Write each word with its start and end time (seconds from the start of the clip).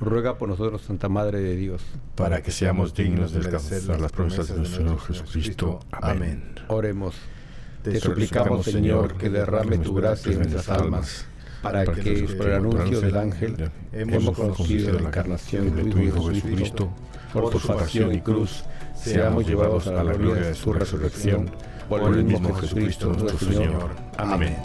ruega 0.00 0.38
por 0.38 0.48
nosotros, 0.48 0.82
Santa 0.82 1.08
Madre 1.08 1.40
de 1.40 1.56
Dios, 1.56 1.82
para 2.14 2.42
que 2.42 2.50
seamos 2.50 2.94
dignos 2.94 3.32
de 3.32 3.40
alcanzar 3.40 4.00
las 4.00 4.12
promesas 4.12 4.48
de 4.48 4.56
nuestro 4.56 4.78
Señor 4.78 5.00
Jesucristo. 5.00 5.80
Amén. 5.92 6.54
Oremos. 6.68 7.14
Te, 7.82 7.98
suplicamos, 7.98 8.66
Señor, 8.66 9.16
que 9.16 9.30
derrame 9.30 9.78
tu 9.78 9.94
gracia 9.94 10.32
en 10.32 10.38
nuestras 10.38 10.68
almas, 10.68 11.26
para 11.62 11.84
que, 11.84 12.24
por 12.36 12.48
el 12.48 12.54
anuncio 12.54 13.00
del 13.00 13.16
ángel, 13.16 13.70
hemos 13.92 14.36
conocido 14.36 14.98
la 14.98 15.08
encarnación 15.08 15.74
de 15.74 15.84
tu 15.84 15.98
Hijo 15.98 16.28
Jesucristo, 16.28 16.92
por 17.32 17.58
su 17.58 17.68
pasión 17.68 18.14
y 18.14 18.20
cruz, 18.20 18.64
seamos 18.94 19.46
llevados 19.46 19.86
a 19.86 20.04
la 20.04 20.12
gloria 20.12 20.48
de 20.48 20.54
su 20.54 20.72
resurrección, 20.72 21.50
por 21.88 22.14
el 22.14 22.24
mismo 22.24 22.54
Jesucristo 22.54 23.12
nuestro 23.12 23.50
Señor. 23.50 23.90
Amén. 24.16 24.56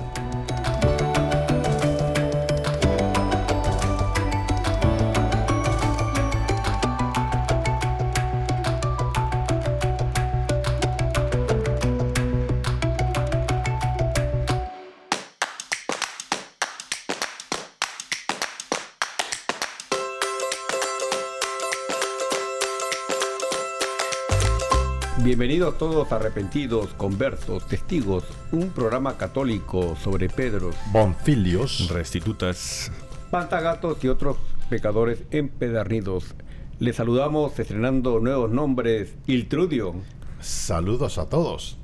Bienvenidos 25.56 25.80
todos 25.80 26.12
arrepentidos, 26.12 26.94
conversos, 26.96 27.66
testigos, 27.66 28.26
un 28.52 28.72
programa 28.72 29.16
católico 29.16 29.96
sobre 29.96 30.28
Pedros, 30.28 30.76
bonfilios, 30.92 31.90
restitutas, 31.90 32.92
pantagatos 33.32 34.04
y 34.04 34.10
otros 34.10 34.36
pecadores 34.70 35.24
empedernidos. 35.32 36.36
Les 36.80 36.98
saludamos 36.98 37.58
estrenando 37.58 38.20
nuevos 38.20 38.52
nombres, 38.52 39.16
Iltrudio. 39.28 39.96
Saludos 40.42 41.18
a 41.18 41.30
todos. 41.30 41.78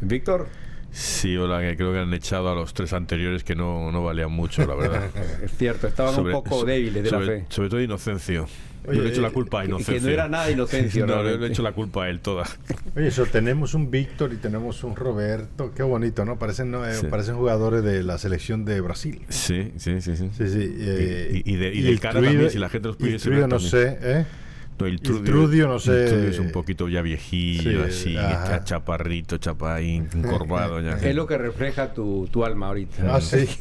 Víctor. 0.00 0.48
Sí, 0.90 1.36
hola, 1.36 1.60
que 1.60 1.76
creo 1.76 1.92
que 1.92 2.00
han 2.00 2.12
echado 2.14 2.50
a 2.50 2.56
los 2.56 2.74
tres 2.74 2.92
anteriores 2.92 3.44
que 3.44 3.54
no, 3.54 3.92
no 3.92 4.02
valían 4.02 4.32
mucho, 4.32 4.66
la 4.66 4.74
verdad. 4.74 5.08
es 5.44 5.56
cierto, 5.56 5.86
estaban 5.86 6.18
un 6.18 6.32
poco 6.32 6.64
débiles 6.64 7.04
de 7.04 7.10
la 7.12 7.20
fe. 7.20 7.46
Sobre 7.48 7.68
todo 7.68 7.80
Inocencio. 7.80 8.48
Oye, 8.86 9.00
le 9.00 9.08
he 9.08 9.12
hecho 9.12 9.22
la 9.22 9.30
culpa 9.30 9.60
a 9.60 9.64
Inocencio. 9.64 9.94
Que 9.94 10.00
no 10.00 10.08
era 10.10 10.28
nada 10.28 10.50
Inocencio. 10.50 11.06
no, 11.08 11.22
le 11.22 11.34
he 11.34 11.48
hecho 11.48 11.62
la 11.62 11.72
culpa 11.72 12.04
a 12.04 12.10
él 12.10 12.20
toda. 12.20 12.44
Oye, 12.96 13.08
eso, 13.08 13.26
tenemos 13.26 13.74
un 13.74 13.90
Víctor 13.90 14.32
y 14.32 14.36
tenemos 14.36 14.84
un 14.84 14.94
Roberto. 14.94 15.72
Qué 15.74 15.82
bonito, 15.82 16.24
¿no? 16.24 16.38
Parecen, 16.38 16.70
¿no? 16.70 16.86
Eh, 16.86 16.94
parecen 17.08 17.36
jugadores 17.36 17.82
de 17.82 18.02
la 18.02 18.18
selección 18.18 18.64
de 18.64 18.80
Brasil. 18.80 19.22
Sí, 19.28 19.72
sí, 19.76 20.00
sí. 20.00 20.16
sí. 20.16 20.30
sí, 20.36 20.48
sí 20.48 20.76
eh, 20.78 21.42
y, 21.44 21.56
de, 21.56 21.74
y, 21.74 21.82
del 21.82 22.00
cara 22.00 22.20
también, 22.20 22.50
si 22.50 22.58
la 22.58 22.68
gente 22.68 22.88
los 22.88 22.96
pudiese 22.96 23.30
ver. 23.30 23.48
no 23.48 23.58
sé, 23.58 23.98
¿eh? 24.00 24.26
No, 24.78 24.86
el 24.86 25.00
Trudio, 25.00 25.68
no 25.68 25.78
sé. 25.78 26.06
El 26.08 26.24
es 26.26 26.38
un 26.38 26.50
poquito 26.50 26.88
ya 26.88 27.00
viejillo, 27.00 27.84
así, 27.84 28.16
chaparrito, 28.64 29.38
chapaín, 29.38 30.08
encorvado 30.14 30.80
ya. 30.80 30.98
Es 30.98 31.14
lo 31.14 31.26
que 31.26 31.38
refleja 31.38 31.94
tu, 31.94 32.28
tu 32.30 32.44
alma 32.44 32.66
ahorita. 32.68 33.14
Ah, 33.14 33.20
sí. 33.20 33.48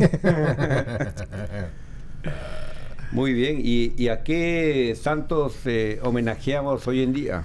Muy 3.11 3.33
bien, 3.33 3.61
¿y, 3.63 4.07
a 4.07 4.23
qué 4.23 4.97
santos 4.99 5.53
eh, 5.65 5.99
homenajeamos 6.03 6.87
hoy 6.87 7.03
en 7.03 7.13
día? 7.13 7.43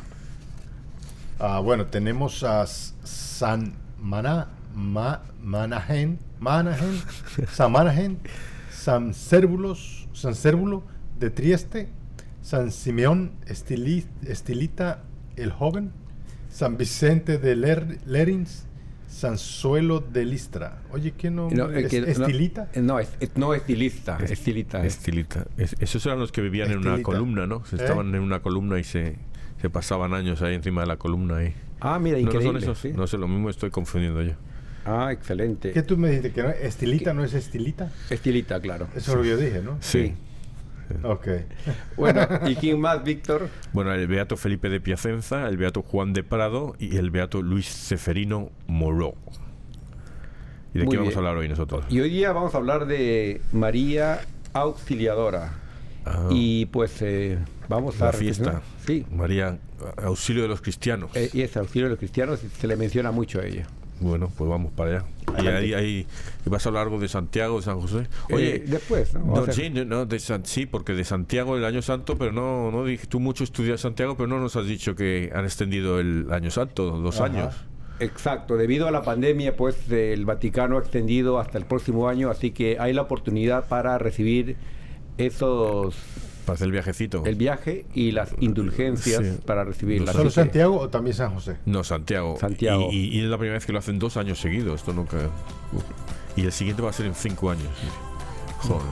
Ah, 1.38 1.60
bueno, 1.60 1.86
tenemos 1.86 2.42
a 2.42 2.66
San 2.66 3.74
Mana, 4.00 4.48
Ma, 4.74 5.22
Managen, 5.42 6.18
Managen, 6.40 7.00
San 7.52 7.72
Managen, 7.72 8.18
San 8.70 9.12
Cérvulos, 9.12 10.08
San 10.12 10.34
Cérvulo 10.34 10.82
de 11.18 11.30
Trieste, 11.30 11.88
San 12.42 12.72
Simeón 12.72 13.32
Estilita 13.46 15.02
el 15.36 15.52
Joven, 15.52 15.92
San 16.50 16.76
Vicente 16.76 17.38
de 17.38 17.56
Lerins, 18.06 18.64
Sanzuelo 19.08 20.00
de 20.00 20.24
Listra. 20.24 20.82
Oye, 20.92 21.12
¿qué 21.12 21.30
no? 21.30 21.48
¿Estilita? 21.48 22.68
No, 22.76 23.00
es, 23.00 23.08
no 23.36 23.54
estilista, 23.54 24.18
estilita. 24.18 24.84
Estilita. 24.84 25.46
esos 25.56 26.04
eran 26.06 26.18
los 26.18 26.30
que 26.30 26.42
vivían 26.42 26.70
en 26.70 26.78
una 26.78 27.02
columna, 27.02 27.46
¿no? 27.46 27.64
Se 27.64 27.76
¿Eh? 27.76 27.78
estaban 27.80 28.14
en 28.14 28.20
una 28.20 28.40
columna 28.40 28.78
y 28.78 28.84
se, 28.84 29.16
se 29.60 29.70
pasaban 29.70 30.14
años 30.14 30.42
ahí 30.42 30.54
encima 30.54 30.82
de 30.82 30.86
la 30.88 30.96
columna. 30.98 31.38
Ahí. 31.38 31.54
Ah, 31.80 31.98
mira, 31.98 32.18
increíble. 32.18 32.64
No, 32.64 32.74
¿sí? 32.74 32.92
no 32.92 33.06
sé, 33.06 33.18
lo 33.18 33.28
mismo 33.28 33.50
estoy 33.50 33.70
confundiendo 33.70 34.22
yo. 34.22 34.34
Ah, 34.84 35.10
excelente. 35.12 35.72
¿Qué 35.72 35.82
tú 35.82 35.96
me 35.96 36.08
dijiste? 36.08 36.32
¿Que 36.32 36.42
no? 36.42 36.50
¿Estilita 36.50 37.14
no 37.14 37.24
es 37.24 37.34
estilita? 37.34 37.90
Estilita, 38.10 38.60
claro. 38.60 38.88
Eso 38.94 39.12
es 39.12 39.16
lo 39.16 39.22
que 39.22 39.28
yo 39.30 39.36
dije, 39.36 39.62
¿no? 39.62 39.78
sí. 39.80 40.14
Ok. 41.02 41.28
Bueno, 41.96 42.20
¿y 42.46 42.54
quién 42.56 42.80
más, 42.80 43.02
Víctor? 43.02 43.48
Bueno, 43.72 43.92
el 43.92 44.06
Beato 44.06 44.36
Felipe 44.36 44.68
de 44.68 44.80
Piacenza, 44.80 45.48
el 45.48 45.56
Beato 45.56 45.82
Juan 45.82 46.12
de 46.12 46.22
Prado 46.22 46.74
y 46.78 46.96
el 46.96 47.10
Beato 47.10 47.42
Luis 47.42 47.68
Ceferino 47.68 48.50
Moró. 48.66 49.14
¿Y 50.74 50.80
de 50.80 50.88
qué 50.88 50.96
vamos 50.96 51.14
a 51.14 51.18
hablar 51.18 51.36
hoy 51.36 51.48
nosotros? 51.48 51.84
Y 51.88 52.00
hoy 52.00 52.10
día 52.10 52.32
vamos 52.32 52.54
a 52.54 52.58
hablar 52.58 52.86
de 52.86 53.40
María 53.52 54.20
Auxiliadora. 54.52 55.52
Ah. 56.04 56.28
Y 56.30 56.66
pues 56.66 57.00
eh, 57.02 57.38
vamos 57.68 57.98
La 58.00 58.10
a... 58.10 58.12
fiesta. 58.12 58.62
Sí. 58.86 59.04
María, 59.10 59.58
auxilio 59.96 60.42
de 60.42 60.48
los 60.48 60.60
cristianos. 60.60 61.10
Eh, 61.14 61.30
y 61.32 61.42
es 61.42 61.56
auxilio 61.56 61.86
de 61.86 61.90
los 61.90 61.98
cristianos, 61.98 62.40
se 62.40 62.66
le 62.66 62.76
menciona 62.76 63.10
mucho 63.10 63.40
a 63.40 63.46
ella. 63.46 63.66
Bueno, 64.00 64.30
pues 64.36 64.48
vamos 64.48 64.72
para 64.72 64.90
allá. 64.90 65.04
Y 65.42 65.46
ahí, 65.46 65.74
ahí 65.74 66.06
vas 66.46 66.64
a 66.64 66.68
hablar 66.68 66.84
algo 66.84 66.98
de 66.98 67.08
Santiago, 67.08 67.56
de 67.56 67.62
San 67.62 67.80
José. 67.80 68.06
Eh, 68.28 68.34
Oye, 68.34 68.58
después, 68.66 69.14
¿no? 69.14 69.52
sí, 69.52 69.70
no, 69.70 70.06
de 70.06 70.18
sí, 70.18 70.66
porque 70.66 70.94
de 70.94 71.04
Santiago 71.04 71.56
el 71.56 71.64
año 71.64 71.82
santo, 71.82 72.16
pero 72.16 72.32
no, 72.32 72.70
no 72.70 72.84
dije, 72.84 73.06
tú 73.06 73.20
mucho 73.20 73.44
estudias 73.44 73.80
Santiago, 73.80 74.16
pero 74.16 74.26
no 74.26 74.38
nos 74.40 74.56
has 74.56 74.66
dicho 74.66 74.94
que 74.94 75.30
han 75.34 75.44
extendido 75.44 76.00
el 76.00 76.32
año 76.32 76.50
santo, 76.50 76.90
dos 76.98 77.20
años. 77.20 77.54
Exacto, 78.00 78.56
debido 78.56 78.86
a 78.86 78.90
la 78.92 79.02
pandemia, 79.02 79.56
pues 79.56 79.90
el 79.90 80.24
Vaticano 80.24 80.76
ha 80.76 80.80
extendido 80.80 81.40
hasta 81.40 81.58
el 81.58 81.64
próximo 81.64 82.08
año, 82.08 82.30
así 82.30 82.52
que 82.52 82.78
hay 82.78 82.92
la 82.92 83.02
oportunidad 83.02 83.66
para 83.66 83.98
recibir 83.98 84.56
esos 85.18 85.96
para 86.48 86.54
hacer 86.54 86.66
el 86.66 86.72
viajecito. 86.72 87.22
El 87.26 87.34
viaje 87.34 87.84
y 87.94 88.12
las 88.12 88.30
indulgencias 88.40 89.38
para 89.44 89.64
recibir 89.64 90.00
la 90.00 90.14
¿Solo 90.14 90.30
Santiago 90.30 90.78
o 90.78 90.88
también 90.88 91.14
San 91.14 91.34
José? 91.34 91.56
No, 91.66 91.84
Santiago. 91.84 92.38
Santiago. 92.40 92.88
Y, 92.90 93.20
es 93.20 93.26
la 93.26 93.36
primera 93.36 93.58
vez 93.58 93.66
que 93.66 93.72
lo 93.74 93.78
hacen 93.78 93.98
dos 93.98 94.16
años 94.16 94.40
seguidos. 94.40 94.80
Esto 94.80 94.94
nunca. 94.94 95.18
Y 96.36 96.46
el 96.46 96.52
siguiente 96.52 96.80
va 96.80 96.88
a 96.88 96.94
ser 96.94 97.04
en 97.04 97.14
cinco 97.14 97.50
años. 97.50 97.68
Joder. 98.60 98.82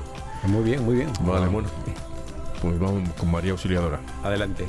Muy 0.48 0.64
bien, 0.64 0.84
muy 0.84 0.96
bien. 0.96 1.10
Vale, 1.22 1.46
bueno. 1.46 1.68
Pues 2.60 2.78
vamos 2.78 3.08
con 3.14 3.30
María 3.30 3.52
Auxiliadora. 3.52 4.00
Adelante. 4.22 4.66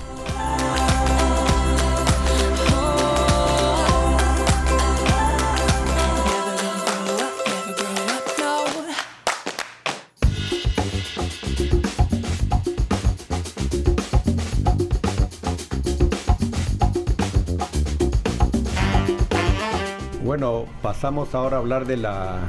Pasamos 20.98 21.36
ahora 21.36 21.58
a 21.58 21.60
hablar 21.60 21.86
de 21.86 21.96
la 21.96 22.40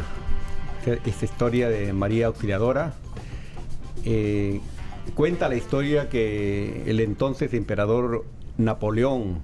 esta 1.05 1.27
historia 1.27 1.69
de 1.69 1.93
María 1.93 2.29
Auxiliadora. 2.29 2.95
Eh, 4.07 4.63
cuenta 5.15 5.51
la 5.51 5.55
historia 5.55 6.09
que 6.09 6.85
el 6.87 7.01
entonces 7.01 7.53
emperador 7.53 8.25
Napoleón 8.57 9.41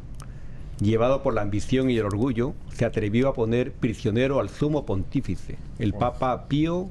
llevado 0.81 1.23
por 1.23 1.35
la 1.35 1.43
ambición 1.43 1.91
y 1.91 1.99
el 1.99 2.06
orgullo, 2.06 2.55
se 2.73 2.87
atrevió 2.87 3.29
a 3.29 3.35
poner 3.35 3.73
prisionero 3.73 4.41
al 4.41 4.49
sumo 4.49 4.87
pontífice, 4.87 5.59
el 5.79 5.93
Papa 5.93 6.49
Pío 6.49 6.89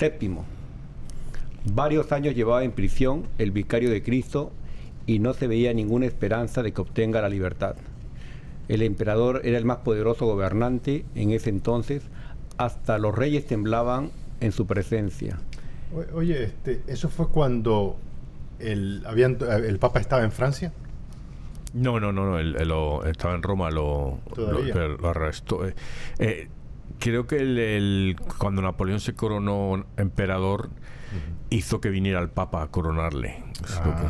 VII. 0.00 0.36
Varios 1.74 2.12
años 2.12 2.36
llevaba 2.36 2.62
en 2.62 2.70
prisión 2.70 3.24
el 3.38 3.50
vicario 3.50 3.90
de 3.90 4.04
Cristo 4.04 4.52
y 5.06 5.18
no 5.18 5.34
se 5.34 5.48
veía 5.48 5.74
ninguna 5.74 6.06
esperanza 6.06 6.62
de 6.62 6.72
que 6.72 6.82
obtenga 6.82 7.20
la 7.20 7.28
libertad. 7.28 7.74
El 8.68 8.82
emperador 8.82 9.42
era 9.44 9.58
el 9.58 9.64
más 9.64 9.78
poderoso 9.78 10.26
gobernante 10.26 11.04
en 11.14 11.30
ese 11.30 11.50
entonces, 11.50 12.02
hasta 12.58 12.98
los 12.98 13.14
reyes 13.14 13.46
temblaban 13.46 14.10
en 14.40 14.52
su 14.52 14.66
presencia. 14.66 15.38
Oye, 16.14 16.44
este, 16.44 16.82
¿eso 16.86 17.08
fue 17.08 17.28
cuando 17.28 17.96
el, 18.58 19.02
habían, 19.06 19.38
el 19.40 19.78
Papa 19.78 20.00
estaba 20.00 20.24
en 20.24 20.32
Francia? 20.32 20.72
No, 21.74 22.00
no, 22.00 22.12
no, 22.12 22.24
no 22.24 22.38
él, 22.38 22.56
estaba 23.06 23.34
en 23.34 23.42
Roma, 23.42 23.70
lo, 23.70 24.18
lo, 24.36 25.08
arrestó. 25.08 25.66
Eh, 25.66 25.74
eh, 26.18 26.48
creo 26.98 27.26
que 27.26 27.36
el, 27.36 28.16
cuando 28.38 28.62
Napoleón 28.62 29.00
se 29.00 29.14
coronó 29.14 29.84
emperador, 29.96 30.70
hizo 31.50 31.80
que 31.80 31.90
viniera 31.90 32.20
el 32.20 32.30
Papa 32.30 32.62
a 32.62 32.68
coronarle. 32.68 33.42
Ah. 33.78 34.00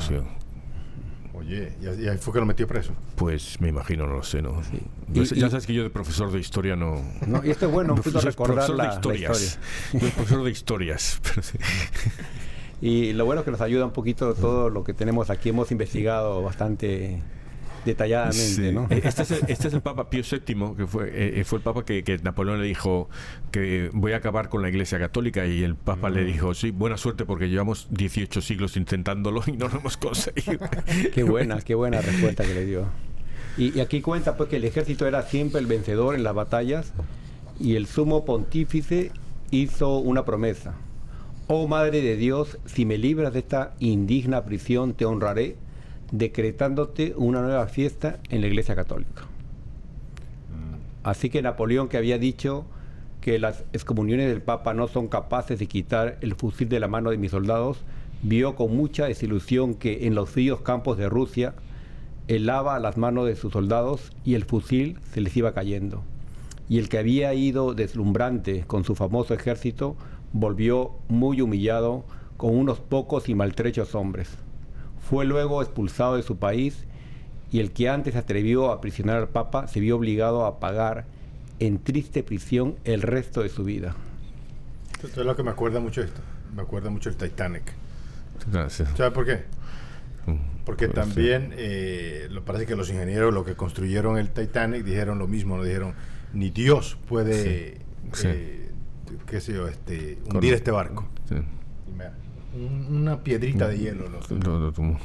Oye, 1.36 1.72
¿y 1.82 2.08
ahí 2.08 2.16
fue 2.16 2.32
que 2.32 2.40
lo 2.40 2.46
metió 2.46 2.66
preso? 2.66 2.94
Pues 3.14 3.60
me 3.60 3.68
imagino, 3.68 4.06
no 4.06 4.14
lo 4.14 4.22
sé, 4.22 4.40
¿no? 4.40 4.62
ya 5.12 5.50
sabes 5.50 5.66
que 5.66 5.74
yo 5.74 5.82
de 5.82 5.90
profesor 5.90 6.32
de 6.32 6.40
historia 6.40 6.76
no... 6.76 7.02
no 7.26 7.44
y 7.44 7.50
esto 7.50 7.66
es 7.66 7.72
bueno, 7.72 7.94
profesor, 7.94 8.24
recordar 8.24 8.70
la, 8.70 8.88
de 8.88 8.94
historias. 8.94 9.58
Yo 9.92 10.08
profesor 10.10 10.44
de 10.44 10.50
historias. 10.50 11.20
y 12.80 13.12
lo 13.12 13.26
bueno 13.26 13.42
es 13.42 13.44
que 13.44 13.50
nos 13.50 13.60
ayuda 13.60 13.84
un 13.84 13.92
poquito 13.92 14.32
todo 14.32 14.70
lo 14.70 14.82
que 14.82 14.94
tenemos 14.94 15.28
aquí. 15.28 15.50
Hemos 15.50 15.70
investigado 15.72 16.42
bastante 16.42 17.22
detalladamente. 17.86 18.72
¿no? 18.72 18.86
Eh, 18.90 19.00
este, 19.02 19.22
es 19.22 19.30
el, 19.30 19.38
este, 19.48 19.68
es 19.68 19.74
el, 19.74 19.80
Papa 19.80 20.10
Pío 20.10 20.22
VII, 20.30 20.76
que 20.76 20.86
fue, 20.86 21.10
eh, 21.14 21.44
fue 21.44 21.58
el 21.58 21.62
Papa 21.62 21.84
que, 21.84 22.20
Napoleón 22.22 22.60
le 22.60 22.66
dijo 22.66 23.08
que 23.50 23.90
voy 23.92 24.12
a 24.12 24.16
acabar 24.16 24.48
con 24.48 24.60
la 24.60 24.68
Iglesia 24.68 24.98
Católica 24.98 25.46
y 25.46 25.62
el 25.62 25.76
Papa 25.76 26.10
le 26.10 26.22
mm. 26.22 26.26
dijo, 26.26 26.54
sí, 26.54 26.72
buena 26.72 26.96
suerte 26.96 27.24
porque 27.24 27.48
llevamos 27.48 27.88
18 27.90 28.42
siglos 28.42 28.76
intentándolo 28.76 29.42
y 29.46 29.52
no 29.52 29.68
lo 29.68 29.78
hemos 29.78 29.96
conseguido. 29.96 30.68
qué 31.14 31.22
buena, 31.22 31.60
qué 31.62 31.74
buena 31.74 32.00
respuesta 32.02 32.44
que 32.44 32.54
le 32.54 32.66
dio. 32.66 32.86
Y, 33.56 33.80
aquí 33.80 34.02
cuenta 34.02 34.36
pues 34.36 34.50
que 34.50 34.56
el 34.56 34.64
ejército 34.64 35.06
era 35.06 35.22
siempre 35.22 35.60
el 35.60 35.66
vencedor 35.66 36.14
en 36.14 36.24
las 36.24 36.34
batallas 36.34 36.92
y 37.58 37.76
el 37.76 37.86
sumo 37.86 38.24
pontífice 38.24 39.12
hizo 39.50 39.98
una 39.98 40.24
promesa. 40.24 40.74
Oh 41.46 41.68
Madre 41.68 42.02
de 42.02 42.16
Dios, 42.16 42.58
si 42.66 42.84
me 42.84 42.98
libras 42.98 43.32
de 43.32 43.38
esta 43.38 43.74
indigna 43.78 44.44
prisión, 44.44 44.94
te 44.94 45.04
honraré 45.04 45.56
decretándote 46.12 47.14
una 47.16 47.42
nueva 47.42 47.66
fiesta 47.66 48.18
en 48.30 48.40
la 48.40 48.46
Iglesia 48.46 48.74
Católica. 48.74 49.22
Mm. 49.22 50.76
Así 51.04 51.30
que 51.30 51.42
Napoleón, 51.42 51.88
que 51.88 51.96
había 51.96 52.18
dicho 52.18 52.64
que 53.20 53.38
las 53.38 53.64
excomuniones 53.72 54.28
del 54.28 54.42
Papa 54.42 54.72
no 54.72 54.86
son 54.88 55.08
capaces 55.08 55.58
de 55.58 55.66
quitar 55.66 56.18
el 56.20 56.34
fusil 56.34 56.68
de 56.68 56.80
la 56.80 56.88
mano 56.88 57.10
de 57.10 57.18
mis 57.18 57.32
soldados, 57.32 57.78
vio 58.22 58.54
con 58.54 58.76
mucha 58.76 59.06
desilusión 59.06 59.74
que 59.74 60.06
en 60.06 60.14
los 60.14 60.30
fríos 60.30 60.60
campos 60.60 60.96
de 60.96 61.08
Rusia 61.08 61.54
helaba 62.28 62.78
las 62.78 62.96
manos 62.96 63.26
de 63.26 63.36
sus 63.36 63.52
soldados 63.52 64.12
y 64.24 64.34
el 64.34 64.44
fusil 64.44 64.98
se 65.12 65.20
les 65.20 65.36
iba 65.36 65.54
cayendo. 65.54 66.02
Y 66.68 66.78
el 66.78 66.88
que 66.88 66.98
había 66.98 67.32
ido 67.34 67.74
deslumbrante 67.74 68.64
con 68.66 68.84
su 68.84 68.94
famoso 68.94 69.34
ejército 69.34 69.96
volvió 70.32 70.92
muy 71.08 71.40
humillado 71.40 72.04
con 72.36 72.56
unos 72.56 72.80
pocos 72.80 73.28
y 73.28 73.34
maltrechos 73.34 73.94
hombres. 73.94 74.36
Fue 75.08 75.24
luego 75.24 75.62
expulsado 75.62 76.16
de 76.16 76.22
su 76.22 76.38
país 76.38 76.84
y 77.52 77.60
el 77.60 77.70
que 77.72 77.88
antes 77.88 78.16
atrevió 78.16 78.70
a 78.70 78.74
aprisionar 78.74 79.18
al 79.18 79.28
Papa 79.28 79.68
se 79.68 79.78
vio 79.78 79.96
obligado 79.96 80.44
a 80.44 80.58
pagar 80.58 81.04
en 81.60 81.78
triste 81.78 82.22
prisión 82.22 82.76
el 82.84 83.02
resto 83.02 83.42
de 83.42 83.48
su 83.48 83.64
vida. 83.64 83.94
Esto 85.02 85.20
es 85.20 85.26
lo 85.26 85.36
que 85.36 85.42
me 85.42 85.50
acuerda 85.50 85.78
mucho 85.78 86.02
esto. 86.02 86.20
Me 86.54 86.62
acuerda 86.62 86.90
mucho 86.90 87.08
el 87.08 87.16
Titanic. 87.16 87.72
Gracias. 88.50 88.88
¿Sabes 88.96 89.12
por 89.12 89.26
qué? 89.26 89.44
Mm, 90.26 90.64
Porque 90.64 90.88
también 90.88 91.54
eh, 91.56 92.26
lo 92.30 92.44
parece 92.44 92.66
que 92.66 92.74
los 92.74 92.90
ingenieros, 92.90 93.32
los 93.32 93.46
que 93.46 93.54
construyeron 93.54 94.18
el 94.18 94.30
Titanic, 94.30 94.82
dijeron 94.84 95.18
lo 95.18 95.28
mismo, 95.28 95.56
no 95.56 95.62
dijeron 95.62 95.94
ni 96.32 96.50
Dios 96.50 96.98
puede, 97.08 97.78
eh, 98.22 98.70
qué 99.26 99.40
sé 99.40 99.52
yo, 99.52 99.68
este, 99.68 100.18
hundir 100.28 100.54
este 100.54 100.72
barco. 100.72 101.06
Sí 101.28 101.36
una 102.88 103.22
piedrita 103.22 103.68
de 103.68 103.78
hielo. 103.78 104.08
¿no? 104.08 104.18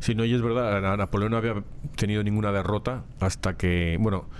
Sí, 0.00 0.14
no, 0.14 0.24
y 0.24 0.32
es 0.32 0.40
verdad, 0.40 0.96
Napoleón 0.96 1.32
no 1.32 1.36
había 1.36 1.62
tenido 1.94 2.22
ninguna 2.22 2.52
derrota 2.52 3.04
hasta 3.20 3.58
que, 3.58 3.98
bueno, 4.00 4.30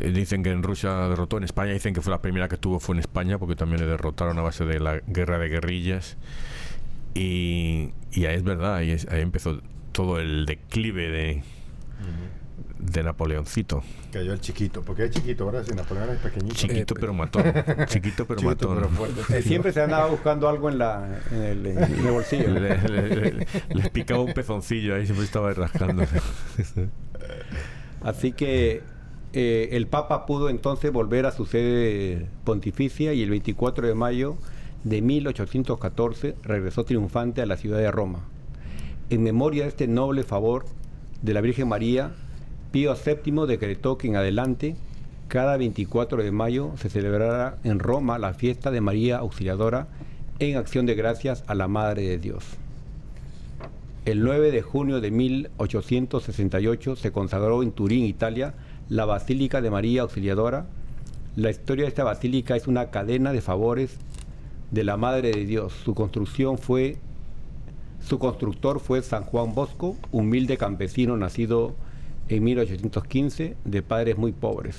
eh, 0.00 0.10
dicen 0.10 0.42
que 0.42 0.50
en 0.50 0.64
Rusia 0.64 0.90
derrotó, 1.08 1.38
en 1.38 1.44
España 1.44 1.72
dicen 1.72 1.94
que 1.94 2.00
fue 2.00 2.10
la 2.10 2.20
primera 2.20 2.48
que 2.48 2.56
tuvo 2.56 2.80
fue 2.80 2.96
en 2.96 2.98
España, 2.98 3.38
porque 3.38 3.54
también 3.54 3.80
le 3.80 3.86
derrotaron 3.86 4.36
a 4.40 4.42
base 4.42 4.64
de 4.64 4.80
la 4.80 4.98
guerra 5.06 5.38
de 5.38 5.48
guerrillas. 5.48 6.16
Y, 7.14 7.90
y 8.10 8.24
ahí 8.26 8.34
es 8.34 8.42
verdad, 8.42 8.74
ahí, 8.74 8.90
ahí 9.08 9.20
empezó 9.20 9.60
todo 9.92 10.18
el 10.18 10.46
declive 10.46 11.08
de, 11.08 11.42
de 12.78 13.02
Napoleoncito. 13.02 13.82
Cayó 14.12 14.32
el 14.32 14.40
chiquito, 14.40 14.82
porque 14.82 15.04
es 15.04 15.10
chiquito, 15.10 15.44
ahora 15.44 15.64
si 15.64 15.72
Napoleón 15.72 16.10
es 16.10 16.18
pequeñito. 16.18 16.54
Chiquito 16.54 16.94
pero 16.94 17.14
matón. 17.14 17.44
chiquito 17.86 18.26
pero 18.26 18.42
matón. 18.42 18.88
Siempre 19.42 19.72
se 19.72 19.82
andaba 19.82 20.06
buscando 20.06 20.48
algo 20.48 20.68
en, 20.68 20.78
la, 20.78 21.20
en, 21.30 21.42
el, 21.42 21.76
bolsillo. 22.10 22.50
le, 22.50 23.46
les 23.70 23.90
picaba 23.90 24.20
un 24.20 24.32
pezoncillo 24.32 24.94
ahí, 24.94 25.06
siempre 25.06 25.24
estaba 25.24 25.52
rascando. 25.52 26.04
Así 28.02 28.32
que 28.32 28.82
eh, 29.32 29.70
el 29.72 29.88
Papa 29.88 30.26
pudo 30.26 30.48
entonces 30.48 30.92
volver 30.92 31.26
a 31.26 31.32
su 31.32 31.44
sede 31.44 32.28
pontificia 32.44 33.14
y 33.14 33.22
el 33.22 33.30
24 33.30 33.88
de 33.88 33.94
mayo 33.94 34.36
de 34.84 35.02
1814 35.02 36.36
regresó 36.42 36.84
triunfante 36.84 37.42
a 37.42 37.46
la 37.46 37.56
ciudad 37.56 37.78
de 37.78 37.90
Roma. 37.90 38.20
En 39.10 39.22
memoria 39.22 39.64
de 39.64 39.70
este 39.70 39.88
noble 39.88 40.22
favor 40.22 40.66
de 41.22 41.34
la 41.34 41.40
Virgen 41.40 41.66
María, 41.66 42.12
Pío 42.74 42.92
VII 42.96 43.46
decretó 43.46 43.98
que 43.98 44.08
en 44.08 44.16
adelante, 44.16 44.74
cada 45.28 45.56
24 45.56 46.24
de 46.24 46.32
mayo, 46.32 46.72
se 46.76 46.90
celebrará 46.90 47.56
en 47.62 47.78
Roma 47.78 48.18
la 48.18 48.34
fiesta 48.34 48.72
de 48.72 48.80
María 48.80 49.18
Auxiliadora 49.18 49.86
en 50.40 50.56
acción 50.56 50.84
de 50.84 50.96
gracias 50.96 51.44
a 51.46 51.54
la 51.54 51.68
Madre 51.68 52.02
de 52.02 52.18
Dios. 52.18 52.44
El 54.06 54.24
9 54.24 54.50
de 54.50 54.62
junio 54.62 55.00
de 55.00 55.12
1868 55.12 56.96
se 56.96 57.12
consagró 57.12 57.62
en 57.62 57.70
Turín, 57.70 58.06
Italia, 58.06 58.54
la 58.88 59.04
Basílica 59.04 59.62
de 59.62 59.70
María 59.70 60.02
Auxiliadora. 60.02 60.66
La 61.36 61.50
historia 61.50 61.84
de 61.84 61.90
esta 61.90 62.02
basílica 62.02 62.56
es 62.56 62.66
una 62.66 62.90
cadena 62.90 63.32
de 63.32 63.40
favores 63.40 63.98
de 64.72 64.82
la 64.82 64.96
Madre 64.96 65.30
de 65.30 65.46
Dios. 65.46 65.74
Su 65.84 65.94
construcción 65.94 66.58
fue 66.58 66.96
su 68.00 68.18
constructor 68.18 68.80
fue 68.80 69.00
San 69.02 69.22
Juan 69.22 69.54
Bosco, 69.54 69.96
humilde 70.10 70.56
campesino 70.56 71.16
nacido 71.16 71.76
en 72.28 72.42
1815 72.44 73.56
de 73.64 73.82
padres 73.82 74.16
muy 74.16 74.32
pobres. 74.32 74.78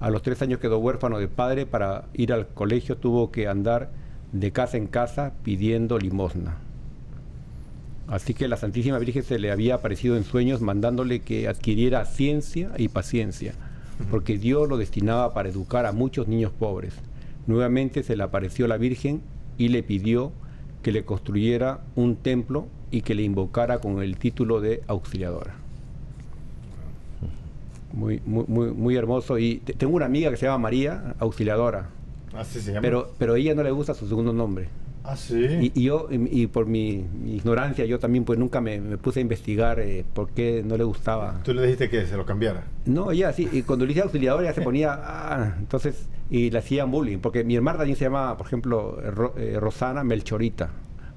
A 0.00 0.10
los 0.10 0.22
tres 0.22 0.42
años 0.42 0.60
quedó 0.60 0.78
huérfano 0.78 1.18
de 1.18 1.28
padre, 1.28 1.66
para 1.66 2.06
ir 2.14 2.32
al 2.32 2.48
colegio 2.48 2.96
tuvo 2.96 3.30
que 3.30 3.46
andar 3.46 3.90
de 4.32 4.50
casa 4.50 4.76
en 4.76 4.86
casa 4.86 5.34
pidiendo 5.44 5.98
limosna. 5.98 6.56
Así 8.08 8.34
que 8.34 8.48
la 8.48 8.56
Santísima 8.56 8.98
Virgen 8.98 9.22
se 9.22 9.38
le 9.38 9.52
había 9.52 9.74
aparecido 9.74 10.16
en 10.16 10.24
sueños 10.24 10.60
mandándole 10.60 11.20
que 11.20 11.46
adquiriera 11.46 12.04
ciencia 12.06 12.72
y 12.76 12.88
paciencia, 12.88 13.54
porque 14.10 14.38
Dios 14.38 14.68
lo 14.68 14.78
destinaba 14.78 15.32
para 15.34 15.50
educar 15.50 15.86
a 15.86 15.92
muchos 15.92 16.26
niños 16.26 16.50
pobres. 16.50 16.94
Nuevamente 17.46 18.02
se 18.02 18.16
le 18.16 18.22
apareció 18.24 18.66
la 18.66 18.78
Virgen 18.78 19.20
y 19.58 19.68
le 19.68 19.82
pidió 19.82 20.32
que 20.82 20.92
le 20.92 21.04
construyera 21.04 21.82
un 21.94 22.16
templo 22.16 22.66
y 22.90 23.02
que 23.02 23.14
le 23.14 23.22
invocara 23.22 23.78
con 23.78 24.02
el 24.02 24.16
título 24.16 24.60
de 24.60 24.82
auxiliadora 24.88 25.59
muy, 27.92 28.20
muy, 28.24 28.70
muy, 28.72 28.96
hermoso. 28.96 29.38
Y 29.38 29.56
tengo 29.58 29.96
una 29.96 30.06
amiga 30.06 30.30
que 30.30 30.36
se 30.36 30.46
llama 30.46 30.58
María, 30.58 31.14
auxiliadora. 31.18 31.88
Ah, 32.34 32.44
se 32.44 32.60
llama. 32.60 32.80
Pero, 32.80 33.12
pero 33.18 33.36
ella 33.36 33.54
no 33.54 33.62
le 33.62 33.70
gusta 33.70 33.94
su 33.94 34.08
segundo 34.08 34.32
nombre. 34.32 34.68
Ah, 35.02 35.16
sí. 35.16 35.72
Y, 35.74 35.82
yo, 35.82 36.08
y, 36.10 36.46
por 36.46 36.66
mi, 36.66 37.04
ignorancia, 37.26 37.84
yo 37.84 37.98
también 37.98 38.24
pues 38.24 38.38
nunca 38.38 38.60
me, 38.60 38.78
puse 38.98 39.20
a 39.20 39.22
investigar 39.22 39.80
eh, 39.80 40.04
por 40.12 40.30
qué 40.30 40.62
no 40.64 40.76
le 40.76 40.84
gustaba. 40.84 41.40
¿Tú 41.42 41.54
le 41.54 41.62
dijiste 41.62 41.88
que 41.88 42.06
se 42.06 42.16
lo 42.16 42.26
cambiara? 42.26 42.64
No, 42.84 43.10
ella 43.10 43.32
sí. 43.32 43.48
Y 43.50 43.62
cuando 43.62 43.86
le 43.86 43.92
hice 43.92 44.02
auxiliadora, 44.02 44.44
ella 44.44 44.54
se 44.54 44.62
ponía, 44.62 44.92
ah, 45.02 45.54
entonces, 45.58 46.06
y 46.28 46.50
le 46.50 46.58
hacían 46.58 46.90
bullying. 46.90 47.18
Porque 47.18 47.44
mi 47.44 47.56
hermana 47.56 47.78
también 47.78 47.96
se 47.96 48.04
llama, 48.04 48.36
por 48.36 48.46
ejemplo, 48.46 49.00
eh, 49.36 49.58
Rosana 49.58 50.04
Melchorita 50.04 50.70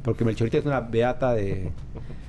porque 0.03 0.25
Melchorita 0.25 0.57
es 0.57 0.65
una 0.65 0.81
beata 0.81 1.33
de 1.33 1.71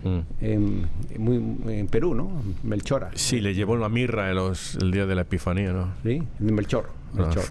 mm. 0.05 0.19
en, 0.41 0.89
muy, 1.19 1.77
en 1.79 1.87
Perú, 1.89 2.15
¿no? 2.15 2.31
Melchora. 2.63 3.11
Sí, 3.15 3.41
le 3.41 3.55
llevó 3.55 3.77
la 3.77 3.89
mirra 3.89 4.31
el 4.31 4.91
día 4.93 5.07
de 5.07 5.15
la 5.15 5.23
Epifanía, 5.23 5.73
¿no? 5.73 5.93
Sí, 6.03 6.23
Melchor. 6.39 6.91
Ah. 7.15 7.23
Melchor. 7.23 7.45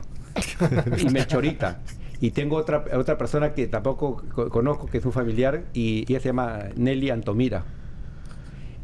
y 0.98 1.10
Melchorita. 1.10 1.82
Y 2.22 2.32
tengo 2.32 2.56
otra, 2.56 2.86
otra 2.94 3.18
persona 3.18 3.54
que 3.54 3.68
tampoco 3.68 4.24
conozco, 4.50 4.88
que 4.88 5.00
es 5.00 5.06
un 5.06 5.12
familiar, 5.12 5.66
y 5.74 6.06
ella 6.08 6.22
se 6.22 6.30
llama 6.30 6.60
Nelly 6.78 7.10
Antomira. 7.10 7.66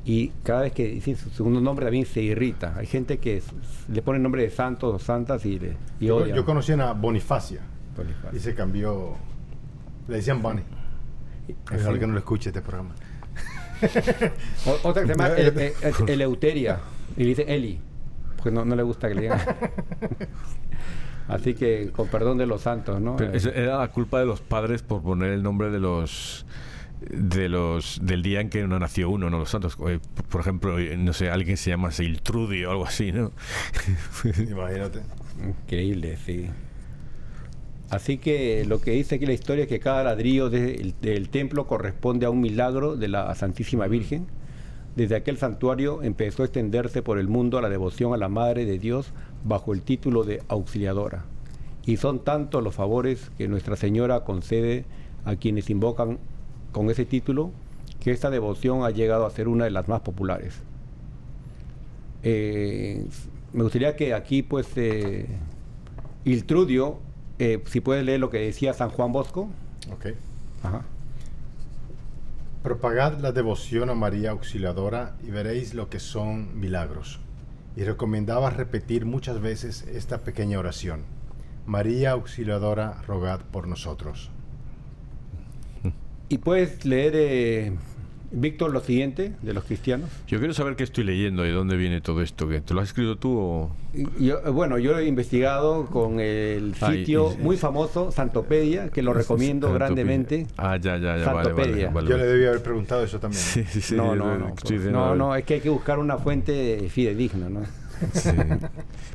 y 0.03 0.29
cada 0.43 0.63
vez 0.63 0.74
que 0.74 0.88
dice 0.88 1.15
su 1.15 1.29
segundo 1.29 1.62
nombre 1.62 1.86
también 1.86 2.05
se 2.05 2.22
irrita. 2.22 2.74
Hay 2.75 2.86
gente 2.86 3.19
que 3.19 3.41
le 3.88 4.01
pone 4.01 4.19
nombre 4.19 4.41
de 4.41 4.50
santos 4.50 4.93
o 4.93 5.00
santas 5.00 5.46
y, 5.46 5.58
le, 5.58 5.77
yo, 6.01 6.27
Yo 6.27 6.43
conocí 6.43 6.74
a 6.74 6.91
Bonifacia, 6.91 7.62
y 8.34 8.39
se 8.39 8.53
cambió, 8.55 9.13
le 10.10 10.17
decían 10.17 10.41
Bonnie. 10.41 10.79
Es 11.72 11.86
que 11.86 12.08
no 12.08 12.13
lo 12.13 12.20
escuche 12.20 12.50
este 12.50 12.62
programa. 12.62 12.96
otra 14.84 15.03
que 15.03 15.08
se 15.08 15.15
llama 15.15 15.29
Eleuteria 16.08 16.79
y 17.15 17.24
dice 17.24 17.46
Eli, 17.48 17.79
porque 18.36 18.51
no, 18.51 18.65
no 18.65 18.75
le 18.75 18.84
gusta 18.84 19.08
que 19.08 19.15
le 19.15 19.22
digan. 19.22 19.39
Así 21.27 21.53
que, 21.53 21.91
con 21.91 22.08
perdón 22.08 22.39
de 22.39 22.48
los 22.48 22.62
santos, 22.62 23.00
¿no? 23.00 23.18
era 23.20 23.77
la 23.77 23.91
culpa 23.91 24.20
de 24.20 24.25
los 24.25 24.41
padres 24.41 24.82
por 24.82 25.03
poner 25.03 25.32
el 25.32 25.44
nombre 25.44 25.70
de 25.70 25.79
los 25.79 26.46
de 27.01 27.48
los 27.48 28.00
del 28.03 28.24
día 28.24 28.41
en 28.41 28.50
que 28.50 28.68
no 28.68 28.77
nació 28.79 29.10
uno, 29.10 29.29
no 29.29 29.39
los 29.39 29.50
santos. 29.50 29.77
Eh, 29.88 30.00
por 30.27 30.41
ejemplo, 30.41 30.79
eh, 30.79 30.98
no 30.98 31.13
sé, 31.13 31.29
alguien 31.29 31.56
se 31.56 31.70
llama 31.70 31.91
Siltrudi 31.91 32.65
o 32.65 32.72
algo 32.72 32.86
así, 32.86 33.12
¿no? 33.12 33.32
Imagínate. 34.50 35.01
Increíble, 35.41 36.18
sí. 36.18 36.50
Así 37.89 38.19
que 38.19 38.65
lo 38.65 38.81
que 38.81 38.91
dice 38.91 39.15
aquí 39.15 39.25
la 39.25 39.34
historia 39.34 39.63
es 39.63 39.69
que 39.69 39.79
cada 39.79 40.03
ladrillo 40.03 40.50
del 40.50 41.29
templo 41.29 41.65
corresponde 41.65 42.25
a 42.25 42.29
un 42.29 42.39
milagro 42.39 42.96
de 42.96 43.08
la 43.08 43.34
Santísima 43.34 43.88
Virgen. 43.88 44.27
Desde 44.96 45.15
aquel 45.15 45.38
santuario 45.38 46.03
empezó 46.03 46.43
a 46.43 46.46
extenderse 46.46 47.01
por 47.01 47.17
el 47.17 47.27
mundo 47.27 47.62
la 47.62 47.69
devoción 47.69 48.13
a 48.13 48.17
la 48.17 48.29
Madre 48.29 48.65
de 48.65 48.77
Dios 48.77 49.12
bajo 49.43 49.74
el 49.74 49.81
título 49.81 50.24
de 50.24 50.43
auxiliadora. 50.50 51.25
Y 51.86 51.98
son 51.98 52.24
tantos 52.24 52.63
los 52.63 52.75
favores 52.75 53.31
que 53.38 53.48
Nuestra 53.48 53.75
Señora 53.75 54.24
concede 54.24 54.86
a 55.25 55.36
quienes 55.36 55.69
invocan 55.69 56.19
con 56.72 56.91
ese 56.91 57.05
título 57.05 57.51
que 58.00 58.12
esta 58.12 58.29
devoción 58.29 58.84
ha 58.84 58.91
llegado 58.91 59.25
a 59.25 59.31
ser 59.31 59.48
una 59.48 59.65
de 59.65 59.72
las 59.72 59.88
más 59.88 60.01
populares. 60.01 60.62
Eh, 62.22 63.05
me 63.53 63.63
gustaría 63.63 63.96
que 63.96 64.13
aquí, 64.13 64.43
pues, 64.43 64.67
eh, 64.75 65.25
Iltrudio, 66.25 67.00
eh, 67.39 67.63
si 67.65 67.81
puedes 67.81 68.05
leer 68.05 68.19
lo 68.19 68.29
que 68.29 68.39
decía 68.39 68.74
San 68.74 68.89
Juan 68.89 69.12
Bosco. 69.12 69.50
Ok. 69.91 70.08
Propagad 72.63 73.19
la 73.19 73.31
devoción 73.31 73.89
a 73.89 73.96
María 73.96 74.31
Auxiliadora 74.31 75.15
y 75.25 75.31
veréis 75.31 75.74
lo 75.74 75.89
que 75.89 76.00
son 76.00 76.60
milagros 76.60 77.19
y 77.75 77.84
recomendaba 77.84 78.50
repetir 78.50 79.05
muchas 79.05 79.39
veces 79.39 79.88
esta 79.88 80.19
pequeña 80.19 80.60
oración. 80.60 81.03
María 81.65 82.12
Auxiliadora, 82.12 83.01
rogad 83.08 83.39
por 83.39 83.67
nosotros. 83.67 84.29
Y 86.27 86.39
puedes 86.39 86.84
leer 86.86 87.13
eh, 87.15 87.77
Víctor, 88.32 88.72
lo 88.72 88.80
siguiente 88.82 89.34
de 89.42 89.54
los 89.54 89.64
cristianos. 89.64 90.10
Yo 90.28 90.40
quiero 90.40 90.54
saber 90.54 90.76
qué 90.76 90.84
estoy 90.84 91.04
leyendo 91.04 91.46
y 91.46 91.52
dónde 91.52 91.78
viene 91.78 92.02
todo 92.02 92.22
esto. 92.22 92.48
¿Te 92.48 92.74
lo 92.74 92.82
has 92.82 92.90
escrito 92.90 93.18
tú 93.18 93.38
o...? 93.38 93.76
bueno, 94.54 94.78
yo 94.78 94.92
lo 94.92 95.00
he 95.00 95.08
investigado 95.08 95.88
con 95.88 96.20
el 96.20 96.76
sitio 96.76 97.36
muy 97.40 97.58
famoso, 97.58 98.12
Santopedia, 98.12 98.90
que 98.90 99.02
lo 99.02 99.14
recomiendo 99.16 99.74
grandemente. 99.74 100.46
Ah, 100.58 100.78
ya, 100.78 100.98
ya, 100.98 101.18
ya. 101.18 101.26
Santopedia. 101.26 101.92
yo 101.94 102.18
le 102.18 102.26
debía 102.26 102.50
haber 102.50 102.62
preguntado 102.62 103.04
eso 103.04 103.20
también. 103.20 103.42
Sí, 103.42 103.64
sí, 103.68 103.82
sí. 103.82 103.96
No, 103.96 104.16
no, 104.16 104.38
no. 104.38 104.54
No, 104.92 105.16
no, 105.16 105.36
es 105.36 105.44
que 105.44 105.56
hay 105.56 105.62
que 105.62 105.70
buscar 105.70 105.98
una 106.00 106.18
fuente 106.18 106.88
fidedigna, 106.90 107.50
¿no? 107.50 107.62
Sí. 108.14 108.30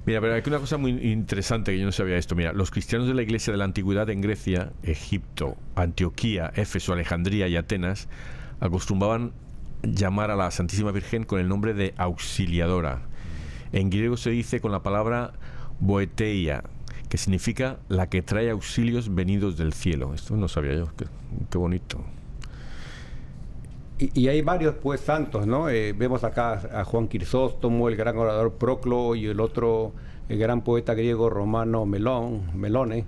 Mira, 0.05 0.21
pero 0.21 0.35
hay 0.35 0.43
una 0.47 0.59
cosa 0.59 0.77
muy 0.77 0.91
interesante 0.91 1.73
que 1.73 1.79
yo 1.79 1.87
no 1.87 1.93
sabía 1.93 2.17
esto. 2.17 2.35
Mira, 2.35 2.53
los 2.53 2.71
cristianos 2.71 3.09
de 3.09 3.15
la 3.15 3.23
iglesia 3.23 3.53
de 3.53 3.59
la 3.59 3.65
antigüedad 3.65 4.11
en 4.11 4.21
Grecia, 4.21 4.73
Egipto, 4.83 5.57
Antioquía, 5.75 6.53
Éfeso, 6.55 6.93
Alejandría 6.93 7.49
y 7.49 7.57
Atenas 7.57 8.09
acostumbraban 8.61 9.33
llamar 9.83 10.31
a 10.31 10.37
la 10.37 10.51
Santísima 10.51 10.93
Virgen 10.93 11.25
con 11.25 11.41
el 11.41 11.49
nombre 11.49 11.75
de 11.75 11.95
auxiliadora. 11.97 13.03
En 13.73 13.91
griego 13.91 14.17
se 14.17 14.31
dice 14.31 14.61
con 14.61 14.73
la 14.73 14.83
palabra 14.83 15.33
boeteia, 15.81 16.65
que 17.09 17.19
significa 17.19 17.79
la 17.89 18.09
que 18.09 18.23
trae 18.23 18.51
auxilios 18.51 19.15
venidos 19.15 19.57
del 19.57 19.73
cielo. 19.73 20.15
Esto 20.15 20.37
no 20.37 20.49
sabía 20.49 20.75
yo, 20.75 20.89
qué, 20.97 21.59
bonito. 21.59 22.01
Y, 23.99 24.29
hay 24.29 24.43
varios 24.43 24.75
pues 24.75 25.01
santos, 25.01 25.47
¿no? 25.47 25.69
Eh, 25.69 25.93
vemos 25.93 26.25
acá 26.25 26.81
a 26.81 26.85
Juan 26.85 27.07
Crisóstomo, 27.07 27.89
el 27.89 27.97
gran 27.97 28.17
orador 28.17 28.55
Proclo 28.55 29.15
y 29.15 29.27
el 29.27 29.41
otro, 29.41 29.93
el 30.29 30.39
gran 30.39 30.63
poeta 30.63 30.95
griego 30.95 31.31
romano 31.31 31.87
Melón, 31.87 32.59
Melone 32.59 33.05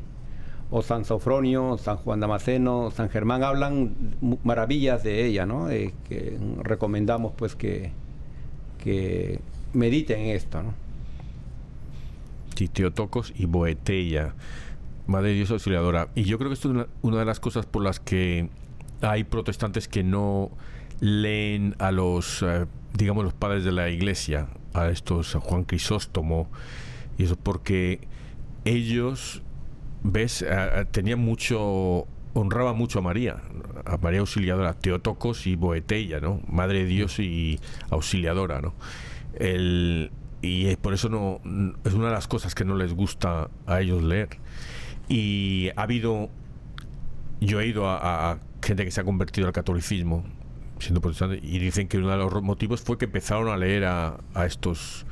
o 0.71 0.83
San 0.83 1.05
Sofronio, 1.05 1.79
San 1.79 1.97
Juan 1.97 2.21
Damasceno, 2.21 2.91
San 2.91 3.09
Germán 3.09 3.43
hablan 3.43 4.17
maravillas 4.43 5.03
de 5.03 5.27
ella, 5.27 5.47
¿no? 5.47 5.71
Eh, 5.71 5.95
que 6.09 6.39
recomendamos 6.63 7.33
pues 7.37 7.55
que, 7.55 7.93
que 8.83 9.41
mediten 9.73 10.21
esto, 10.21 10.63
¿no? 10.63 10.87
Teotocos 12.65 13.33
y 13.37 13.45
Boeteia, 13.45 14.35
Madre 15.07 15.33
Dios 15.35 15.51
Auxiliadora. 15.51 16.09
Y 16.15 16.25
yo 16.25 16.39
creo 16.39 16.51
que 16.51 16.55
esto 16.55 16.71
es 16.71 16.87
una, 17.03 17.19
de 17.19 17.25
las 17.25 17.39
cosas 17.39 17.67
por 17.67 17.83
las 17.83 18.01
que 18.01 18.49
hay 19.03 19.25
protestantes 19.25 19.89
que 19.89 20.03
no 20.03 20.51
leen 21.01 21.77
a 21.79 21.93
los, 21.93 22.43
eh, 22.43 22.65
digamos, 22.95 23.25
los 23.25 23.35
padres 23.35 23.65
de 23.65 23.73
la 23.73 23.91
iglesia, 23.91 24.49
a 24.73 24.89
estos, 24.89 25.37
a 25.37 25.41
Juan 25.41 25.65
Crisóstomo, 25.65 26.49
y 27.19 27.25
eso 27.25 27.37
porque 27.37 28.09
ellos 28.65 29.43
ves, 30.13 30.45
tenía 30.91 31.17
mucho, 31.17 32.07
honraba 32.35 32.73
mucho 32.73 32.99
a 32.99 33.03
María, 33.03 33.37
a 33.85 33.97
María 33.99 34.21
Auxiliadora, 34.21 34.75
Teotocos 34.75 35.47
y 35.47 35.57
Boetella, 35.57 36.21
¿no? 36.21 36.41
Madre 36.49 36.81
de 36.81 36.87
Dios 36.87 37.19
y 37.19 37.59
Auxiliadora, 37.91 38.61
¿no? 38.61 38.75
El, 39.35 40.11
y 40.43 40.75
por 40.77 40.95
eso 40.95 41.09
no 41.09 41.41
es 41.85 41.93
una 41.93 42.07
de 42.07 42.13
las 42.13 42.29
cosas 42.29 42.55
que 42.55 42.65
no 42.65 42.77
les 42.77 42.95
gusta 42.95 43.51
a 43.67 43.81
ellos 43.81 44.03
leer. 44.03 44.29
Y 45.09 45.71
ha 45.77 45.83
habido, 45.83 46.31
yo 47.41 47.61
he 47.61 47.67
ido 47.67 47.89
a, 47.89 48.39
gente 48.63 48.85
que 48.85 48.91
se 48.91 49.01
ha 49.01 49.05
convertido 49.05 49.47
al 49.47 49.53
catolicismo, 49.53 50.25
siendo 50.79 51.01
protestante, 51.01 51.41
y 51.43 51.59
dicen 51.59 51.89
que 51.89 51.99
uno 51.99 52.11
de 52.11 52.17
los 52.17 52.43
motivos 52.43 52.81
fue 52.81 52.99
que 52.99 53.05
empezaron 53.07 53.49
a 53.49 53.57
leer 53.57 53.85
a, 53.85 54.19
a 54.35 54.47
estos 54.47 55.07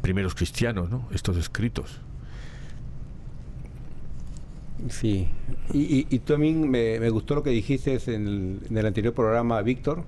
primeros 0.00 0.34
cristianos, 0.34 0.90
¿no? 0.90 1.08
Estos 1.12 1.36
escritos. 1.36 2.00
Sí, 4.88 5.28
y, 5.72 6.06
y, 6.10 6.18
también 6.20 6.68
me, 6.68 6.98
me, 6.98 7.08
gustó 7.10 7.36
lo 7.36 7.42
que 7.42 7.50
dijiste 7.50 7.98
en 8.06 8.60
el, 8.70 8.86
anterior 8.86 9.14
programa, 9.14 9.62
Víctor. 9.62 10.04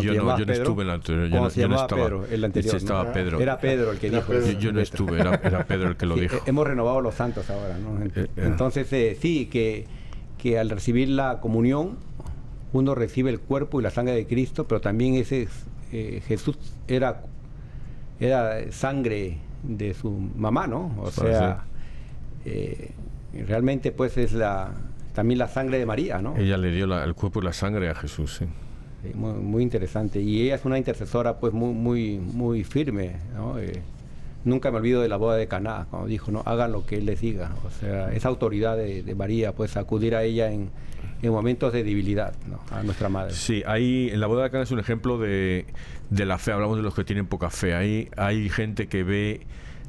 Yo 0.00 0.14
no, 0.14 0.38
yo 0.38 0.46
no 0.46 0.52
estuve 0.52 0.82
en 0.82 0.88
el 0.88 0.94
anterior. 0.94 1.28
Yo, 1.28 1.40
no, 1.40 1.48
yo 1.50 1.68
no 1.68 1.74
estaba, 1.76 2.02
Pedro, 2.04 2.26
el 2.26 2.44
anterior. 2.44 2.76
Estaba 2.76 3.12
Pedro. 3.12 3.40
Era 3.40 3.58
Pedro 3.58 3.92
el 3.92 3.98
que 3.98 4.10
dijo. 4.10 4.32
Yo, 4.58 4.72
no 4.72 4.80
estuve, 4.80 5.20
era, 5.20 5.40
era, 5.42 5.66
Pedro 5.66 5.88
el 5.88 5.96
que 5.96 6.06
lo 6.06 6.14
dijo. 6.14 6.36
Hemos 6.46 6.66
renovado 6.66 7.00
los 7.00 7.14
santos 7.14 7.50
ahora, 7.50 7.76
¿no? 7.78 8.02
Eh, 8.04 8.10
eh. 8.14 8.28
Entonces, 8.36 8.90
eh, 8.92 9.18
sí, 9.20 9.46
que, 9.46 9.86
que 10.38 10.58
al 10.58 10.70
recibir 10.70 11.08
la 11.08 11.40
comunión, 11.40 11.98
uno 12.72 12.94
recibe 12.94 13.30
el 13.30 13.40
cuerpo 13.40 13.80
y 13.80 13.82
la 13.82 13.90
sangre 13.90 14.14
de 14.14 14.26
Cristo, 14.26 14.66
pero 14.66 14.80
también 14.80 15.14
ese 15.14 15.48
eh, 15.92 16.22
Jesús 16.26 16.58
era, 16.88 17.22
era 18.18 18.72
sangre 18.72 19.38
de 19.62 19.94
su 19.94 20.10
mamá, 20.10 20.66
¿no? 20.66 20.92
O 21.00 21.10
sea, 21.10 21.66
eh, 22.44 22.90
realmente 23.42 23.92
pues 23.92 24.16
es 24.16 24.32
la 24.32 24.72
también 25.14 25.38
la 25.38 25.48
sangre 25.48 25.78
de 25.78 25.86
María, 25.86 26.20
¿no? 26.20 26.36
Ella 26.36 26.58
le 26.58 26.72
dio 26.72 26.84
el 27.02 27.14
cuerpo 27.14 27.40
y 27.40 27.44
la 27.44 27.52
sangre 27.52 27.88
a 27.88 27.94
Jesús, 27.94 28.40
sí. 28.40 29.14
muy, 29.14 29.62
interesante. 29.62 30.20
Y 30.20 30.42
ella 30.42 30.56
es 30.56 30.64
una 30.64 30.76
intercesora 30.76 31.38
pues 31.38 31.52
muy, 31.52 31.72
muy, 31.72 32.18
muy 32.18 32.64
firme, 32.64 33.16
¿no? 33.34 33.58
Eh, 33.58 33.80
nunca 34.44 34.72
me 34.72 34.78
olvido 34.78 35.00
de 35.00 35.08
la 35.08 35.16
boda 35.16 35.36
de 35.36 35.46
Caná, 35.46 35.86
cuando 35.88 36.08
dijo, 36.08 36.32
no, 36.32 36.42
hagan 36.44 36.72
lo 36.72 36.84
que 36.84 36.96
él 36.96 37.06
les 37.06 37.20
diga. 37.20 37.52
O 37.64 37.70
sea, 37.70 38.12
esa 38.12 38.28
autoridad 38.28 38.76
de, 38.76 39.14
María, 39.14 39.52
pues 39.52 39.76
acudir 39.76 40.16
a 40.16 40.24
ella 40.24 40.50
en, 40.50 40.70
en 41.22 41.30
momentos 41.30 41.72
de 41.72 41.84
debilidad, 41.84 42.34
¿no? 42.48 42.58
a 42.76 42.82
nuestra 42.82 43.08
madre. 43.08 43.34
Sí, 43.34 43.62
ahí 43.66 44.10
en 44.12 44.18
la 44.18 44.26
boda 44.26 44.42
de 44.42 44.50
Caná 44.50 44.64
es 44.64 44.72
un 44.72 44.80
ejemplo 44.80 45.16
de, 45.16 45.66
de 46.10 46.26
la 46.26 46.38
fe. 46.38 46.50
Hablamos 46.50 46.76
de 46.76 46.82
los 46.82 46.94
que 46.94 47.04
tienen 47.04 47.26
poca 47.26 47.50
fe. 47.50 47.74
Ahí 47.74 48.08
hay 48.16 48.48
gente 48.48 48.88
que 48.88 49.04
ve 49.04 49.46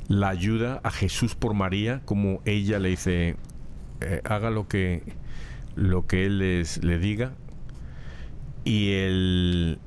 la 0.08 0.30
ayuda 0.30 0.82
a 0.84 0.92
Jesús 0.92 1.36
por 1.36 1.54
María, 1.54 2.02
como 2.06 2.42
ella 2.46 2.80
le 2.80 2.90
dice, 2.90 3.36
eh, 4.02 4.22
haga 4.24 4.50
lo 4.50 4.68
que, 4.68 5.04
lo 5.76 6.06
que 6.06 6.26
él 6.26 6.40
les, 6.40 6.84
le 6.84 7.00
diga. 7.00 7.34
Y 8.64 8.92
el 8.94 9.80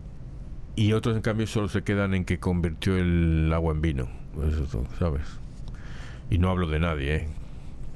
y 0.76 0.92
otros 0.92 1.16
en 1.16 1.22
cambio 1.22 1.48
solo 1.48 1.66
se 1.68 1.82
quedan 1.82 2.14
en 2.14 2.24
que 2.24 2.38
convirtió 2.38 2.96
el 2.96 3.52
agua 3.52 3.74
en 3.74 3.80
vino. 3.80 4.08
Eso, 4.46 4.84
¿sabes? 4.96 5.22
Y 6.30 6.38
no 6.38 6.50
hablo 6.50 6.68
de 6.68 6.78
nadie, 6.78 7.16
¿eh? 7.16 7.28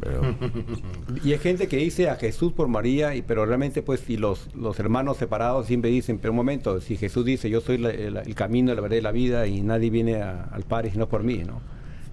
y 1.25 1.33
hay 1.33 1.39
gente 1.39 1.69
que 1.69 1.77
dice 1.77 2.09
a 2.09 2.17
Jesús 2.17 2.53
por 2.53 2.67
María, 2.67 3.15
y, 3.15 3.23
pero 3.23 3.47
realmente 3.47 3.83
pues 3.83 4.01
si 4.01 4.17
los, 4.17 4.53
los 4.57 4.81
hermanos 4.81 5.17
separados 5.17 5.67
siempre 5.67 5.91
dicen, 5.91 6.19
pero 6.19 6.33
un 6.33 6.39
momento, 6.39 6.81
si 6.81 6.97
Jesús 6.97 7.25
dice 7.25 7.49
yo 7.49 7.61
soy 7.61 7.77
el, 7.85 8.35
camino, 8.35 8.75
la 8.75 8.81
verdad 8.81 8.97
y 8.97 9.01
la 9.01 9.13
vida 9.13 9.47
y 9.47 9.61
nadie 9.61 9.91
viene 9.91 10.21
al 10.21 10.65
Padre 10.65 10.91
sino 10.91 11.09
por 11.09 11.23
mí, 11.23 11.39
¿no? 11.39 11.61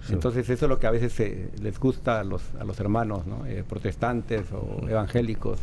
Entonces 0.08 0.48
eso 0.48 0.64
es 0.64 0.68
lo 0.68 0.78
que 0.78 0.86
a 0.86 0.90
veces 0.90 1.18
eh, 1.20 1.50
les 1.60 1.78
gusta 1.78 2.20
a 2.20 2.24
los, 2.24 2.42
a 2.58 2.64
los 2.64 2.80
hermanos 2.80 3.22
eh, 3.46 3.62
protestantes 3.68 4.46
o 4.52 4.88
evangélicos, 4.88 5.58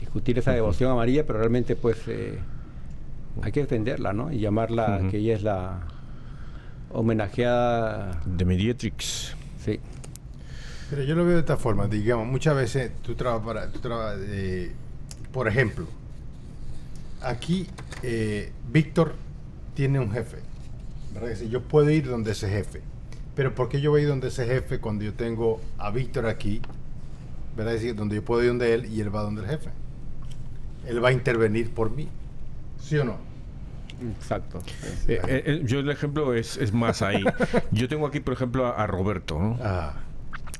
discutir 0.00 0.38
esa 0.38 0.52
devoción 0.52 0.90
a 0.90 0.94
María, 0.94 1.26
pero 1.26 1.38
realmente 1.38 1.76
pues 1.76 1.98
eh, 2.08 2.38
hay 3.42 3.52
que 3.52 3.60
defenderla, 3.60 4.12
¿no? 4.12 4.32
Y 4.32 4.40
llamarla 4.40 5.02
que 5.10 5.18
ella 5.18 5.34
es 5.34 5.42
la 5.42 5.80
homenajeada 6.90 8.20
de 8.24 8.44
Mediatrix. 8.44 9.34
Sí. 9.62 9.80
Pero 10.90 11.02
yo 11.02 11.14
lo 11.14 11.24
veo 11.24 11.34
de 11.34 11.40
esta 11.40 11.56
forma, 11.56 11.88
digamos, 11.88 12.26
muchas 12.26 12.54
veces 12.54 12.92
tú 13.02 13.14
trabajas 13.14 13.44
para, 13.44 13.68
tú 13.68 13.80
trabajas, 13.80 14.18
eh, 14.22 14.72
por 15.32 15.48
ejemplo, 15.48 15.86
aquí 17.22 17.66
eh, 18.02 18.52
Víctor 18.70 19.14
tiene 19.74 19.98
un 19.98 20.12
jefe, 20.12 20.38
¿verdad? 21.12 21.40
Yo 21.50 21.62
puedo 21.62 21.90
ir 21.90 22.06
donde 22.06 22.32
ese 22.32 22.48
jefe, 22.48 22.82
pero 23.34 23.54
¿por 23.54 23.68
qué 23.68 23.80
yo 23.80 23.90
voy 23.90 24.04
a 24.04 24.08
donde 24.08 24.28
ese 24.28 24.46
jefe 24.46 24.78
cuando 24.80 25.04
yo 25.04 25.14
tengo 25.14 25.60
a 25.78 25.90
Víctor 25.90 26.26
aquí, 26.26 26.60
¿verdad? 27.56 27.74
Es 27.74 27.82
decir, 27.82 27.96
donde 27.96 28.16
yo 28.16 28.24
puedo 28.24 28.42
ir 28.42 28.48
donde 28.48 28.74
él 28.74 28.86
y 28.86 29.00
él 29.00 29.14
va 29.14 29.22
donde 29.22 29.42
el 29.42 29.48
jefe. 29.48 29.70
Él 30.86 31.02
va 31.02 31.08
a 31.08 31.12
intervenir 31.12 31.70
por 31.70 31.90
mí, 31.90 32.08
¿sí 32.80 32.98
o 32.98 33.04
no? 33.04 33.16
Exacto. 34.18 34.60
Eh, 35.08 35.20
eh, 35.26 35.62
yo 35.64 35.78
el 35.78 35.88
ejemplo 35.88 36.34
es, 36.34 36.56
es, 36.56 36.72
más 36.72 37.00
ahí. 37.00 37.24
Yo 37.70 37.88
tengo 37.88 38.06
aquí, 38.08 38.18
por 38.18 38.34
ejemplo, 38.34 38.66
a, 38.66 38.86
Roberto, 38.88 39.38
¿no? 39.38 39.56
Ah. 39.62 39.94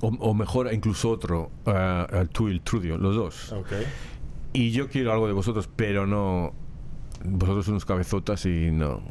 O, 0.00 0.08
o, 0.08 0.34
mejor, 0.34 0.72
incluso 0.72 1.10
otro, 1.10 1.50
a 1.66 2.24
tú 2.30 2.48
y 2.48 2.52
el 2.52 2.60
Trudio, 2.60 2.96
los 2.96 3.16
dos. 3.16 3.52
Okay. 3.52 3.84
Y 4.54 4.70
yo 4.70 4.88
quiero 4.88 5.12
algo 5.12 5.26
de 5.26 5.32
vosotros, 5.32 5.68
pero 5.74 6.06
no. 6.06 6.54
Vosotros 7.24 7.66
unos 7.68 7.84
cabezotas 7.84 8.46
y 8.46 8.70
no. 8.70 9.02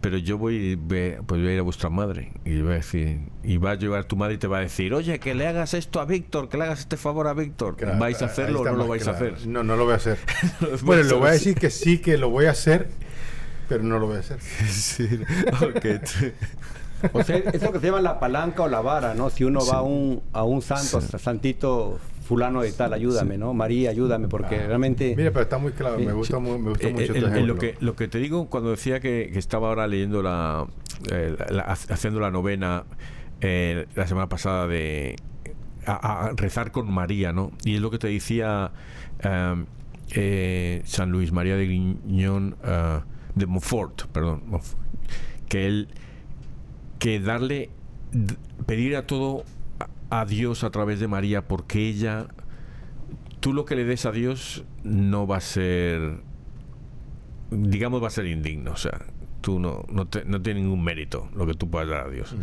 Pero 0.00 0.16
yo 0.16 0.38
voy, 0.38 0.76
pues 0.76 1.18
voy 1.26 1.48
a 1.48 1.54
ir 1.54 1.58
a 1.58 1.62
vuestra 1.62 1.90
madre 1.90 2.32
y 2.44 2.60
voy 2.60 2.72
a 2.72 2.76
decir, 2.76 3.18
y 3.42 3.56
va 3.56 3.72
a 3.72 3.74
llevar 3.74 4.04
tu 4.04 4.16
madre 4.16 4.34
y 4.34 4.38
te 4.38 4.46
va 4.46 4.58
a 4.58 4.60
decir, 4.60 4.94
oye, 4.94 5.18
que 5.18 5.34
le 5.34 5.46
hagas 5.46 5.74
esto 5.74 6.00
a 6.00 6.04
Víctor, 6.04 6.48
que 6.48 6.56
le 6.56 6.64
hagas 6.64 6.80
este 6.80 6.96
favor 6.96 7.26
a 7.26 7.34
Víctor. 7.34 7.76
Claro, 7.76 7.98
¿Vais 7.98 8.22
a 8.22 8.26
hacerlo 8.26 8.60
o 8.60 8.64
no 8.64 8.76
lo 8.76 8.86
vais 8.86 9.02
claro. 9.02 9.18
a 9.18 9.20
hacer? 9.20 9.46
No, 9.48 9.64
no 9.64 9.76
lo 9.76 9.84
voy 9.84 9.94
a 9.94 9.96
hacer. 9.96 10.18
bueno, 10.82 11.02
le 11.02 11.14
voy 11.14 11.28
a 11.28 11.32
decir 11.32 11.56
que 11.56 11.70
sí, 11.70 11.98
que 11.98 12.16
lo 12.16 12.30
voy 12.30 12.46
a 12.46 12.52
hacer, 12.52 12.88
pero 13.68 13.82
no 13.82 13.98
lo 13.98 14.06
voy 14.06 14.16
a 14.16 14.20
hacer. 14.20 14.40
sí, 14.68 15.08
okay. 15.60 15.98
O 17.12 17.22
sea, 17.22 17.36
es 17.36 17.62
lo 17.62 17.72
que 17.72 17.80
se 17.80 17.86
llama 17.86 18.00
la 18.00 18.18
palanca 18.20 18.62
o 18.62 18.68
la 18.68 18.80
vara, 18.80 19.14
¿no? 19.14 19.30
Si 19.30 19.44
uno 19.44 19.60
sí. 19.60 19.70
va 19.70 19.78
a 19.78 19.82
un, 19.82 20.22
a 20.32 20.42
un 20.44 20.62
santo, 20.62 21.00
sí. 21.00 21.18
santito 21.18 21.98
fulano 22.28 22.60
de 22.60 22.72
tal, 22.72 22.92
ayúdame, 22.92 23.34
sí. 23.34 23.40
¿no? 23.40 23.54
María, 23.54 23.90
ayúdame, 23.90 24.28
porque 24.28 24.56
ah, 24.56 24.66
realmente... 24.66 25.14
Mira, 25.16 25.30
pero 25.30 25.44
está 25.44 25.56
muy 25.56 25.72
claro, 25.72 25.98
me 25.98 26.12
gusta, 26.12 26.38
muy, 26.38 26.58
me 26.58 26.70
gusta 26.70 26.88
eh, 26.88 26.92
mucho 26.92 27.14
eh, 27.14 27.18
este 27.24 27.40
lo, 27.40 27.56
que, 27.56 27.76
lo 27.80 27.96
que 27.96 28.06
te 28.06 28.18
digo 28.18 28.50
cuando 28.50 28.70
decía 28.70 29.00
que, 29.00 29.30
que 29.32 29.38
estaba 29.38 29.68
ahora 29.68 29.86
leyendo 29.86 30.22
la, 30.22 30.66
eh, 31.10 31.36
la, 31.48 31.62
haciendo 31.62 32.20
la 32.20 32.30
novena 32.30 32.84
eh, 33.40 33.86
la 33.94 34.06
semana 34.06 34.28
pasada 34.28 34.66
de 34.66 35.16
a, 35.86 36.26
a, 36.26 36.32
rezar 36.32 36.70
con 36.70 36.92
María, 36.92 37.32
¿no? 37.32 37.52
Y 37.64 37.76
es 37.76 37.80
lo 37.80 37.90
que 37.90 37.98
te 37.98 38.08
decía 38.08 38.72
um, 39.24 39.64
San 40.84 41.10
Luis 41.10 41.32
María 41.32 41.56
de 41.56 41.64
Griñón, 41.64 42.56
uh, 42.62 43.00
de 43.38 43.46
Montfort, 43.46 44.06
perdón, 44.08 44.42
Montfort, 44.46 44.78
que 45.48 45.66
él 45.66 45.88
que 46.98 47.20
darle 47.20 47.70
pedir 48.66 48.96
a 48.96 49.06
todo 49.06 49.44
a 50.10 50.24
Dios 50.24 50.64
a 50.64 50.70
través 50.70 51.00
de 51.00 51.08
María 51.08 51.46
porque 51.46 51.86
ella 51.88 52.26
tú 53.40 53.52
lo 53.52 53.64
que 53.64 53.76
le 53.76 53.84
des 53.84 54.06
a 54.06 54.12
Dios 54.12 54.64
no 54.82 55.26
va 55.26 55.36
a 55.36 55.40
ser 55.40 56.20
digamos 57.50 58.02
va 58.02 58.08
a 58.08 58.10
ser 58.10 58.26
indigno 58.26 58.72
o 58.72 58.76
sea 58.76 58.98
tú 59.40 59.58
no 59.58 59.84
no, 59.90 60.06
te, 60.06 60.24
no 60.24 60.40
tiene 60.42 60.60
ningún 60.60 60.82
mérito 60.82 61.28
lo 61.34 61.46
que 61.46 61.54
tú 61.54 61.70
puedas 61.70 61.88
dar 61.88 62.06
a 62.06 62.10
Dios 62.10 62.32
uh 62.32 62.36
-huh. 62.36 62.42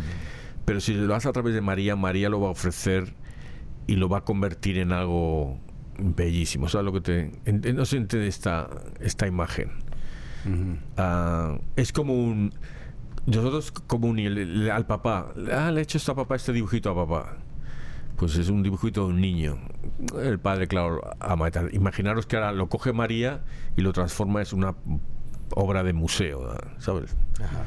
pero 0.64 0.80
si 0.80 0.94
lo 0.94 1.14
haces 1.14 1.26
a 1.26 1.32
través 1.32 1.54
de 1.54 1.60
María 1.60 1.96
María 1.96 2.28
lo 2.28 2.40
va 2.40 2.48
a 2.48 2.50
ofrecer 2.50 3.14
y 3.86 3.96
lo 3.96 4.08
va 4.08 4.18
a 4.18 4.24
convertir 4.24 4.78
en 4.78 4.92
algo 4.92 5.58
bellísimo 5.98 6.66
o 6.66 6.68
sea 6.68 6.82
lo 6.82 6.92
que 6.92 7.00
te 7.00 7.32
en, 7.44 7.76
no 7.76 7.84
se 7.84 7.96
entiende 7.96 8.28
esta 8.28 8.68
esta 9.00 9.26
imagen 9.26 9.70
uh 10.44 10.48
-huh. 10.48 11.56
uh, 11.56 11.60
es 11.76 11.92
como 11.92 12.14
un 12.14 12.52
nosotros 13.26 13.72
como 13.72 14.08
un, 14.08 14.18
al 14.70 14.86
papá 14.86 15.32
ah, 15.52 15.70
le 15.70 15.80
he 15.80 15.82
hecho 15.82 15.98
esto 15.98 16.12
a 16.12 16.14
papá 16.14 16.36
este 16.36 16.52
dibujito 16.52 16.90
a 16.90 16.94
papá 16.94 17.36
pues 18.16 18.36
es 18.36 18.48
un 18.48 18.62
dibujito 18.62 19.02
de 19.02 19.12
un 19.12 19.20
niño. 19.20 19.58
El 20.18 20.38
padre, 20.38 20.66
claro, 20.66 21.02
ama. 21.20 21.50
Imaginaros 21.72 22.26
que 22.26 22.36
ahora 22.36 22.52
lo 22.52 22.68
coge 22.68 22.92
María 22.92 23.42
y 23.76 23.82
lo 23.82 23.92
transforma 23.92 24.42
en 24.42 24.46
una 24.52 24.74
obra 25.54 25.82
de 25.82 25.92
museo, 25.92 26.56
¿sabes? 26.78 27.14
Ajá. 27.42 27.64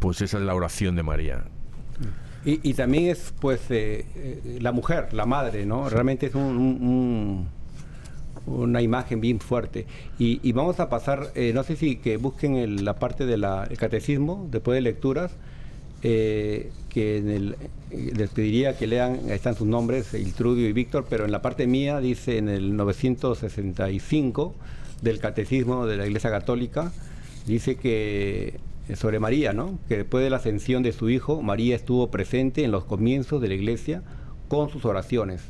Pues 0.00 0.20
esa 0.20 0.38
es 0.38 0.44
la 0.44 0.54
oración 0.54 0.96
de 0.96 1.02
María. 1.02 1.44
Y, 2.44 2.68
y 2.68 2.74
también 2.74 3.10
es, 3.10 3.32
pues, 3.40 3.70
eh, 3.70 4.04
eh, 4.16 4.58
la 4.60 4.72
mujer, 4.72 5.12
la 5.12 5.26
madre, 5.26 5.64
¿no? 5.64 5.88
Sí. 5.88 5.94
Realmente 5.94 6.26
es 6.26 6.34
un, 6.34 6.56
un, 6.56 7.48
una 8.46 8.82
imagen 8.82 9.20
bien 9.20 9.40
fuerte. 9.40 9.86
Y, 10.18 10.52
vamos 10.52 10.80
a 10.80 10.88
pasar, 10.88 11.30
eh, 11.34 11.52
no 11.54 11.62
sé 11.62 11.76
si 11.76 11.96
que 11.96 12.16
busquen 12.16 12.56
el, 12.56 12.84
la 12.84 12.94
parte 12.94 13.26
del 13.26 13.42
de 13.42 13.76
catecismo, 13.76 14.48
después 14.50 14.76
de 14.76 14.82
lecturas, 14.82 15.32
eh, 16.02 16.72
que 16.88 17.18
en 17.18 17.30
el, 17.30 17.56
les 17.90 18.30
pediría 18.30 18.76
que 18.76 18.86
lean, 18.86 19.30
están 19.30 19.54
sus 19.54 19.66
nombres, 19.66 20.14
Iltrudio 20.14 20.68
y 20.68 20.72
Víctor, 20.72 21.06
pero 21.08 21.24
en 21.24 21.30
la 21.30 21.42
parte 21.42 21.66
mía 21.66 22.00
dice 22.00 22.38
en 22.38 22.48
el 22.48 22.76
965 22.76 24.54
del 25.00 25.20
Catecismo 25.20 25.86
de 25.86 25.96
la 25.96 26.06
Iglesia 26.06 26.30
Católica, 26.30 26.92
dice 27.46 27.76
que 27.76 28.58
sobre 28.96 29.20
María, 29.20 29.52
¿no? 29.52 29.78
que 29.88 29.98
después 29.98 30.24
de 30.24 30.30
la 30.30 30.36
ascensión 30.36 30.82
de 30.82 30.92
su 30.92 31.08
hijo, 31.08 31.40
María 31.40 31.76
estuvo 31.76 32.10
presente 32.10 32.64
en 32.64 32.72
los 32.72 32.84
comienzos 32.84 33.40
de 33.40 33.48
la 33.48 33.54
Iglesia 33.54 34.02
con 34.48 34.70
sus 34.70 34.84
oraciones, 34.84 35.42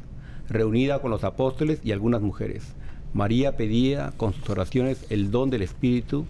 reunida 0.49 1.01
con 1.01 1.11
los 1.11 1.25
apóstoles 1.25 1.81
y 1.83 1.93
algunas 1.93 2.21
mujeres. 2.21 2.75
María 3.15 3.57
pedía 3.57 4.13
con 4.17 4.33
sus 4.33 4.49
oraciones 4.49 5.05
el 5.11 5.31
don 5.31 5.51
del 5.51 5.63
Espíritu 5.63 6.27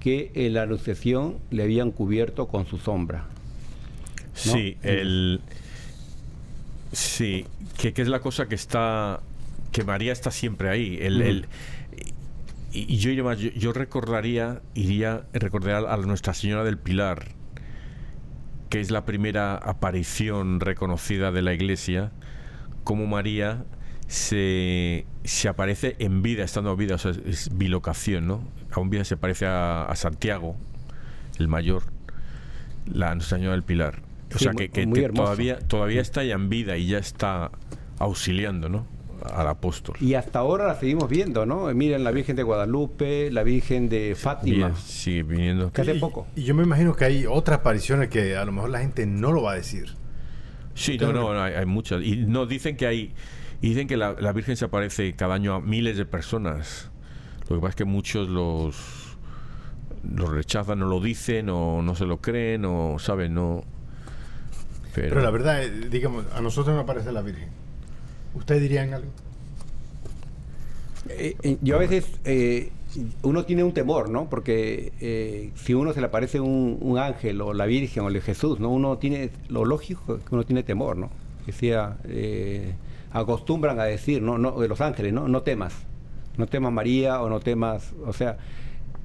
que 0.00 0.30
en 0.34 0.54
la 0.54 0.62
anunciación 0.62 1.38
le 1.50 1.62
habían 1.62 1.90
cubierto 1.90 2.48
con 2.48 2.66
su 2.66 2.78
sombra. 2.78 3.24
¿No? 4.46 4.52
Sí, 4.52 4.76
el. 4.82 5.40
Sí, 6.92 7.44
que, 7.76 7.92
que, 7.92 8.02
es 8.02 8.08
la 8.08 8.20
cosa 8.20 8.48
que 8.48 8.54
está. 8.54 9.20
que 9.72 9.84
María 9.84 10.12
está 10.12 10.30
siempre 10.30 10.70
ahí. 10.70 10.98
El, 11.00 11.22
el 11.22 11.46
y, 12.72 12.94
y 12.94 12.98
yo, 12.98 13.10
yo, 13.12 13.32
yo, 13.34 13.72
recordaría, 13.72 14.62
iría, 14.74 15.24
recordaría 15.32 15.92
a 15.92 15.96
Nuestra 15.98 16.34
Señora 16.34 16.64
del 16.64 16.78
Pilar, 16.78 17.28
que 18.70 18.80
es 18.80 18.90
la 18.90 19.04
primera 19.04 19.56
aparición 19.56 20.60
reconocida 20.60 21.32
de 21.32 21.42
la 21.42 21.54
Iglesia, 21.54 22.12
como 22.84 23.06
María 23.06 23.64
se, 24.08 25.06
se 25.22 25.48
aparece 25.48 25.94
en 25.98 26.22
vida, 26.22 26.42
estando 26.42 26.70
a 26.70 26.74
vida, 26.74 26.96
o 26.96 26.98
sea, 26.98 27.12
es 27.26 27.56
bilocación, 27.56 28.26
¿no? 28.26 28.42
Aún 28.72 28.90
vida 28.90 29.04
se 29.04 29.16
parece 29.16 29.46
a, 29.46 29.84
a 29.84 29.94
Santiago, 29.96 30.56
el 31.38 31.46
mayor, 31.46 31.84
la 32.86 33.14
Nuestra 33.14 33.36
Señora 33.36 33.52
del 33.52 33.62
Pilar. 33.62 34.00
O 34.34 34.38
sí, 34.38 34.44
sea, 34.44 34.52
que, 34.54 34.70
que 34.70 34.86
te, 34.86 35.08
todavía, 35.10 35.58
todavía 35.58 36.00
está 36.00 36.24
ya 36.24 36.34
en 36.34 36.48
vida 36.48 36.76
y 36.76 36.86
ya 36.86 36.98
está 36.98 37.50
auxiliando, 37.98 38.68
¿no? 38.70 38.86
Al 39.34 39.48
apóstol. 39.48 39.96
Y 40.00 40.14
hasta 40.14 40.38
ahora 40.38 40.66
la 40.66 40.74
seguimos 40.76 41.08
viendo, 41.10 41.44
¿no? 41.44 41.72
Miren 41.74 42.02
la 42.02 42.10
Virgen 42.10 42.36
de 42.36 42.44
Guadalupe, 42.44 43.30
la 43.30 43.42
Virgen 43.42 43.88
de 43.88 44.14
Fátima. 44.14 44.68
Bien, 44.68 44.76
sigue 44.76 45.22
viniendo. 45.22 45.70
Que 45.72 45.82
hace 45.82 45.94
poco. 45.96 46.26
Y, 46.34 46.42
y, 46.42 46.44
yo 46.44 46.54
me 46.54 46.62
imagino 46.62 46.94
que 46.94 47.04
hay 47.04 47.26
otras 47.26 47.58
apariciones 47.58 48.08
que 48.08 48.36
a 48.36 48.44
lo 48.44 48.52
mejor 48.52 48.70
la 48.70 48.80
gente 48.80 49.06
no 49.06 49.32
lo 49.32 49.42
va 49.42 49.52
a 49.52 49.56
decir. 49.56 49.96
Sí, 50.74 50.96
no, 50.96 51.12
no, 51.12 51.34
no 51.34 51.42
hay, 51.42 51.54
hay, 51.54 51.66
muchas. 51.66 52.02
Y 52.04 52.16
no 52.16 52.46
dicen 52.46 52.76
que 52.76 52.86
hay. 52.86 53.14
Dicen 53.60 53.88
que 53.88 53.96
la, 53.96 54.12
la 54.18 54.32
Virgen 54.32 54.56
se 54.56 54.64
aparece 54.64 55.14
cada 55.14 55.34
año 55.34 55.54
a 55.54 55.60
miles 55.60 55.96
de 55.96 56.04
personas. 56.04 56.90
Lo 57.48 57.56
que 57.56 57.60
pasa 57.60 57.70
es 57.70 57.76
que 57.76 57.84
muchos 57.84 58.28
los 58.28 58.76
los 60.04 60.30
rechazan, 60.30 60.78
no 60.78 60.86
lo 60.86 61.00
dicen, 61.00 61.48
o 61.48 61.82
no 61.82 61.94
se 61.96 62.06
lo 62.06 62.20
creen, 62.20 62.64
o 62.64 62.98
saben, 62.98 63.34
no 63.34 63.64
pero, 64.94 65.08
Pero 65.10 65.22
la 65.22 65.30
verdad, 65.30 65.62
eh, 65.62 65.88
digamos, 65.90 66.24
a 66.34 66.40
nosotros 66.40 66.74
no 66.74 66.82
aparece 66.82 67.12
la 67.12 67.22
Virgen. 67.22 67.48
¿Ustedes 68.34 68.62
dirían 68.62 68.94
algo? 68.94 69.10
Eh, 71.08 71.36
eh, 71.42 71.58
yo 71.62 71.76
a 71.76 71.78
veces, 71.78 72.06
eh, 72.24 72.70
uno 73.22 73.44
tiene 73.44 73.64
un 73.64 73.72
temor, 73.72 74.10
¿no? 74.10 74.28
Porque 74.28 74.92
eh, 75.00 75.50
si 75.54 75.74
uno 75.74 75.92
se 75.92 76.00
le 76.00 76.06
aparece 76.06 76.40
un, 76.40 76.78
un, 76.80 76.98
ángel 76.98 77.40
o 77.40 77.52
la 77.52 77.66
Virgen 77.66 78.04
o 78.04 78.08
el 78.08 78.20
Jesús, 78.20 78.60
¿no? 78.60 78.70
Uno 78.70 78.98
tiene, 78.98 79.30
lo 79.48 79.64
lógico 79.64 80.16
es 80.16 80.24
que 80.24 80.34
uno 80.34 80.44
tiene 80.44 80.62
temor, 80.62 80.96
¿no? 80.96 81.10
Que 81.44 81.52
sea, 81.52 81.98
eh, 82.04 82.74
acostumbran 83.12 83.80
a 83.80 83.84
decir, 83.84 84.22
¿no? 84.22 84.38
no 84.38 84.58
de 84.58 84.68
los 84.68 84.80
ángeles, 84.80 85.12
¿no? 85.12 85.28
No 85.28 85.42
temas. 85.42 85.74
No 86.36 86.46
temas 86.46 86.72
María 86.72 87.20
o 87.20 87.28
no 87.28 87.40
temas, 87.40 87.94
o 88.06 88.12
sea, 88.12 88.38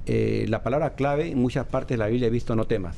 la 0.06 0.62
palabra 0.62 0.94
clave 0.94 1.30
en 1.30 1.38
muchas 1.38 1.66
partes 1.66 1.96
de 1.96 1.98
la 1.98 2.06
Biblia 2.06 2.28
he 2.28 2.30
visto 2.30 2.54
no 2.54 2.66
temas. 2.66 2.96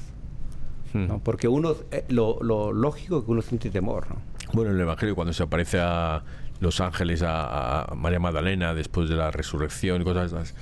¿no? 0.92 1.18
Porque 1.18 1.48
uno, 1.48 1.74
eh, 1.90 2.04
lo, 2.08 2.38
lo, 2.42 2.72
lógico 2.72 3.18
es 3.18 3.24
que 3.24 3.30
uno 3.30 3.42
siente 3.42 3.70
temor, 3.70 4.08
¿no? 4.08 4.16
Bueno, 4.52 4.70
en 4.70 4.76
el 4.76 4.82
Evangelio 4.82 5.14
cuando 5.14 5.32
se 5.32 5.42
aparece 5.42 5.78
a 5.80 6.22
los 6.60 6.80
ángeles 6.80 7.22
a, 7.22 7.82
a 7.82 7.94
María 7.94 8.18
Magdalena 8.18 8.72
después 8.74 9.08
de 9.08 9.16
la 9.16 9.30
resurrección 9.30 10.00
y 10.00 10.04
cosas 10.04 10.32
así, 10.32 10.54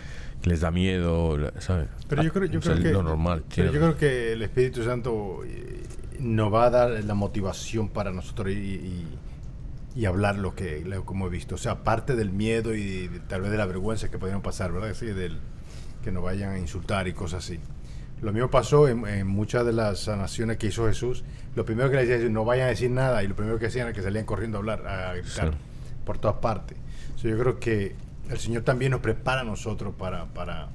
les 0.45 0.61
da 0.61 0.71
miedo, 0.71 1.39
¿sabes? 1.59 1.89
Pero 2.09 2.23
yo 2.23 2.33
creo, 2.33 2.47
yo 2.47 2.61
creo 2.61 2.77
que 2.77 2.93
lo 2.93 3.03
normal. 3.03 3.45
Pero 3.55 3.73
yo 3.73 3.79
creo 3.79 3.97
que 3.97 4.33
el 4.33 4.43
Espíritu 4.43 4.83
Santo 4.83 5.41
eh, 5.45 5.83
nos 6.19 6.53
va 6.53 6.67
a 6.67 6.71
dar 6.71 7.05
la 7.05 7.15
motivación 7.15 7.89
para 7.89 8.11
nosotros 8.11 8.49
y, 8.51 8.59
y, 8.59 9.07
y 9.95 10.07
hablar 10.07 10.39
lo 10.39 10.55
que 10.55 10.81
lo, 10.85 11.05
como 11.05 11.29
he 11.29 11.31
visto, 11.31 11.55
o 11.55 11.59
sea, 11.59 11.73
aparte 11.73 12.17
del 12.17 12.31
miedo 12.31 12.75
y 12.75 13.09
de, 13.09 13.21
tal 13.21 13.43
vez 13.43 13.51
de 13.51 13.57
la 13.57 13.67
vergüenza 13.67 14.11
que 14.11 14.19
podrían 14.19 14.43
pasar, 14.43 14.73
¿verdad? 14.73 14.93
Sí, 14.95 15.07
del 15.07 15.39
que 16.03 16.11
nos 16.11 16.23
vayan 16.23 16.51
a 16.51 16.59
insultar 16.59 17.09
y 17.09 17.13
cosas 17.13 17.45
así. 17.45 17.61
Lo 18.21 18.33
mismo 18.33 18.51
pasó 18.51 18.89
en, 18.89 19.27
muchas 19.27 19.65
de 19.67 19.73
las 19.73 20.01
sanaciones 20.01 20.57
que 20.57 20.69
hizo 20.69 20.87
Jesús. 20.87 21.25
Lo 21.55 21.65
primero 21.65 21.91
que 21.91 21.97
le 21.97 22.07
decía 22.07 22.17
es 22.17 22.31
no 22.31 22.45
vayan 22.45 22.67
a 22.67 22.71
decir 22.71 22.91
nada 22.91 23.23
y 23.23 23.29
lo 23.29 23.37
primero 23.37 23.59
que 23.59 23.67
hacían 23.67 23.87
era 23.87 23.95
que 23.95 24.03
salían 24.03 24.25
corriendo 24.25 24.59
a 24.59 24.61
hablar, 24.61 24.87
a 24.87 25.15
gritar 25.15 25.55
por 26.05 26.19
todas 26.19 26.39
partes. 26.39 26.77
yo 27.23 27.39
creo 27.39 27.59
que 27.59 27.95
el 28.31 28.39
Señor 28.39 28.63
también 28.63 28.93
nos 28.93 29.01
prepara 29.01 29.43
a 29.43 29.45
nosotros 29.45 29.95
para, 29.97 30.27
para, 30.27 30.69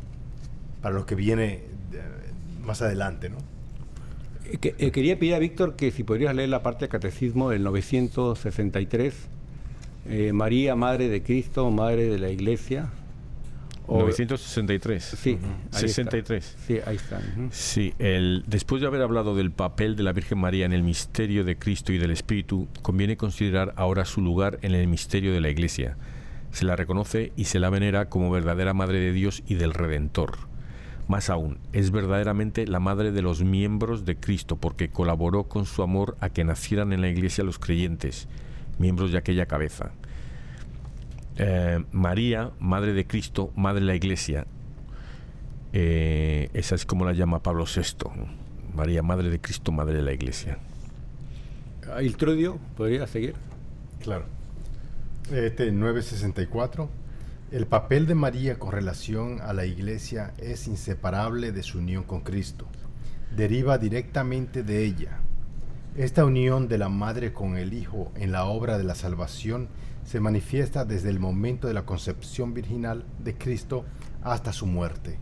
para 0.82 0.96
lo 0.96 1.06
que 1.06 1.16
viene 1.16 1.64
más 2.62 2.82
adelante, 2.82 3.30
¿no? 3.30 3.38
Eh, 4.52 4.76
eh, 4.78 4.92
quería 4.92 5.18
pedir 5.18 5.36
a 5.36 5.40
Víctor 5.40 5.76
que 5.76 5.92
si 5.92 6.04
podrías 6.04 6.36
leer 6.36 6.50
la 6.50 6.64
parte 6.64 6.82
del 6.82 6.90
catecismo 6.90 7.50
del 7.50 7.64
963, 7.64 9.14
María, 10.34 10.76
Madre 10.76 11.08
de 11.08 11.22
Cristo, 11.22 11.70
Madre 11.70 12.06
de 12.06 12.18
la 12.18 12.30
Iglesia, 12.30 12.90
963. 13.90 15.04
Sí, 15.04 15.38
63. 15.72 16.58
Sí, 16.68 16.78
ahí 16.86 16.96
está. 16.96 17.22
Sí, 17.52 17.94
el, 18.00 18.44
después 18.48 18.82
de 18.82 18.88
haber 18.88 19.02
hablado 19.02 19.36
del 19.36 19.52
papel 19.52 19.96
de 19.96 20.04
la 20.04 20.14
Virgen 20.14 20.38
María 20.38 20.66
en 20.66 20.74
el 20.74 20.84
misterio 20.84 21.44
de 21.44 21.58
Cristo 21.58 21.92
y 21.92 21.98
del 21.98 22.12
Espíritu, 22.12 22.68
conviene 22.82 23.18
considerar 23.18 23.74
ahora 23.78 24.06
su 24.06 24.22
lugar 24.22 24.60
en 24.62 24.74
el 24.74 24.88
misterio 24.88 25.34
de 25.34 25.42
la 25.42 25.50
Iglesia. 25.50 25.98
Se 26.52 26.66
la 26.66 26.76
reconoce 26.76 27.32
y 27.36 27.46
se 27.46 27.60
la 27.60 27.70
venera 27.70 28.10
como 28.10 28.32
verdadera 28.32 28.74
Madre 28.74 29.00
de 29.00 29.12
Dios 29.12 29.44
y 29.48 29.56
del 29.56 29.74
Redentor. 29.74 30.38
Más 31.10 31.32
aún, 31.32 31.58
es 31.74 31.90
verdaderamente 31.90 32.68
la 32.68 32.80
madre 32.80 33.12
de 33.12 33.24
los 33.24 33.44
miembros 33.44 34.06
de 34.06 34.16
Cristo 34.16 34.58
porque 34.58 34.92
colaboró 34.92 35.46
con 35.46 35.66
su 35.66 35.82
amor 35.82 36.16
a 36.20 36.30
que 36.30 36.44
nacieran 36.44 36.94
en 36.94 37.02
la 37.02 37.10
Iglesia 37.10 37.44
los 37.44 37.58
creyentes, 37.58 38.28
miembros 38.78 39.12
de 39.12 39.18
aquella 39.18 39.48
cabeza. 39.48 39.90
Eh, 41.36 41.84
María, 41.92 42.52
Madre 42.60 42.94
de 42.94 43.08
Cristo, 43.08 43.52
Madre 43.56 43.80
de 43.80 43.88
la 43.88 43.96
Iglesia. 43.96 44.46
Eh, 45.74 46.52
esa 46.54 46.76
es 46.76 46.86
como 46.86 47.06
la 47.06 47.14
llama 47.14 47.42
Pablo 47.42 47.66
VI. 47.66 48.08
María, 48.76 49.02
Madre 49.02 49.32
de 49.32 49.42
Cristo, 49.42 49.72
Madre 49.72 49.96
de 49.96 50.04
la 50.04 50.14
Iglesia. 50.14 50.60
Iltrudio, 52.04 52.60
¿podría 52.78 53.08
seguir? 53.08 53.34
Claro. 54.04 54.26
Este 55.32 55.72
964. 55.72 56.88
El 57.52 57.66
papel 57.66 58.06
de 58.06 58.14
María 58.14 58.60
con 58.60 58.72
relación 58.72 59.42
a 59.42 59.54
la 59.54 59.66
Iglesia 59.66 60.36
es 60.38 60.68
inseparable 60.68 61.52
de 61.52 61.64
su 61.64 61.80
unión 61.80 62.04
con 62.04 62.22
Cristo. 62.22 62.68
Deriva 63.36 63.80
directamente 63.80 64.62
de 64.62 64.86
ella. 64.86 65.18
Esta 65.98 66.26
unión 66.26 66.68
de 66.68 66.78
la 66.78 66.90
Madre 66.90 67.34
con 67.34 67.58
el 67.58 67.74
Hijo 67.74 68.12
en 68.14 68.32
la 68.32 68.46
obra 68.46 68.78
de 68.78 68.84
la 68.84 68.94
salvación 68.94 69.68
se 70.04 70.20
manifiesta 70.20 70.86
desde 70.86 71.10
el 71.10 71.20
momento 71.20 71.68
de 71.68 71.74
la 71.74 71.88
concepción 71.88 72.54
virginal 72.54 73.04
de 73.18 73.36
Cristo 73.36 73.84
hasta 74.22 74.54
su 74.54 74.68
muerte. 74.68 75.18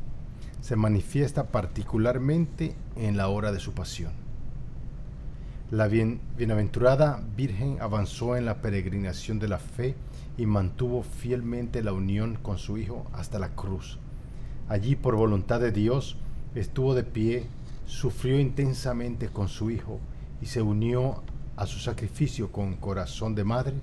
Se 0.59 0.75
manifiesta 0.75 1.47
particularmente 1.47 2.75
en 2.97 3.15
la 3.15 3.29
hora 3.29 3.53
de 3.53 3.61
su 3.61 3.71
pasión. 3.73 4.11
La 5.71 5.87
bienaventurada 5.87 7.21
Virgen 7.37 7.77
avanzó 7.79 8.35
en 8.35 8.43
la 8.43 8.61
peregrinación 8.61 9.39
de 9.39 9.47
la 9.47 9.59
fe 9.59 9.95
y 10.37 10.45
mantuvo 10.45 11.03
fielmente 11.03 11.83
la 11.83 11.93
unión 11.93 12.37
con 12.41 12.57
su 12.57 12.77
Hijo 12.77 13.05
hasta 13.13 13.39
la 13.39 13.55
cruz. 13.55 13.97
Allí, 14.69 14.95
por 14.95 15.15
voluntad 15.15 15.59
de 15.59 15.71
Dios, 15.71 16.17
estuvo 16.55 16.93
de 16.93 17.03
pie, 17.03 17.47
sufrió 17.85 18.39
intensamente 18.39 19.29
con 19.29 19.47
su 19.47 19.71
Hijo 19.71 19.99
y 20.41 20.45
se 20.45 20.61
unió 20.61 21.23
a 21.55 21.65
su 21.65 21.79
sacrificio 21.79 22.51
con 22.51 22.75
corazón 22.75 23.33
de 23.35 23.43
madre 23.43 23.73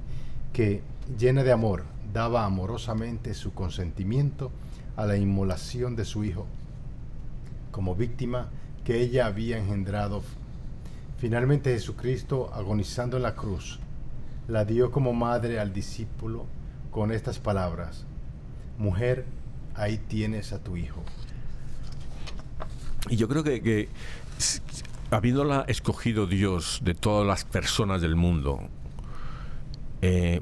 que 0.52 0.82
llena 1.18 1.42
de 1.42 1.52
amor, 1.52 1.84
daba 2.12 2.44
amorosamente 2.44 3.34
su 3.34 3.52
consentimiento 3.52 4.52
a 4.96 5.04
la 5.04 5.16
inmolación 5.16 5.96
de 5.96 6.04
su 6.04 6.22
hijo, 6.22 6.46
como 7.72 7.96
víctima 7.96 8.48
que 8.84 9.00
ella 9.00 9.26
había 9.26 9.58
engendrado. 9.58 10.22
Finalmente 11.18 11.72
Jesucristo, 11.72 12.52
agonizando 12.54 13.16
en 13.16 13.24
la 13.24 13.34
cruz, 13.34 13.80
la 14.48 14.64
dio 14.64 14.90
como 14.90 15.12
madre 15.12 15.58
al 15.58 15.72
discípulo 15.72 16.46
con 16.90 17.12
estas 17.12 17.38
palabras, 17.38 18.06
Mujer, 18.78 19.24
ahí 19.74 19.98
tienes 19.98 20.52
a 20.52 20.58
tu 20.58 20.76
hijo. 20.76 21.02
Y 23.08 23.16
yo 23.16 23.28
creo 23.28 23.44
que, 23.44 23.62
que 23.62 23.88
habiéndola 25.10 25.64
escogido 25.68 26.26
Dios 26.26 26.80
de 26.82 26.94
todas 26.94 27.26
las 27.26 27.44
personas 27.44 28.02
del 28.02 28.16
mundo, 28.16 28.68
eh, 30.06 30.38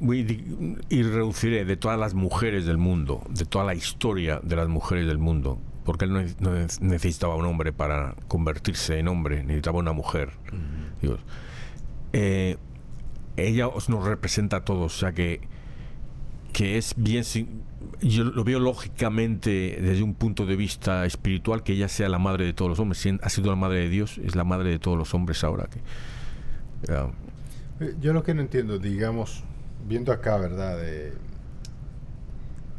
y 0.89 1.03
reduciré 1.05 1.65
de 1.65 1.77
todas 1.77 1.97
las 1.97 2.15
mujeres 2.15 2.67
del 2.67 2.79
mundo, 2.79 3.23
de 3.29 3.45
toda 3.45 3.65
la 3.65 3.75
historia 3.75 4.41
de 4.43 4.57
las 4.57 4.67
mujeres 4.67 5.07
del 5.07 5.19
mundo, 5.19 5.61
porque 5.85 6.07
él 6.07 6.35
no, 6.41 6.51
necesitaba 6.81 7.37
un 7.37 7.45
hombre 7.45 7.73
para 7.73 8.17
convertirse 8.27 8.99
en 8.99 9.07
hombre, 9.07 9.45
necesitaba 9.45 9.79
una 9.79 9.93
mujer. 9.93 10.33
Eh, 12.13 12.57
ella 13.37 13.69
nos 13.89 14.05
representa 14.05 14.59
a 14.59 14.65
todos, 14.65 14.97
o 14.97 14.99
sea 14.99 15.13
que, 15.13 15.41
que 16.53 16.77
es 16.79 16.95
bien, 16.97 17.25
yo 18.01 18.25
lo 18.25 18.45
veo 18.45 18.59
lógicamente 18.59 19.79
desde 19.81 20.03
un 20.03 20.15
punto 20.15 20.47
de 20.47 20.57
vista 20.57 21.07
espiritual 21.07 21.63
que 21.63 21.73
ella 21.73 21.89
sea 21.89 22.09
la 22.09 22.19
madre 22.19 22.45
de 22.45 22.53
todos 22.53 22.69
los 22.69 22.79
hombres, 22.79 23.07
ha 23.23 23.29
sido 23.29 23.51
la 23.51 23.57
madre 23.57 23.81
de 23.81 23.89
Dios, 23.89 24.19
es 24.19 24.35
la 24.35 24.45
madre 24.45 24.71
de 24.71 24.79
todos 24.79 24.99
los 24.99 25.15
hombres 25.15 25.45
ahora. 25.45 25.69
Que, 25.69 25.81
eh, 26.93 27.95
Yo 28.01 28.13
lo 28.13 28.23
que 28.23 28.35
no 28.35 28.43
entiendo, 28.43 28.79
digamos, 28.79 29.45
viendo 29.87 30.13
acá, 30.13 30.37
¿verdad? 30.37 30.79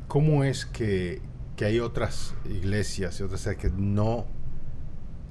¿Cómo 0.07 0.43
es 0.43 0.65
que, 0.65 1.21
hay 1.59 1.79
otras 1.79 2.35
iglesias 2.43 3.21
y 3.21 3.23
otras 3.23 3.47
que 3.55 3.69
no 3.69 4.25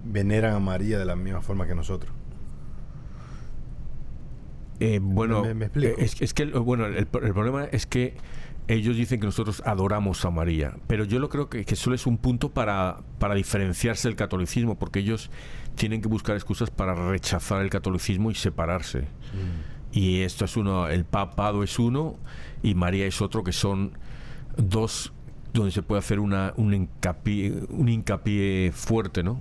veneran 0.02 0.54
a 0.54 0.61
María 0.61 0.98
de 0.98 1.04
la 1.04 1.14
misma 1.14 1.42
forma 1.42 1.66
que 1.66 1.74
nosotros? 1.74 2.11
Eh, 4.80 5.00
bueno, 5.02 5.44
eh, 5.46 5.94
Es, 5.98 6.35
que 6.35 6.46
bueno, 6.46 6.87
el, 6.87 7.06
problema 7.06 7.64
es 7.64 7.87
que 7.87 8.16
ellos 8.68 8.96
dicen 8.96 9.20
que 9.20 9.26
nosotros 9.26 9.62
adoramos 9.66 10.24
a 10.24 10.30
María, 10.30 10.76
pero 10.87 11.04
yo 11.04 11.18
lo 11.18 11.28
creo 11.28 11.48
que, 11.48 11.64
que 11.64 11.76
solo 11.76 11.94
es 11.94 12.06
un 12.06 12.18
punto 12.18 12.50
para, 12.50 12.98
para 13.18 13.35
diferenciarse 13.35 14.08
del 14.08 14.16
catolicismo, 14.16 14.78
porque 14.78 15.00
ellos 15.00 15.30
tienen 15.74 16.00
que 16.00 16.08
buscar 16.08 16.37
excusas 16.37 16.70
para 16.70 16.94
rechazar 17.11 17.62
el 17.62 17.70
catolicismo 17.70 18.30
y 18.30 18.35
separarse. 18.35 19.00
Mm. 19.00 19.72
Y 19.92 20.20
esto 20.20 20.44
es 20.44 20.56
uno, 20.56 20.88
el 20.88 21.04
papado 21.04 21.62
es 21.62 21.78
uno 21.78 22.16
y 22.62 22.74
María 22.74 23.06
es 23.06 23.20
otro, 23.20 23.44
que 23.44 23.52
son 23.52 23.92
dos 24.56 25.12
donde 25.52 25.70
se 25.70 25.82
puede 25.82 25.98
hacer 25.98 26.18
una, 26.18 26.54
un, 26.56 26.72
hincapié, 26.72 27.52
un 27.68 27.88
hincapié 27.88 28.72
fuerte, 28.72 29.22
¿no? 29.22 29.40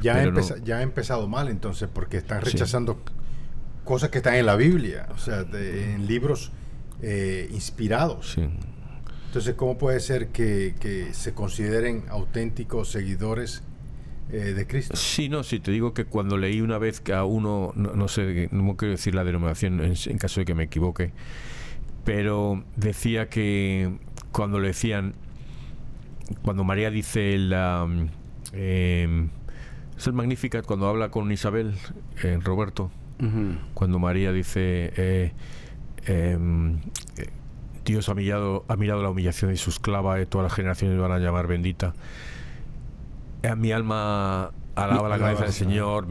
ya, 0.00 0.76
ha 0.76 0.82
empezado 0.82 1.28
mal 1.28 1.48
entonces, 1.48 1.88
porque 1.92 2.16
están 2.16 2.42
rechazando 2.42 3.00
cosas 3.84 4.10
que 4.10 4.18
están 4.18 4.34
en 4.34 4.46
la 4.46 4.56
Biblia, 4.56 5.08
o 5.14 5.18
sea, 5.18 5.46
en 5.52 6.06
libros 6.06 6.52
eh, 7.02 7.48
inspirados. 7.52 8.36
Entonces, 9.26 9.54
¿cómo 9.54 9.78
puede 9.78 10.00
ser 10.00 10.28
que, 10.28 10.74
que 10.80 11.12
se 11.12 11.34
consideren 11.34 12.04
auténticos 12.08 12.90
seguidores 12.90 13.62
eh, 14.30 14.54
de 14.54 14.66
Cristo. 14.66 14.96
Sí, 14.96 15.28
no, 15.28 15.42
sí, 15.42 15.60
te 15.60 15.70
digo 15.70 15.92
que 15.92 16.06
cuando 16.06 16.38
leí 16.38 16.60
una 16.60 16.78
vez 16.78 17.00
que 17.00 17.12
a 17.12 17.24
uno, 17.24 17.72
no, 17.76 18.08
sé, 18.08 18.48
no 18.52 18.76
quiero 18.76 18.92
decir 18.92 19.14
la 19.14 19.22
denominación 19.22 19.80
en, 19.80 20.18
caso 20.18 20.40
de 20.40 20.46
que 20.46 20.54
me 20.54 20.64
equivoque, 20.64 21.12
pero 22.04 22.64
decía 22.76 23.28
que 23.28 23.98
cuando 24.32 24.60
le 24.60 24.68
decían, 24.68 25.14
cuando 26.42 26.64
María 26.64 26.90
dice 26.90 27.36
la... 27.38 27.86
Eh, 28.52 29.28
es 29.96 30.06
el 30.06 30.12
Magnificat 30.14 30.64
cuando 30.66 30.88
habla 30.88 31.10
con 31.10 31.30
Isabel, 31.30 31.74
eh, 32.22 32.38
Roberto, 32.42 32.90
cuando 33.74 33.98
María 33.98 34.32
dice, 34.32 34.92
eh, 34.96 35.32
em, 36.06 36.80
Dios 37.84 38.08
ha 38.08 38.14
mirado, 38.14 38.64
ha 38.68 38.76
mirado 38.76 39.02
la 39.02 39.10
humillación 39.10 39.50
de 39.50 39.56
su 39.56 39.70
esclava, 39.70 40.20
y 40.20 40.26
todas 40.26 40.44
las 40.44 40.52
generaciones 40.52 40.98
van 40.98 41.12
a 41.12 41.18
llamar 41.18 41.46
bendita 41.46 41.94
mi 43.54 43.72
alma 43.72 44.52
alaba 44.74 45.08
la 45.08 45.18
cabeza 45.18 45.44
del 45.44 45.52
Señor, 45.52 46.06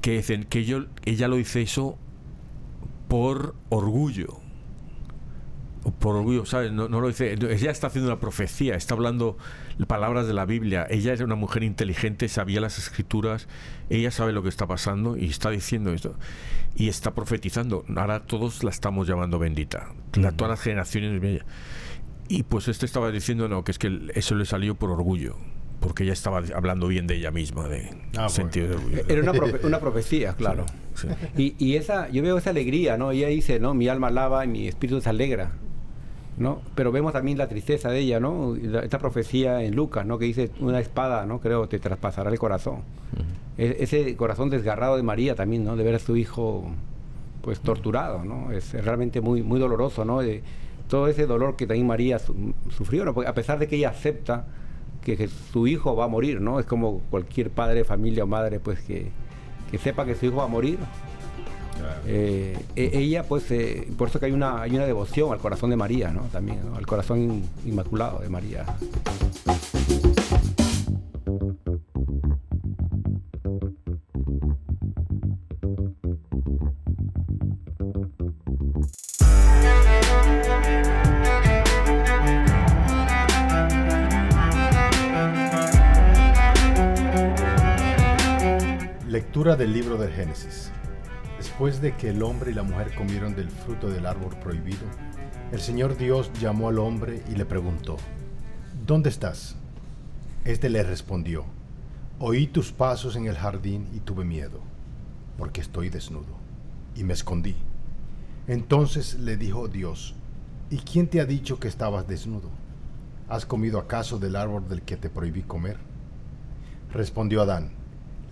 que 0.00 0.12
dicen 0.12 0.44
que 0.44 0.64
yo, 0.64 0.86
ella 1.04 1.28
lo 1.28 1.36
dice 1.36 1.62
eso 1.62 1.98
por 3.08 3.54
orgullo. 3.68 4.38
Por 5.98 6.16
orgullo, 6.16 6.46
¿sabes? 6.46 6.72
No, 6.72 6.88
lo 6.88 7.08
dice. 7.08 7.32
Ella 7.32 7.70
está 7.70 7.88
haciendo 7.88 8.10
una 8.10 8.20
profecía, 8.20 8.76
está 8.76 8.94
hablando 8.94 9.36
palabras 9.86 10.26
de 10.26 10.34
la 10.34 10.44
Biblia. 10.44 10.86
Ella 10.88 11.12
es 11.12 11.20
una 11.20 11.34
mujer 11.34 11.62
inteligente, 11.62 12.28
sabía 12.28 12.60
las 12.60 12.78
escrituras, 12.78 13.48
ella 13.90 14.10
sabe 14.10 14.32
lo 14.32 14.42
que 14.42 14.48
está 14.48 14.66
pasando 14.66 15.16
y 15.16 15.26
está 15.26 15.50
diciendo 15.50 15.92
esto. 15.92 16.14
Y 16.74 16.88
está 16.88 17.14
profetizando. 17.14 17.84
Ahora 17.96 18.20
todos 18.20 18.64
la 18.64 18.70
estamos 18.70 19.06
llamando 19.06 19.38
bendita. 19.38 19.88
todas 20.12 20.50
las 20.50 20.60
generaciones. 20.60 21.42
Y 22.28 22.44
pues 22.44 22.68
este 22.68 22.86
estaba 22.86 23.10
diciendo, 23.10 23.48
no, 23.48 23.64
que 23.64 23.72
es 23.72 23.78
que 23.78 24.10
eso 24.14 24.34
le 24.34 24.44
salió 24.46 24.74
por 24.74 24.90
orgullo 24.90 25.36
porque 25.82 26.04
ella 26.04 26.12
estaba 26.12 26.40
hablando 26.54 26.86
bien 26.86 27.06
de 27.06 27.16
ella 27.16 27.30
misma, 27.30 27.68
de 27.68 27.90
ah, 28.16 28.28
sentido 28.28 28.68
de 28.68 28.74
orgullo. 28.76 29.02
Era 29.08 29.20
una, 29.64 29.80
profecía, 29.80 30.32
claro. 30.34 30.64
Y, 31.36 31.74
esa, 31.74 32.08
yo 32.08 32.22
veo 32.22 32.38
esa 32.38 32.50
alegría, 32.50 32.96
¿no? 32.96 33.10
Ella 33.10 33.26
dice, 33.26 33.58
¿no? 33.58 33.74
Mi 33.74 33.88
alma 33.88 34.06
alaba 34.06 34.44
y 34.44 34.48
mi 34.48 34.68
espíritu 34.68 35.00
se 35.00 35.10
alegra. 35.10 35.50
¿No? 36.38 36.60
Pero 36.74 36.92
vemos 36.92 37.12
también 37.12 37.38
la 37.38 37.48
tristeza 37.48 37.90
de 37.90 38.00
ella, 38.00 38.20
¿no? 38.20 38.54
Esta 38.56 38.98
profecía 38.98 39.62
en 39.62 39.74
Lucas, 39.74 40.06
¿no? 40.06 40.18
Que 40.18 40.26
dice 40.26 40.50
una 40.60 40.80
espada, 40.80 41.26
¿no? 41.26 41.40
Creo 41.40 41.68
te 41.68 41.78
traspasará 41.78 42.30
el 42.30 42.38
corazón. 42.38 42.80
E-, 43.58 43.76
ese 43.80 44.16
corazón 44.16 44.50
desgarrado 44.50 44.96
de 44.96 45.02
María 45.02 45.34
también, 45.34 45.64
¿no? 45.64 45.76
De 45.76 45.84
ver 45.84 45.96
a 45.96 45.98
su 45.98 46.16
hijo 46.16 46.70
pues 47.42 47.60
torturado, 47.60 48.24
¿no? 48.24 48.52
Es 48.52 48.72
realmente 48.72 49.20
muy 49.20 49.42
muy 49.42 49.58
doloroso, 49.58 50.04
¿no? 50.04 50.20
De, 50.20 50.42
todo 50.92 51.08
ese 51.08 51.26
dolor 51.26 51.56
que 51.56 51.66
también 51.66 51.86
María 51.86 52.18
sufrió, 52.18 53.06
¿no? 53.06 53.14
a 53.26 53.32
pesar 53.32 53.58
de 53.58 53.66
que 53.66 53.76
ella 53.76 53.88
acepta 53.88 54.44
que, 55.00 55.26
su 55.26 55.66
hijo 55.66 55.96
va 55.96 56.04
a 56.04 56.08
morir, 56.08 56.42
¿no? 56.42 56.60
Es 56.60 56.66
como 56.66 57.00
cualquier 57.10 57.48
padre, 57.48 57.82
familia 57.84 58.24
o 58.24 58.26
madre, 58.26 58.60
pues 58.60 58.80
que, 58.80 59.10
que 59.70 59.78
sepa 59.78 60.04
que 60.04 60.14
su 60.14 60.26
hijo 60.26 60.36
va 60.36 60.44
a 60.44 60.48
morir, 60.48 60.78
eh, 62.06 62.58
e, 62.76 62.90
ella, 62.98 63.24
pues, 63.24 63.50
eh, 63.50 63.88
por 63.96 64.08
eso 64.08 64.18
que 64.18 64.26
hay 64.26 64.32
una, 64.32 64.62
hay 64.62 64.74
una 64.74 64.86
devoción 64.86 65.32
al 65.32 65.38
corazón 65.38 65.70
de 65.70 65.76
María, 65.76 66.10
¿no? 66.10 66.22
También, 66.32 66.60
al 66.76 66.86
corazón 66.86 67.42
inmaculado 67.64 68.20
de 68.20 68.28
María. 68.28 68.64
Lectura 89.08 89.56
del 89.56 89.72
libro 89.74 89.98
del 89.98 90.10
Génesis. 90.10 90.72
Después 91.42 91.82
de 91.82 91.96
que 91.96 92.10
el 92.10 92.22
hombre 92.22 92.52
y 92.52 92.54
la 92.54 92.62
mujer 92.62 92.94
comieron 92.94 93.34
del 93.34 93.50
fruto 93.50 93.90
del 93.90 94.06
árbol 94.06 94.38
prohibido, 94.38 94.86
el 95.50 95.58
Señor 95.58 95.96
Dios 95.96 96.30
llamó 96.40 96.68
al 96.68 96.78
hombre 96.78 97.24
y 97.28 97.34
le 97.34 97.44
preguntó, 97.44 97.96
¿Dónde 98.86 99.08
estás? 99.08 99.56
Este 100.44 100.70
le 100.70 100.84
respondió, 100.84 101.44
Oí 102.20 102.46
tus 102.46 102.70
pasos 102.70 103.16
en 103.16 103.26
el 103.26 103.34
jardín 103.34 103.88
y 103.92 103.98
tuve 103.98 104.24
miedo, 104.24 104.60
porque 105.36 105.60
estoy 105.60 105.90
desnudo, 105.90 106.38
y 106.94 107.02
me 107.02 107.12
escondí. 107.12 107.56
Entonces 108.46 109.18
le 109.18 109.36
dijo 109.36 109.66
Dios, 109.66 110.14
¿y 110.70 110.76
quién 110.76 111.08
te 111.08 111.20
ha 111.20 111.24
dicho 111.24 111.58
que 111.58 111.66
estabas 111.66 112.06
desnudo? 112.06 112.50
¿Has 113.28 113.46
comido 113.46 113.80
acaso 113.80 114.20
del 114.20 114.36
árbol 114.36 114.68
del 114.68 114.82
que 114.82 114.96
te 114.96 115.10
prohibí 115.10 115.42
comer? 115.42 115.78
Respondió 116.92 117.42
Adán, 117.42 117.72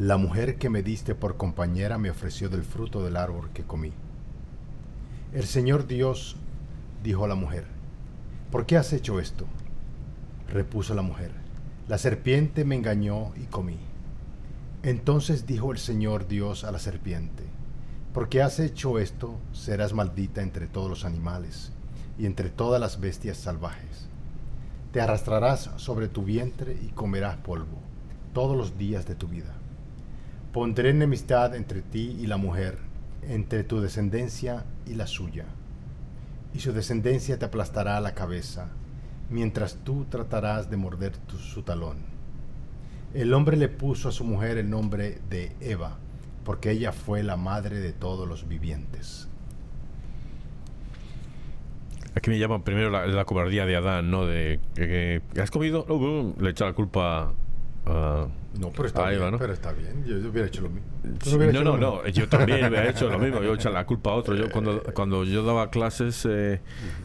la 0.00 0.16
mujer 0.16 0.56
que 0.56 0.70
me 0.70 0.82
diste 0.82 1.14
por 1.14 1.36
compañera 1.36 1.98
me 1.98 2.08
ofreció 2.08 2.48
del 2.48 2.64
fruto 2.64 3.04
del 3.04 3.18
árbol 3.18 3.50
que 3.52 3.64
comí. 3.64 3.92
El 5.34 5.44
Señor 5.44 5.86
Dios 5.86 6.36
dijo 7.04 7.26
a 7.26 7.28
la 7.28 7.34
mujer, 7.34 7.66
¿por 8.50 8.64
qué 8.64 8.78
has 8.78 8.94
hecho 8.94 9.20
esto? 9.20 9.44
Repuso 10.48 10.94
la 10.94 11.02
mujer, 11.02 11.32
la 11.86 11.98
serpiente 11.98 12.64
me 12.64 12.76
engañó 12.76 13.34
y 13.36 13.44
comí. 13.44 13.76
Entonces 14.82 15.44
dijo 15.44 15.70
el 15.70 15.76
Señor 15.76 16.26
Dios 16.26 16.64
a 16.64 16.72
la 16.72 16.78
serpiente, 16.78 17.44
porque 18.14 18.40
has 18.40 18.58
hecho 18.58 18.98
esto, 18.98 19.38
serás 19.52 19.92
maldita 19.92 20.40
entre 20.40 20.66
todos 20.66 20.88
los 20.88 21.04
animales 21.04 21.72
y 22.18 22.24
entre 22.24 22.48
todas 22.48 22.80
las 22.80 23.00
bestias 23.00 23.36
salvajes. 23.36 24.08
Te 24.92 25.02
arrastrarás 25.02 25.68
sobre 25.76 26.08
tu 26.08 26.22
vientre 26.22 26.78
y 26.80 26.86
comerás 26.86 27.36
polvo 27.36 27.78
todos 28.32 28.56
los 28.56 28.78
días 28.78 29.04
de 29.04 29.14
tu 29.14 29.28
vida. 29.28 29.59
Pondré 30.52 30.90
enemistad 30.90 31.54
entre 31.54 31.80
ti 31.80 32.16
y 32.20 32.26
la 32.26 32.36
mujer, 32.36 32.78
entre 33.22 33.62
tu 33.62 33.80
descendencia 33.80 34.64
y 34.84 34.94
la 34.94 35.06
suya, 35.06 35.44
y 36.52 36.58
su 36.58 36.72
descendencia 36.72 37.38
te 37.38 37.44
aplastará 37.44 38.00
la 38.00 38.14
cabeza, 38.14 38.68
mientras 39.30 39.76
tú 39.84 40.06
tratarás 40.06 40.68
de 40.68 40.76
morder 40.76 41.12
su 41.38 41.62
talón. 41.62 41.98
El 43.14 43.32
hombre 43.32 43.56
le 43.56 43.68
puso 43.68 44.08
a 44.08 44.12
su 44.12 44.24
mujer 44.24 44.58
el 44.58 44.68
nombre 44.68 45.20
de 45.30 45.52
Eva, 45.60 45.98
porque 46.44 46.72
ella 46.72 46.90
fue 46.90 47.22
la 47.22 47.36
madre 47.36 47.78
de 47.78 47.92
todos 47.92 48.28
los 48.28 48.48
vivientes. 48.48 49.28
Aquí 52.16 52.28
me 52.28 52.40
llaman 52.40 52.62
primero 52.62 52.90
la, 52.90 53.24
cobardía 53.24 53.66
de 53.66 53.76
Adán, 53.76 54.10
¿no? 54.10 54.26
De 54.26 54.58
que, 54.74 55.22
has 55.40 55.52
comido, 55.52 55.86
le 56.40 56.50
echa 56.50 56.66
la 56.66 56.72
culpa 56.72 57.34
a 57.86 58.26
no, 58.58 58.70
pero 58.70 58.88
está, 58.88 59.08
bien, 59.08 59.38
pero 59.38 59.52
está 59.52 59.72
bien. 59.72 60.04
Yo, 60.04 60.16
hubiera 60.28 60.48
hecho 60.48 60.62
lo 60.62 60.70
mismo. 60.70 61.52
no, 61.52 61.64
no, 61.64 61.76
no. 61.76 62.06
Yo 62.08 62.28
también 62.28 62.64
hubiera 62.66 62.90
hecho 62.90 63.08
lo 63.08 63.18
mismo. 63.18 63.42
Yo 63.42 63.54
echar 63.54 63.72
la 63.72 63.86
culpa 63.86 64.10
a 64.10 64.14
otro. 64.14 64.34
Yo 64.34 64.50
cuando, 64.50 64.82
cuando 64.94 65.24
yo 65.24 65.44
daba 65.44 65.70
clases 65.70 66.26
eh, 66.28 66.60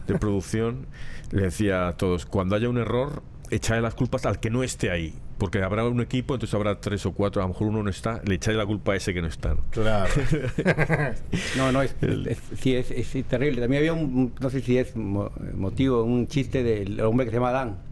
de 0.08 0.18
producción, 0.18 0.88
le 1.32 1.44
decía 1.44 1.88
a 1.88 1.98
todos, 1.98 2.26
cuando 2.26 2.56
haya 2.56 2.68
un 2.68 2.78
error, 2.78 3.22
echarle 3.52 3.84
las 3.84 3.94
culpas 3.94 4.26
al 4.26 4.40
que 4.40 4.50
no 4.50 4.64
esté 4.64 4.90
ahí. 4.90 5.14
Porque 5.38 5.62
habrá 5.62 5.86
un 5.86 6.02
equipo, 6.02 6.34
entonces 6.34 6.54
habrá 6.56 6.80
tres 6.80 7.06
o 7.06 7.12
cuatro, 7.12 7.42
a 7.42 7.46
lo 7.46 7.50
mejor 7.50 7.68
uno 7.68 7.84
no 7.84 7.90
está, 7.90 8.22
le 8.26 8.36
echaré 8.36 8.58
la 8.58 8.66
culpa 8.66 8.94
a 8.94 8.96
ese 8.96 9.14
que 9.14 9.22
no 9.22 9.28
está. 9.28 9.56
Claro. 9.70 10.12
no, 11.58 11.74
no, 11.74 11.82
es, 11.82 11.94
sí, 12.58 12.74
es, 12.74 12.90
es, 12.90 13.26
terrible. 13.26 13.62
También 13.62 13.82
había 13.82 13.94
un, 13.94 14.34
no 14.40 14.50
sé 14.50 14.62
si 14.62 14.78
es 14.78 14.96
motivo, 14.96 16.04
un 16.04 16.28
chiste 16.28 16.64
del 16.64 17.02
hombre 17.02 17.26
que 17.26 17.32
se 17.32 17.38
llama 17.38 17.50
Adán 17.50 17.85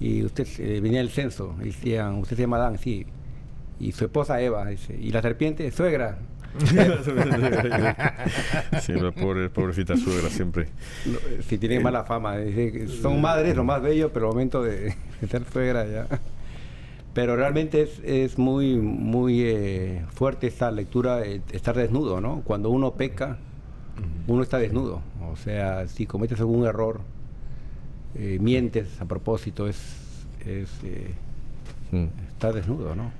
y 0.00 0.24
usted 0.24 0.46
eh, 0.58 0.80
venía 0.80 1.00
el 1.00 1.10
censo, 1.10 1.54
y 1.60 1.66
decían, 1.66 2.16
usted 2.16 2.36
se 2.36 2.42
llama 2.42 2.56
Adán, 2.56 2.78
sí, 2.78 3.06
y 3.80 3.92
su 3.92 4.04
esposa 4.04 4.40
Eva, 4.40 4.66
y 4.72 5.10
la 5.10 5.22
serpiente, 5.22 5.70
suegra. 5.70 6.18
sí, 8.80 8.92
la 8.92 9.10
pobre, 9.10 9.50
pobrecita 9.50 9.96
suegra 9.96 10.30
siempre. 10.30 10.68
Eh, 11.04 11.40
si 11.48 11.58
tienen 11.58 11.82
mala 11.82 12.04
fama, 12.04 12.36
son 13.02 13.20
madres 13.20 13.56
lo 13.56 13.64
más 13.64 13.82
bello, 13.82 14.12
pero 14.12 14.26
el 14.26 14.32
momento 14.32 14.62
de, 14.62 14.94
ser 15.28 15.44
suegra 15.52 15.84
ya. 15.86 16.06
Pero 17.12 17.34
realmente 17.36 17.82
es, 17.82 18.00
es 18.04 18.38
muy, 18.38 18.76
muy 18.76 19.42
eh, 19.42 20.04
fuerte 20.12 20.46
esta 20.46 20.70
lectura, 20.70 21.24
estar 21.24 21.76
desnudo, 21.76 22.20
¿no? 22.20 22.42
Cuando 22.44 22.70
uno 22.70 22.94
peca, 22.94 23.38
uno 24.26 24.42
está 24.42 24.58
desnudo. 24.58 25.02
O 25.30 25.36
sea, 25.36 25.86
si 25.88 26.06
cometes 26.06 26.40
algún 26.40 26.66
error, 26.66 27.00
eh, 28.16 28.38
mientes 28.40 29.00
a 29.00 29.06
propósito, 29.06 29.68
es, 29.68 29.76
es 30.46 30.68
eh, 30.84 31.14
mm. 31.92 32.06
está 32.28 32.52
desnudo, 32.52 32.94
¿no? 32.94 33.12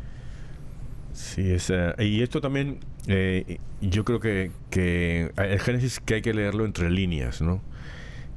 Sí, 1.12 1.52
es, 1.52 1.70
eh, 1.70 1.94
y 1.98 2.22
esto 2.22 2.40
también, 2.40 2.78
yo 3.80 4.04
creo 4.04 4.20
que, 4.20 4.50
que 4.70 5.30
el 5.36 5.60
Génesis 5.60 6.00
que 6.00 6.14
hay 6.14 6.22
que 6.22 6.34
leerlo 6.34 6.64
entre 6.64 6.90
líneas, 6.90 7.40
¿no? 7.40 7.60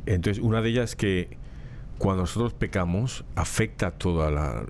Entonces, 0.06 0.44
una 0.44 0.62
de 0.62 0.70
ellas 0.70 0.92
es 0.92 0.96
que 0.96 1.38
cuando 1.98 2.24
nosotros 2.24 2.54
pecamos, 2.54 3.26
afecta 3.36 3.88
a 3.88 3.92
toda 3.92 4.30
la, 4.30 4.64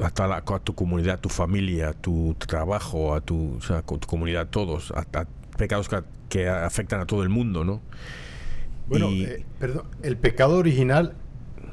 a, 0.00 0.60
tu 0.60 0.74
comunidad, 0.74 1.14
a 1.16 1.20
tu 1.20 1.28
familia, 1.28 1.90
a 1.90 1.92
tu 1.92 2.34
trabajo, 2.38 3.14
a 3.14 3.20
tu, 3.20 3.58
tu 3.60 4.06
comunidad, 4.06 4.42
a 4.42 4.50
todos, 4.50 4.92
a, 4.92 5.26
pecados 5.56 5.88
que, 5.88 6.02
que, 6.28 6.48
afectan 6.48 7.00
a 7.00 7.06
todo 7.06 7.22
el 7.22 7.28
mundo, 7.28 7.64
¿no? 7.64 7.80
Bueno, 8.86 9.08
eh, 9.10 9.44
perdón, 9.58 9.86
el 10.02 10.16
pecado 10.16 10.56
original 10.56 11.14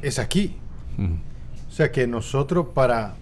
es 0.01 0.19
aquí. 0.19 0.55
O 1.67 1.71
sea 1.71 1.91
que 1.91 2.05
nosotros 2.05 2.67
para, 2.73 3.15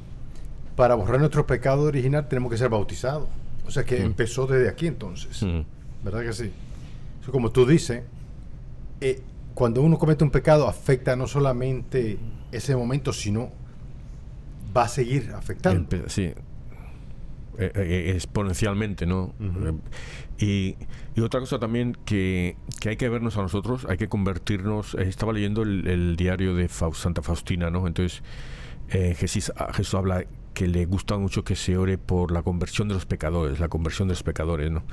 para 0.76 0.96
borrar 0.96 1.20
nuestro 1.20 1.46
pecado 1.46 1.84
original 1.84 2.28
tenemos 2.28 2.52
que 2.52 2.58
ser 2.58 2.70
bautizados. 2.70 3.28
O 3.66 3.72
sea 3.72 3.84
que 3.84 4.02
empezó 4.02 4.48
desde 4.48 4.70
aquí 4.70 4.88
entonces. 4.88 5.46
¿Verdad 6.04 6.22
que 6.24 6.34
sí? 6.34 6.52
como 7.32 7.52
tú 7.52 7.66
dices, 7.66 8.04
eh, 9.02 9.22
cuando 9.54 9.82
uno 9.82 9.98
comete 9.98 10.24
un 10.24 10.32
pecado 10.32 10.68
afecta 10.68 11.16
no 11.16 11.28
solamente 11.28 12.18
ese 12.52 12.76
momento, 12.76 13.14
sino 13.14 13.52
va 14.76 14.84
a 14.84 14.88
seguir 14.88 15.32
afectando. 15.36 15.88
sí, 16.08 16.24
eh, 16.24 17.72
eh, 17.76 18.12
exponencialmente, 18.16 19.06
¿no? 19.06 19.34
Y, 20.40 20.78
otra 21.22 21.42
cosa 21.42 21.60
también 21.60 21.98
que, 22.06 22.56
hay 22.86 22.96
que 22.96 23.10
vernos 23.10 23.36
a 23.38 23.42
nosotros, 23.42 23.86
hay 23.90 23.98
que 23.98 24.08
convertirnos. 24.08 24.96
Eh, 24.96 25.04
estaba 25.04 25.34
leyendo 25.34 25.64
el, 25.64 26.16
diario 26.16 26.56
de 26.56 26.70
Santa 26.70 27.22
Faustina, 27.22 27.70
¿no? 27.70 27.88
Entonces 27.88 28.24
Jesús, 28.90 29.52
ah, 29.58 29.72
Jesús 29.74 29.94
habla 29.94 30.26
que 30.54 30.68
le 30.68 30.86
gusta 30.86 31.18
mucho 31.18 31.44
que 31.44 31.56
se 31.56 31.78
ore 31.78 31.98
por 31.98 32.32
la 32.32 32.42
conversión 32.42 32.88
de 32.88 32.96
los 32.96 33.06
pecadores, 33.06 33.60
la 33.60 33.68
conversión 33.68 34.08
de 34.08 34.14
los 34.14 34.24
pecadores, 34.24 34.72
¿no? 34.72 34.84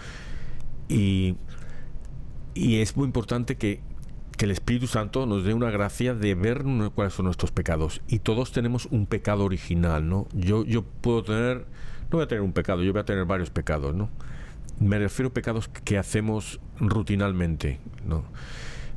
Y, 0.89 1.37
y 2.55 2.81
es 2.81 2.97
muy 2.97 3.07
importante 3.07 3.57
que, 3.57 3.81
que 4.37 4.45
el 4.45 4.51
Espíritu 4.51 4.87
Santo 4.87 5.27
nos 5.27 5.45
dé 5.45 5.55
una 5.55 5.71
gracia 5.71 6.15
de 6.15 6.35
ver 6.35 6.65
cuáles 6.95 7.15
son 7.15 7.27
nuestros 7.27 7.53
pecados. 7.53 8.03
Y 8.09 8.19
todos 8.19 8.53
tenemos 8.53 8.87
un 8.91 9.07
pecado 9.07 9.45
original, 9.45 10.09
¿no? 10.09 10.27
Yo, 10.35 10.65
yo 10.65 10.83
puedo 10.83 11.23
tener 11.23 11.67
no 12.11 12.19
voy 12.19 12.25
a 12.25 12.29
tener 12.29 12.43
un 12.43 12.53
pecado, 12.53 12.83
yo 12.83 12.93
voy 12.93 13.01
a 13.01 13.05
tener 13.05 13.25
varios 13.25 13.51
pecados, 13.51 13.95
¿no? 13.95 14.09
Me 14.81 14.99
refiero 14.99 15.31
a 15.31 15.33
pecados 15.33 15.69
que 15.69 15.99
hacemos 15.99 16.61
rutinalmente, 16.79 17.79
¿no? 18.07 18.25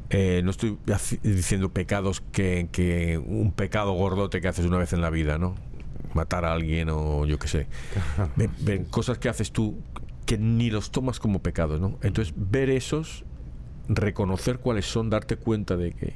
Eh, 0.09 0.41
no 0.43 0.51
estoy 0.51 0.77
diciendo 1.23 1.69
pecados 1.69 2.21
que, 2.31 3.21
un 3.25 3.51
pecado 3.51 3.93
gordote 3.93 4.41
que 4.41 4.47
haces 4.47 4.65
una 4.65 4.77
vez 4.77 4.93
en 4.93 5.01
la 5.01 5.09
vida, 5.09 5.37
¿no? 5.37 5.55
Matar 6.13 6.45
a 6.45 6.53
alguien 6.53 6.89
o 6.89 7.25
yo 7.25 7.37
qué 7.37 7.47
sé. 7.47 7.67
ven, 8.61 8.85
cosas 8.85 9.17
que 9.19 9.29
haces 9.29 9.51
tú 9.51 9.79
que 10.25 10.37
ni 10.37 10.69
los 10.69 10.91
tomas 10.91 11.19
como 11.19 11.39
pecados, 11.39 11.79
¿no? 11.79 11.97
Entonces, 12.01 12.33
ver 12.35 12.69
esos, 12.69 13.23
reconocer 13.87 14.59
cuáles 14.59 14.85
son, 14.85 15.09
darte 15.09 15.37
cuenta 15.37 15.77
de 15.77 15.93
que 15.93 16.13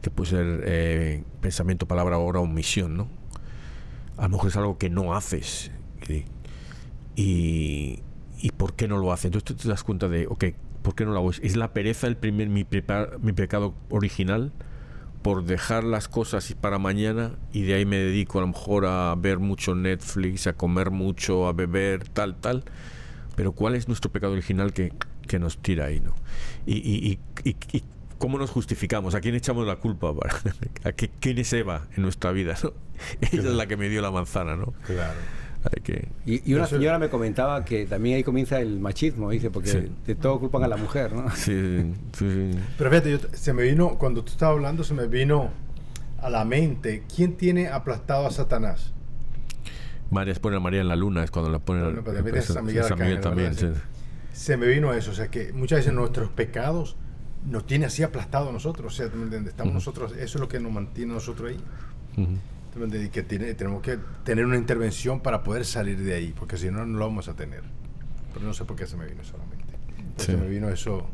que 0.00 0.10
puede 0.10 0.30
ser 0.30 0.62
eh, 0.64 1.24
pensamiento, 1.40 1.86
palabra, 1.86 2.18
obra 2.18 2.40
omisión, 2.40 2.96
¿no? 2.96 3.08
A 4.16 4.22
lo 4.24 4.30
mejor 4.30 4.48
es 4.48 4.56
algo 4.56 4.78
que 4.78 4.90
no 4.90 5.14
haces. 5.14 5.70
Y, 7.16 8.00
y 8.40 8.50
¿por 8.50 8.74
qué 8.74 8.88
no 8.88 8.98
lo 8.98 9.12
haces? 9.12 9.26
Entonces 9.26 9.44
tú 9.44 9.54
te 9.54 9.68
das 9.68 9.84
cuenta 9.84 10.08
de, 10.08 10.26
ok, 10.26 10.44
¿por 10.82 10.94
qué 10.94 11.04
no 11.04 11.12
lo 11.12 11.18
hago? 11.18 11.30
¿Es 11.30 11.56
la 11.56 11.72
pereza 11.72 12.06
el 12.06 12.16
primer, 12.16 12.48
mi, 12.48 12.66
mi 13.20 13.32
pecado 13.32 13.74
original? 13.90 14.52
por 15.22 15.44
dejar 15.44 15.84
las 15.84 16.08
cosas 16.08 16.54
para 16.60 16.78
mañana 16.78 17.32
y 17.52 17.62
de 17.62 17.74
ahí 17.74 17.84
me 17.84 17.98
dedico 17.98 18.38
a 18.38 18.42
lo 18.42 18.48
mejor 18.48 18.86
a 18.86 19.14
ver 19.16 19.38
mucho 19.38 19.74
Netflix, 19.74 20.46
a 20.46 20.54
comer 20.54 20.90
mucho, 20.90 21.46
a 21.46 21.52
beber, 21.52 22.08
tal, 22.08 22.36
tal. 22.36 22.64
Pero 23.36 23.52
¿cuál 23.52 23.74
es 23.74 23.88
nuestro 23.88 24.10
pecado 24.10 24.32
original 24.32 24.72
que, 24.72 24.92
que 25.26 25.38
nos 25.38 25.58
tira 25.58 25.86
ahí, 25.86 26.00
no? 26.00 26.14
Y, 26.66 26.76
y, 26.76 27.18
y, 27.44 27.56
y, 27.72 27.84
cómo 28.18 28.38
nos 28.38 28.50
justificamos? 28.50 29.14
¿A 29.14 29.20
quién 29.20 29.34
echamos 29.34 29.66
la 29.66 29.76
culpa? 29.76 30.12
¿A 30.84 30.92
qué, 30.92 31.10
quién 31.20 31.38
es 31.38 31.52
Eva 31.52 31.86
en 31.96 32.02
nuestra 32.02 32.32
vida? 32.32 32.56
¿no? 32.62 32.72
Ella 33.20 33.48
es 33.50 33.54
la 33.54 33.66
que 33.66 33.76
me 33.76 33.88
dio 33.88 34.00
la 34.00 34.10
manzana, 34.10 34.56
¿no? 34.56 34.72
Claro. 34.86 35.18
Que... 35.82 36.08
Y, 36.24 36.54
una 36.54 36.66
señora 36.66 36.98
me 36.98 37.10
comentaba 37.10 37.64
que 37.64 37.84
también 37.84 38.16
ahí 38.16 38.24
comienza 38.24 38.60
el 38.60 38.80
machismo, 38.80 39.30
dice, 39.30 39.50
porque 39.50 39.90
de 40.06 40.14
todo 40.14 40.40
culpan 40.40 40.64
a 40.64 40.68
la 40.68 40.76
mujer, 40.76 41.12
¿no? 41.12 41.30
Sí, 41.36 41.92
sí. 42.12 42.50
Pero 42.78 42.90
fíjate, 42.90 43.10
yo, 43.10 43.18
se 43.32 43.52
me 43.52 43.64
vino, 43.64 43.98
cuando 43.98 44.24
tú 44.24 44.32
estabas 44.32 44.56
hablando, 44.56 44.84
se 44.84 44.94
me 44.94 45.06
vino 45.06 45.50
a 46.18 46.30
la 46.30 46.44
mente, 46.44 47.04
¿quién 47.14 47.36
tiene 47.36 47.68
aplastado 47.68 48.26
a 48.26 48.30
Satanás? 48.30 48.92
María 50.10 50.34
pone 50.34 50.56
a 50.56 50.60
María 50.60 50.80
en 50.80 50.88
la 50.88 50.96
luna, 50.96 51.22
es 51.22 51.30
cuando 51.30 51.50
la 51.50 51.58
ponen 51.58 51.84
bueno, 51.84 52.02
pero 52.04 52.22
pues, 52.24 52.46
San 52.46 52.64
Miguel, 52.64 52.84
San 52.84 52.98
Miguel 52.98 53.20
también. 53.20 53.54
Sí. 53.54 53.68
Se 54.32 54.56
me 54.56 54.66
vino 54.66 54.92
eso, 54.94 55.10
o 55.10 55.14
sea 55.14 55.28
que 55.28 55.52
muchas 55.52 55.80
veces 55.80 55.92
nuestros 55.92 56.30
pecados 56.30 56.96
nos 57.44 57.66
tiene 57.66 57.86
así 57.86 58.02
aplastado 58.02 58.48
a 58.48 58.52
nosotros, 58.52 58.94
o 58.94 58.96
sea, 58.96 59.06
estamos 59.06 59.26
uh 59.26 59.52
-huh. 59.52 59.72
nosotros, 59.74 60.12
eso 60.12 60.38
es 60.38 60.40
lo 60.40 60.48
que 60.48 60.58
nos 60.58 60.72
mantiene 60.72 61.12
a 61.12 61.14
nosotros 61.14 61.50
ahí. 61.50 61.60
Uh 62.16 62.26
-huh 62.26 62.38
que 63.12 63.22
tiene, 63.22 63.54
tenemos 63.54 63.82
que 63.82 63.98
tener 64.24 64.44
una 64.46 64.56
intervención 64.56 65.20
para 65.20 65.42
poder 65.42 65.64
salir 65.64 65.98
de 65.98 66.14
ahí, 66.14 66.34
porque 66.38 66.56
si 66.56 66.70
no, 66.70 66.86
no 66.86 66.98
lo 66.98 67.06
vamos 67.06 67.28
a 67.28 67.34
tener. 67.34 67.62
Pero 68.32 68.46
no 68.46 68.54
sé 68.54 68.64
por 68.64 68.76
qué 68.76 68.86
se 68.86 68.96
me 68.96 69.06
vino 69.06 69.24
solamente. 69.24 69.74
Sí. 70.16 70.26
Se 70.26 70.36
me 70.36 70.48
vino 70.48 70.68
eso. 70.68 71.06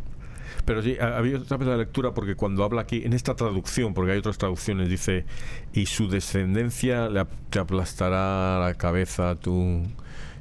Pero 0.64 0.82
sí, 0.82 0.96
había 1.00 1.38
otra 1.38 1.56
vez 1.56 1.68
la 1.68 1.76
lectura 1.76 2.12
porque 2.12 2.34
cuando 2.34 2.64
habla 2.64 2.82
aquí, 2.82 3.02
en 3.04 3.12
esta 3.12 3.34
traducción, 3.34 3.94
porque 3.94 4.12
hay 4.12 4.18
otras 4.18 4.38
traducciones, 4.38 4.88
dice, 4.88 5.24
y 5.72 5.86
su 5.86 6.08
descendencia 6.08 7.08
le, 7.08 7.24
te 7.50 7.58
aplastará 7.58 8.58
la 8.60 8.74
cabeza, 8.74 9.36
tú 9.36 9.82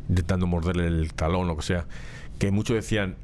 intentando 0.10 0.48
morderle 0.48 0.88
el 0.88 1.14
talón, 1.14 1.48
lo 1.48 1.56
que 1.58 1.64
sea. 1.64 1.86
Que 2.40 2.52
muchos 2.52 2.76
decían, 2.76 3.16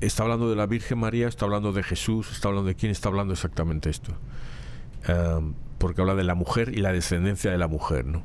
está 0.00 0.22
hablando 0.22 0.48
de 0.48 0.56
la 0.56 0.66
Virgen 0.66 0.98
María, 0.98 1.28
está 1.28 1.44
hablando 1.44 1.72
de 1.72 1.82
Jesús, 1.82 2.30
está 2.32 2.48
hablando 2.48 2.68
de 2.68 2.74
quién 2.74 2.92
está 2.92 3.08
hablando 3.08 3.32
exactamente 3.32 3.90
esto. 3.90 4.12
Um, 5.08 5.54
porque 5.78 6.00
habla 6.00 6.14
de 6.14 6.24
la 6.24 6.34
mujer 6.34 6.72
y 6.76 6.80
la 6.80 6.92
descendencia 6.92 7.50
de 7.50 7.58
la 7.58 7.68
mujer, 7.68 8.06
¿no? 8.06 8.22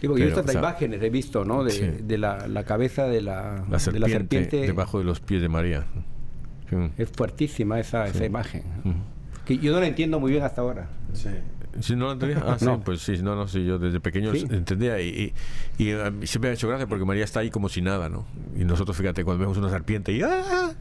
Sí, 0.00 0.08
porque 0.08 0.24
Pero, 0.24 0.34
yo 0.34 0.40
estas 0.40 0.46
o 0.46 0.48
sea, 0.48 0.60
imágenes 0.60 1.02
he 1.02 1.10
visto, 1.10 1.44
¿no? 1.44 1.64
De, 1.64 1.70
sí. 1.70 1.86
de 2.02 2.18
la, 2.18 2.48
la, 2.48 2.64
cabeza 2.64 3.06
de 3.06 3.22
la, 3.22 3.64
la, 3.70 3.78
serpiente, 3.78 3.92
de 3.92 4.00
la, 4.00 4.08
serpiente, 4.08 4.56
debajo 4.62 4.98
de 4.98 5.04
los 5.04 5.20
pies 5.20 5.40
de 5.40 5.48
María. 5.48 5.86
Sí. 6.68 6.76
Es 6.98 7.10
fuertísima 7.10 7.78
esa, 7.78 8.06
sí. 8.06 8.16
esa 8.16 8.24
imagen. 8.24 8.64
Uh 8.84 8.88
-huh. 8.88 8.94
Que 9.44 9.58
yo 9.58 9.72
no 9.72 9.80
la 9.80 9.86
entiendo 9.86 10.18
muy 10.18 10.32
bien 10.32 10.42
hasta 10.42 10.60
ahora. 10.60 10.88
Sí. 11.12 11.28
¿Sí 11.80 11.96
no 11.96 12.06
lo 12.06 12.12
entendía? 12.12 12.42
Ah, 12.46 12.56
no. 12.60 12.76
sí, 12.76 12.82
pues 12.84 13.00
sí, 13.00 13.22
no, 13.22 13.34
no, 13.34 13.48
sí, 13.48 13.64
yo 13.64 13.78
desde 13.78 13.98
pequeño 14.00 14.32
¿Sí? 14.32 14.46
entendía 14.50 15.00
y, 15.00 15.34
y, 15.78 15.84
y, 15.84 15.94
um, 15.94 16.22
siempre 16.22 16.48
me 16.48 16.50
ha 16.50 16.52
hecho 16.52 16.68
gracia 16.68 16.86
porque 16.86 17.04
María 17.04 17.24
está 17.24 17.40
ahí 17.40 17.50
como 17.50 17.68
si 17.68 17.80
nada, 17.80 18.08
¿no? 18.08 18.26
Y 18.56 18.64
nosotros, 18.64 18.96
fíjate, 18.96 19.24
cuando 19.24 19.40
vemos 19.40 19.56
una 19.56 19.70
serpiente 19.70 20.12
y 20.12 20.22
¡ah! 20.22 20.72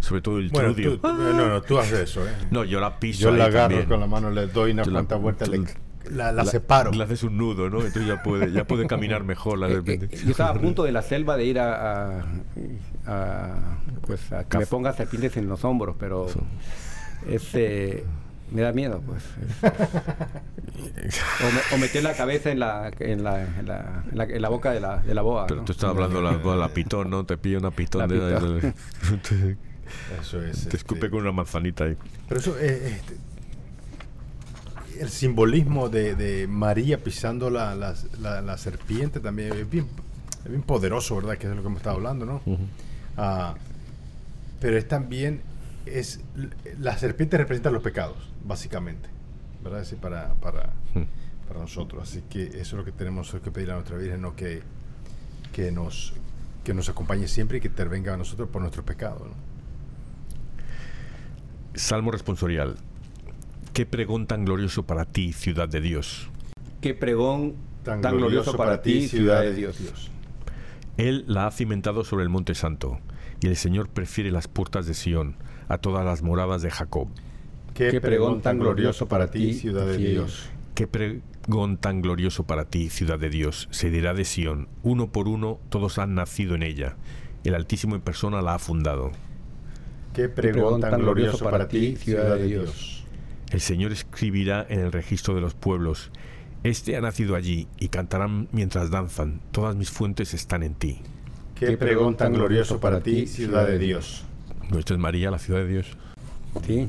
sobre 0.00 0.22
todo 0.22 0.38
el 0.38 0.50
bueno, 0.50 0.72
trudio. 0.74 0.98
Tú, 0.98 1.06
¡ah! 1.06 1.16
No, 1.18 1.48
no, 1.48 1.62
tú 1.62 1.78
haces 1.78 2.00
eso, 2.00 2.26
¿eh? 2.26 2.32
No, 2.50 2.64
yo 2.64 2.80
la 2.80 2.98
piso 3.00 3.22
Yo 3.22 3.30
la 3.32 3.46
agarro 3.46 3.68
también. 3.68 3.88
con 3.88 4.00
la 4.00 4.06
mano, 4.06 4.30
le 4.30 4.46
doy 4.46 4.70
una 4.72 4.84
cuanta 4.84 5.16
vuelta, 5.16 5.46
le, 5.46 5.58
la, 5.58 6.32
la, 6.32 6.32
la, 6.32 6.44
separo. 6.44 6.92
Le 6.92 7.02
haces 7.02 7.22
un 7.24 7.36
nudo, 7.36 7.68
¿no? 7.68 7.78
Entonces 7.78 8.06
ya 8.06 8.22
puede, 8.22 8.52
ya 8.52 8.64
puede 8.64 8.86
caminar 8.86 9.24
mejor 9.24 9.58
la 9.58 9.68
serpiente. 9.68 10.06
Eh, 10.06 10.08
eh, 10.12 10.22
yo 10.24 10.30
estaba 10.30 10.50
a 10.50 10.54
punto 10.54 10.84
de 10.84 10.92
la 10.92 11.02
selva 11.02 11.36
de 11.36 11.44
ir 11.44 11.58
a, 11.58 12.20
a, 12.20 12.24
a 13.06 13.78
pues 14.06 14.32
a 14.32 14.44
que 14.44 14.50
Caf 14.50 14.60
me 14.60 14.66
ponga 14.66 14.92
serpientes 14.92 15.36
en 15.36 15.48
los 15.48 15.64
hombros, 15.64 15.96
pero 15.98 16.26
este 17.28 18.04
me 18.50 18.62
da 18.62 18.72
miedo, 18.72 19.02
pues. 19.04 19.22
o, 19.62 21.52
me, 21.52 21.76
o, 21.76 21.78
meter 21.78 22.02
la 22.02 22.14
cabeza 22.14 22.50
en 22.50 22.60
la, 22.60 22.90
en 22.98 23.22
la, 23.22 23.42
en 23.42 23.66
la, 23.66 24.04
en 24.10 24.18
la, 24.18 24.24
en 24.24 24.42
la 24.42 24.48
boca 24.48 24.72
de 24.72 24.80
la, 24.80 24.98
de 24.98 25.14
la 25.14 25.22
boa. 25.22 25.46
Pero 25.46 25.60
¿no? 25.60 25.66
tú 25.66 25.72
estás 25.72 25.90
hablando 25.90 26.22
de 26.22 26.38
la, 26.40 26.56
la, 26.56 26.68
pitón, 26.68 27.10
¿no? 27.10 27.24
Te 27.24 27.36
pilla 27.36 27.58
una 27.58 27.70
pitón. 27.70 28.00
La 28.00 28.06
de, 28.06 28.18
pitón. 28.18 28.60
de, 28.60 29.46
de, 29.46 29.56
eso 30.20 30.42
es. 30.42 30.68
Te 30.68 30.76
escupe 30.76 31.00
este, 31.00 31.10
con 31.10 31.20
una 31.20 31.32
manzanita 31.32 31.84
ahí. 31.84 31.96
Pero 32.28 32.40
eso, 32.40 32.58
eh, 32.58 32.96
este, 32.96 33.16
el 35.00 35.10
simbolismo 35.10 35.88
de, 35.88 36.14
de 36.14 36.46
María 36.46 36.98
pisando 36.98 37.50
la, 37.50 37.74
la, 37.74 37.94
la, 38.20 38.40
la, 38.40 38.58
serpiente 38.58 39.20
también 39.20 39.52
es 39.52 39.68
bien, 39.68 39.86
es 40.44 40.50
bien 40.50 40.62
poderoso, 40.62 41.16
¿verdad? 41.16 41.36
Que 41.38 41.46
es 41.46 41.54
lo 41.54 41.62
que 41.62 41.66
hemos 41.68 41.78
estado 41.78 41.96
hablando, 41.96 42.26
¿no? 42.26 42.42
Uh 42.46 42.56
-huh. 42.56 43.52
uh, 43.52 43.56
pero 44.60 44.76
es 44.76 44.88
también 44.88 45.40
es 45.94 46.20
la 46.78 46.96
serpiente 46.98 47.36
representa 47.36 47.70
los 47.70 47.82
pecados, 47.82 48.16
básicamente, 48.44 49.08
¿verdad? 49.62 49.82
Es 49.82 49.94
para, 49.94 50.34
para, 50.34 50.72
hmm. 50.94 51.48
para 51.48 51.60
nosotros. 51.60 52.02
Así 52.02 52.22
que 52.28 52.44
eso 52.44 52.60
es 52.60 52.72
lo 52.72 52.84
que 52.84 52.92
tenemos 52.92 53.30
que 53.32 53.50
pedir 53.50 53.70
a 53.70 53.74
nuestra 53.74 53.96
Virgen, 53.96 54.20
¿no? 54.20 54.36
que, 54.36 54.62
que, 55.52 55.70
nos, 55.72 56.14
que 56.64 56.74
nos 56.74 56.88
acompañe 56.88 57.28
siempre 57.28 57.58
y 57.58 57.60
que 57.60 57.68
intervenga 57.68 58.14
a 58.14 58.16
nosotros 58.16 58.48
por 58.48 58.62
nuestros 58.62 58.84
pecados. 58.84 59.22
¿no? 59.22 59.34
Salmo 61.74 62.10
responsorial. 62.10 62.76
¿Qué 63.72 63.86
pregón 63.86 64.26
tan 64.26 64.44
glorioso 64.44 64.84
para 64.84 65.04
ti, 65.04 65.32
ciudad 65.32 65.68
de 65.68 65.80
Dios? 65.80 66.30
¿Qué 66.80 66.94
pregón 66.94 67.54
tan, 67.84 68.00
tan 68.00 68.16
glorioso, 68.16 68.52
glorioso 68.52 68.56
para 68.56 68.82
ti, 68.82 69.08
ciudad 69.08 69.42
de 69.42 69.54
Dios? 69.54 69.78
Dios? 69.78 70.10
Él 70.96 71.24
la 71.28 71.46
ha 71.46 71.50
cimentado 71.52 72.02
sobre 72.02 72.24
el 72.24 72.28
monte 72.28 72.56
santo, 72.56 72.98
y 73.40 73.46
el 73.46 73.56
Señor 73.56 73.88
prefiere 73.88 74.32
las 74.32 74.48
puertas 74.48 74.86
de 74.86 74.94
Sión 74.94 75.36
a 75.68 75.78
todas 75.78 76.04
las 76.04 76.22
moradas 76.22 76.62
de 76.62 76.70
Jacob. 76.70 77.08
Qué, 77.74 77.90
Qué 77.90 78.00
pregón 78.00 78.40
tan 78.40 78.58
glorioso 78.58 79.06
para 79.06 79.30
ti, 79.30 79.54
ciudad 79.54 79.86
de 79.86 79.98
Dios. 79.98 80.50
Qué 80.74 80.86
pregón 80.86 81.76
tan 81.76 82.02
glorioso 82.02 82.44
para 82.44 82.64
ti, 82.64 82.88
ciudad 82.88 83.18
de 83.18 83.30
Dios. 83.30 83.68
Se 83.70 83.90
dirá 83.90 84.14
de 84.14 84.24
Sión, 84.24 84.68
uno 84.82 85.12
por 85.12 85.28
uno 85.28 85.58
todos 85.68 85.98
han 85.98 86.14
nacido 86.14 86.54
en 86.54 86.62
ella. 86.62 86.96
El 87.44 87.54
Altísimo 87.54 87.94
en 87.94 88.00
persona 88.00 88.42
la 88.42 88.54
ha 88.54 88.58
fundado. 88.58 89.12
Qué 90.14 90.28
pregón 90.28 90.80
tan 90.80 91.00
glorioso 91.00 91.44
para 91.44 91.68
ti, 91.68 91.96
ciudad 91.96 92.36
de 92.36 92.44
Dios. 92.44 93.04
El 93.50 93.60
Señor 93.60 93.92
escribirá 93.92 94.66
en 94.68 94.80
el 94.80 94.92
registro 94.92 95.34
de 95.34 95.40
los 95.40 95.54
pueblos. 95.54 96.10
Este 96.64 96.96
ha 96.96 97.00
nacido 97.00 97.36
allí 97.36 97.66
y 97.78 97.88
cantarán 97.88 98.48
mientras 98.52 98.90
danzan. 98.90 99.40
Todas 99.52 99.76
mis 99.76 99.90
fuentes 99.90 100.34
están 100.34 100.62
en 100.62 100.74
ti. 100.74 101.00
Qué 101.54 101.76
pregón 101.76 102.16
tan 102.16 102.34
glorioso 102.34 102.78
para 102.78 103.00
ti, 103.00 103.26
ciudad 103.26 103.66
de 103.66 103.78
Dios. 103.78 104.27
Esto 104.76 104.94
es 104.94 105.00
María, 105.00 105.30
la 105.30 105.38
ciudad 105.38 105.60
de 105.60 105.68
Dios. 105.68 105.96
Sí. 106.66 106.88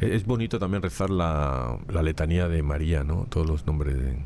Es 0.00 0.26
bonito 0.26 0.58
también 0.58 0.82
rezar 0.82 1.10
la, 1.10 1.78
la 1.88 2.02
letanía 2.02 2.48
de 2.48 2.62
María, 2.62 3.04
¿no? 3.04 3.26
Todos 3.28 3.46
los 3.46 3.66
nombres 3.66 3.96
de... 3.96 4.18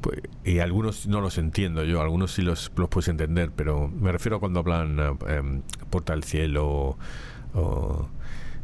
Pues, 0.00 0.20
y 0.44 0.58
algunos 0.58 1.06
no 1.06 1.20
los 1.20 1.38
entiendo 1.38 1.84
yo, 1.84 2.00
algunos 2.02 2.32
sí 2.32 2.42
los, 2.42 2.70
los 2.76 2.88
puedes 2.88 3.08
entender, 3.08 3.52
pero 3.54 3.88
me 3.88 4.12
refiero 4.12 4.36
a 4.36 4.40
cuando 4.40 4.60
hablan 4.60 4.98
eh, 5.26 5.62
Puerta 5.90 6.12
del 6.12 6.24
Cielo 6.24 6.98
o 7.54 8.08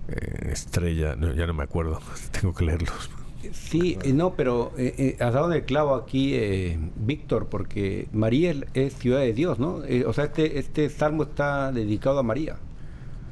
eh, 0.09 0.51
Estrella, 0.53 1.15
no, 1.17 1.33
ya 1.33 1.47
no 1.47 1.55
me 1.55 1.63
acuerdo, 1.63 2.01
tengo 2.33 2.55
que 2.55 2.65
leerlos. 2.65 3.11
Sí, 3.53 3.97
eh, 4.03 4.13
no, 4.13 4.35
pero 4.35 4.73
eh, 4.77 5.17
has 5.21 5.33
dado 5.33 5.53
el 5.53 5.65
clavo 5.65 5.95
aquí, 5.95 6.35
eh, 6.35 6.79
Víctor, 6.97 7.49
porque 7.49 8.07
María 8.13 8.55
es 8.75 8.95
ciudad 8.95 9.21
de 9.21 9.33
Dios, 9.33 9.59
¿no? 9.59 9.83
o 10.07 10.13
sea, 10.13 10.25
este, 10.25 10.59
este 10.59 10.91
salmo 10.91 11.23
está 11.25 11.73
dedicado 11.73 12.19
a 12.19 12.23
María. 12.23 12.57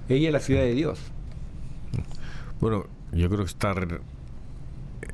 Ella 0.09 0.29
es 0.29 0.33
la 0.33 0.41
ciudad 0.41 0.63
de 0.63 0.75
Dios. 0.75 0.99
Bueno, 2.61 2.87
yo 3.13 3.29
creo 3.29 3.41
que 3.41 3.51
está 3.51 3.75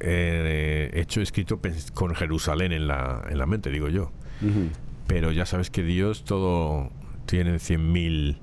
hecho, 0.01 1.21
escrito 1.21 1.61
con 1.95 2.15
Jerusalén 2.15 2.73
en 2.73 2.87
la, 2.87 3.25
en 3.29 3.39
la 3.39 3.47
mente, 3.47 3.71
digo 3.71 3.89
yo. 3.89 4.13
Uh 4.41 4.47
-huh. 4.47 4.69
Pero 5.09 5.33
ya 5.33 5.45
sabes 5.45 5.71
que 5.71 5.83
Dios 5.83 6.25
todo 6.25 6.91
tiene 7.27 7.59
cien 7.59 7.93
mil 7.93 8.39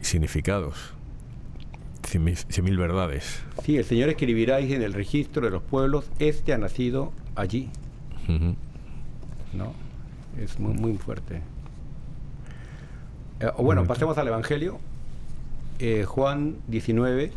significados 0.00 0.97
cien 2.08 2.24
mil, 2.24 2.36
cien 2.36 2.64
mil 2.64 2.76
verdades. 2.76 3.42
Sí, 3.64 3.76
el 3.76 3.84
Señor 3.84 4.08
escribirá 4.08 4.60
en 4.60 4.82
el 4.82 4.92
registro 4.92 5.44
de 5.44 5.50
los 5.50 5.62
pueblos, 5.62 6.10
este 6.18 6.52
ha 6.52 6.58
nacido 6.58 7.12
allí. 7.34 7.68
Uh 8.28 8.32
-huh. 8.32 8.54
¿No? 9.52 9.72
Es 10.42 10.58
muy, 10.58 10.74
muy 10.74 10.96
fuerte. 10.96 11.42
Eh, 13.40 13.50
bueno, 13.58 13.86
pasemos 13.86 14.18
al 14.18 14.28
Evangelio. 14.28 14.78
Eh, 15.78 16.04
Juan 16.04 16.56
19. 16.68 17.32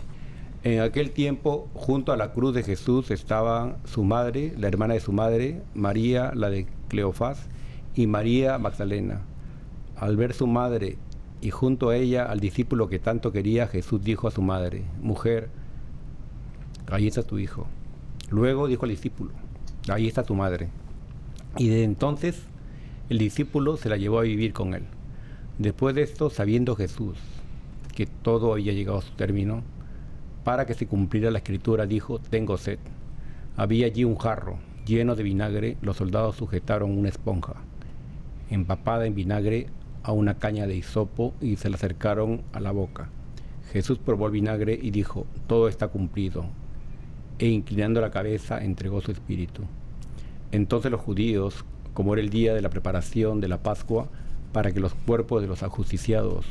En 0.64 0.80
aquel 0.82 1.12
tiempo, 1.12 1.70
junto 1.74 2.12
a 2.12 2.18
la 2.18 2.34
cruz 2.34 2.54
de 2.54 2.64
Jesús, 2.64 3.10
estaban 3.10 3.78
su 3.86 4.04
madre, 4.04 4.54
la 4.58 4.68
hermana 4.68 4.94
de 4.94 5.00
su 5.00 5.12
madre, 5.12 5.62
María, 5.74 6.32
la 6.36 6.52
de 6.52 6.68
Cleofás, 6.88 7.48
y 7.96 8.06
María 8.06 8.60
Magdalena. 8.60 9.22
Al 9.98 10.18
ver 10.18 10.34
su 10.34 10.46
madre 10.46 10.98
y 11.42 11.50
junto 11.50 11.90
a 11.90 11.98
ella 11.98 12.26
al 12.26 12.40
discípulo 12.40 12.88
que 12.88 13.00
tanto 13.00 13.32
quería, 13.32 13.68
Jesús 13.68 14.04
dijo 14.04 14.28
a 14.28 14.32
su 14.32 14.44
madre, 14.44 14.84
mujer, 15.02 15.50
ahí 16.88 17.08
está 17.08 17.24
tu 17.24 17.40
hijo. 17.40 17.66
Luego 18.30 18.68
dijo 18.68 18.86
al 18.86 18.92
discípulo, 18.92 19.32
ahí 19.90 20.08
está 20.08 20.24
tu 20.24 20.36
madre. 20.36 20.70
Y 21.58 21.70
desde 21.70 21.84
entonces 21.84 22.44
el 23.10 23.18
discípulo 23.18 23.76
se 23.76 23.90
la 23.90 23.98
llevó 23.98 24.20
a 24.20 24.24
vivir 24.24 24.54
con 24.54 24.76
él. 24.76 24.84
Después 25.58 25.96
de 25.96 26.04
esto, 26.04 26.30
sabiendo 26.30 26.76
Jesús 26.76 27.18
que 27.96 28.06
todo 28.06 28.54
había 28.54 28.72
llegado 28.72 29.00
a 29.00 29.02
su 29.02 29.12
término, 29.14 29.64
para 30.44 30.66
que 30.66 30.76
se 30.76 30.88
cumpliera 30.88 31.30
la 31.32 31.40
escritura, 31.40 31.86
dijo, 31.86 32.20
tengo 32.20 32.58
sed. 32.58 32.80
Había 33.58 33.88
allí 33.88 34.04
un 34.06 34.16
jarro 34.16 34.60
lleno 34.86 35.16
de 35.16 35.24
vinagre, 35.24 35.78
los 35.82 35.98
soldados 35.98 36.36
sujetaron 36.36 36.98
una 36.98 37.10
esponja 37.10 37.56
empapada 38.50 39.06
en 39.06 39.16
vinagre 39.16 39.68
a 40.04 40.12
una 40.12 40.36
caña 40.36 40.68
de 40.68 40.76
hisopo 40.76 41.34
y 41.42 41.56
se 41.58 41.70
la 41.70 41.76
acercaron 41.76 42.42
a 42.54 42.60
la 42.60 42.72
boca. 42.72 43.10
Jesús 43.72 44.00
probó 44.00 44.28
el 44.28 44.34
vinagre 44.34 44.78
y 44.82 44.92
dijo, 44.92 45.26
todo 45.48 45.68
está 45.68 45.88
cumplido, 45.88 46.46
e 47.40 47.48
inclinando 47.48 48.02
la 48.02 48.12
cabeza 48.12 48.64
entregó 48.64 49.02
su 49.02 49.12
espíritu. 49.12 49.64
Entonces 50.52 50.92
los 50.92 51.02
judíos, 51.02 51.64
como 51.94 52.14
era 52.14 52.22
el 52.22 52.30
día 52.30 52.54
de 52.54 52.62
la 52.62 52.70
preparación 52.70 53.40
de 53.40 53.48
la 53.48 53.64
Pascua, 53.64 54.10
para 54.52 54.72
que 54.72 54.82
los 54.82 54.94
cuerpos 54.94 55.42
de 55.42 55.48
los 55.48 55.64
ajusticiados 55.64 56.46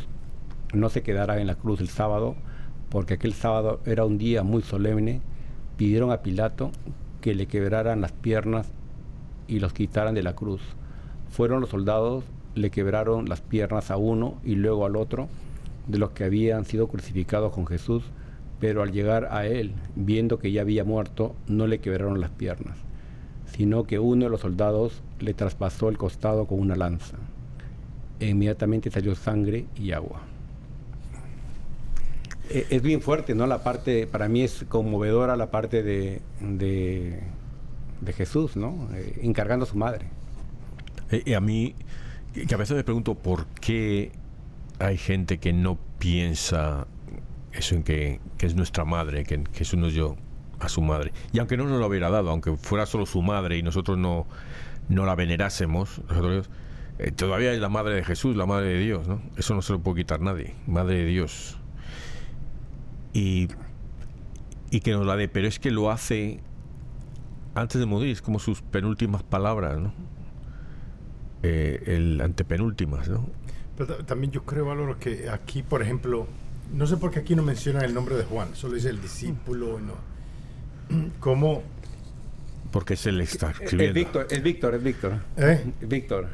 no 0.73 0.89
se 0.89 1.03
quedaran 1.03 1.39
en 1.39 1.47
la 1.47 1.57
cruz 1.57 1.81
el 1.81 1.89
sábado, 1.89 2.37
porque 2.89 3.15
aquel 3.15 3.35
sábado 3.35 3.81
era 3.85 4.05
un 4.05 4.19
día 4.19 4.43
muy 4.43 4.63
solemne, 4.63 5.21
pidieron 5.77 6.11
a 6.11 6.23
Pilato 6.23 6.71
que 7.21 7.35
le 7.35 7.47
quebraran 7.47 8.01
las 8.01 8.13
piernas 8.13 8.71
y 9.47 9.61
los 9.61 9.73
quitaran 9.73 10.15
de 10.15 10.23
la 10.23 10.35
cruz. 10.35 10.63
Fueron 11.29 11.61
los 11.61 11.71
soldados, 11.71 12.25
le 12.61 12.71
quebraron 12.71 13.29
las 13.29 13.41
piernas 13.41 13.91
a 13.91 13.97
uno 13.97 14.39
y 14.45 14.55
luego 14.55 14.87
al 14.87 14.97
otro 14.97 15.29
de 15.87 15.99
los 15.99 16.11
que 16.11 16.25
habían 16.25 16.65
sido 16.65 16.89
crucificados 16.89 17.53
con 17.53 17.67
Jesús, 17.67 18.05
pero 18.61 18.83
al 18.83 18.93
llegar 18.93 19.29
a 19.31 19.47
él, 19.47 19.73
viendo 19.97 20.39
que 20.39 20.53
ya 20.53 20.61
había 20.61 20.85
muerto, 20.85 21.35
no 21.49 21.67
le 21.67 21.81
quebraron 21.81 22.21
las 22.21 22.31
piernas, 22.31 22.77
sino 23.47 23.85
que 23.85 23.99
uno 23.99 24.25
de 24.25 24.31
los 24.31 24.43
soldados 24.43 25.03
le 25.19 25.35
traspasó 25.35 25.89
el 25.89 25.99
costado 25.99 26.47
con 26.47 26.61
una 26.61 26.77
lanza. 26.77 27.17
E 28.21 28.29
inmediatamente 28.29 28.91
salió 28.91 29.15
sangre 29.15 29.65
y 29.77 29.93
agua. 29.93 30.21
E, 32.51 32.67
es 32.69 32.83
bien 32.83 33.01
fuerte, 33.01 33.35
¿no? 33.35 33.47
La 33.47 33.63
parte, 33.63 34.07
para 34.07 34.29
mí 34.29 34.43
es 34.43 34.65
conmovedora 34.69 35.37
la 35.37 35.51
parte 35.51 35.83
de, 35.83 36.21
de, 36.41 37.23
Jesús, 38.13 38.57
¿no? 38.57 38.89
Eh, 38.95 39.21
encargando 39.23 39.65
a 39.65 39.69
su 39.69 39.77
madre. 39.79 40.07
Eh, 41.11 41.35
a 41.35 41.41
mí, 41.41 41.75
que 42.33 42.55
a 42.55 42.59
veces 42.59 42.77
me 42.77 42.85
pregunto 42.85 43.15
por 43.15 43.47
qué 43.47 44.13
hay 44.79 44.97
gente 44.97 45.39
que 45.39 45.53
no 45.53 45.79
piensa 45.99 46.87
eso 47.53 47.75
en 47.75 47.83
que, 47.83 48.21
es 48.39 48.55
nuestra 48.55 48.85
madre, 48.85 49.25
que, 49.25 49.43
que 49.43 49.63
eso 49.65 49.77
no 49.77 49.89
es 49.89 49.95
yo 49.95 50.17
a 50.61 50.69
su 50.69 50.81
madre. 50.81 51.13
Y 51.33 51.39
aunque 51.39 51.57
no 51.57 51.65
nos 51.65 51.81
lo 51.81 51.87
hubiera 51.87 52.11
dado, 52.11 52.31
aunque 52.31 52.57
fuera 52.57 52.87
solo 52.87 53.07
su 53.07 53.23
madre 53.23 53.59
y 53.59 53.63
nosotros 53.63 53.99
no, 53.99 54.27
no 54.89 55.07
la 55.07 55.15
venerásemos, 55.15 56.01
nosotros, 56.09 56.51
eh, 56.99 57.11
todavía 57.11 57.53
es 57.53 57.61
la 57.61 57.69
madre 57.69 57.95
de 57.95 58.05
Jesús, 58.05 58.37
la 58.37 58.47
madre 58.47 58.69
de 58.69 58.79
Dios, 58.79 59.09
¿no? 59.09 59.21
Eso 59.37 59.55
no 59.55 59.63
se 59.63 59.73
lo 59.73 59.81
puede 59.81 59.99
quitar 59.99 60.21
nadie, 60.21 60.55
madre 60.67 60.97
de 60.97 61.07
Dios. 61.07 61.59
Y, 63.13 63.49
y 64.71 64.81
que 64.81 64.93
nos 64.93 65.07
la 65.07 65.17
dé, 65.17 65.29
pero 65.29 65.49
es 65.49 65.59
que 65.59 65.71
lo 65.71 65.91
hace 65.91 66.41
antes 67.55 67.81
de 67.81 67.87
morir, 67.87 68.11
es 68.11 68.23
como 68.23 68.39
sus 68.39 68.63
penúltimas 68.63 69.23
palabras, 69.23 69.79
¿no? 69.79 69.93
Eh, 71.43 71.83
el 71.87 72.21
antepenúltimas, 72.21 73.09
¿no? 73.09 73.27
Pero 73.77 74.05
también 74.05 74.31
yo 74.31 74.45
creo, 74.45 74.67
Valoro, 74.67 74.99
que 74.99 75.31
aquí, 75.31 75.63
por 75.63 75.81
ejemplo, 75.81 76.27
no 76.75 76.87
sé 76.87 76.99
por 76.99 77.11
qué 77.11 77.21
aquí 77.21 77.35
no 77.35 77.43
mencionan 77.43 77.85
el 77.85 77.95
nombre 77.95 78.17
de 78.17 78.25
Juan, 78.25 78.55
solo 78.55 78.75
dice 78.75 78.91
el 78.91 79.01
discípulo, 79.01 79.81
¿no? 79.81 79.95
¿Cómo? 81.21 81.63
Porque 82.71 82.95
se 82.97 83.11
le 83.11 83.25
está 83.25 83.51
escribiendo. 83.51 83.87
Es 83.87 83.95
Víctor, 83.95 84.27
es 84.31 84.43
Víctor, 84.43 84.75
es 84.75 84.83
Víctor. 84.83 85.13
¿Eh? 85.37 85.65
Víctor. 85.81 86.29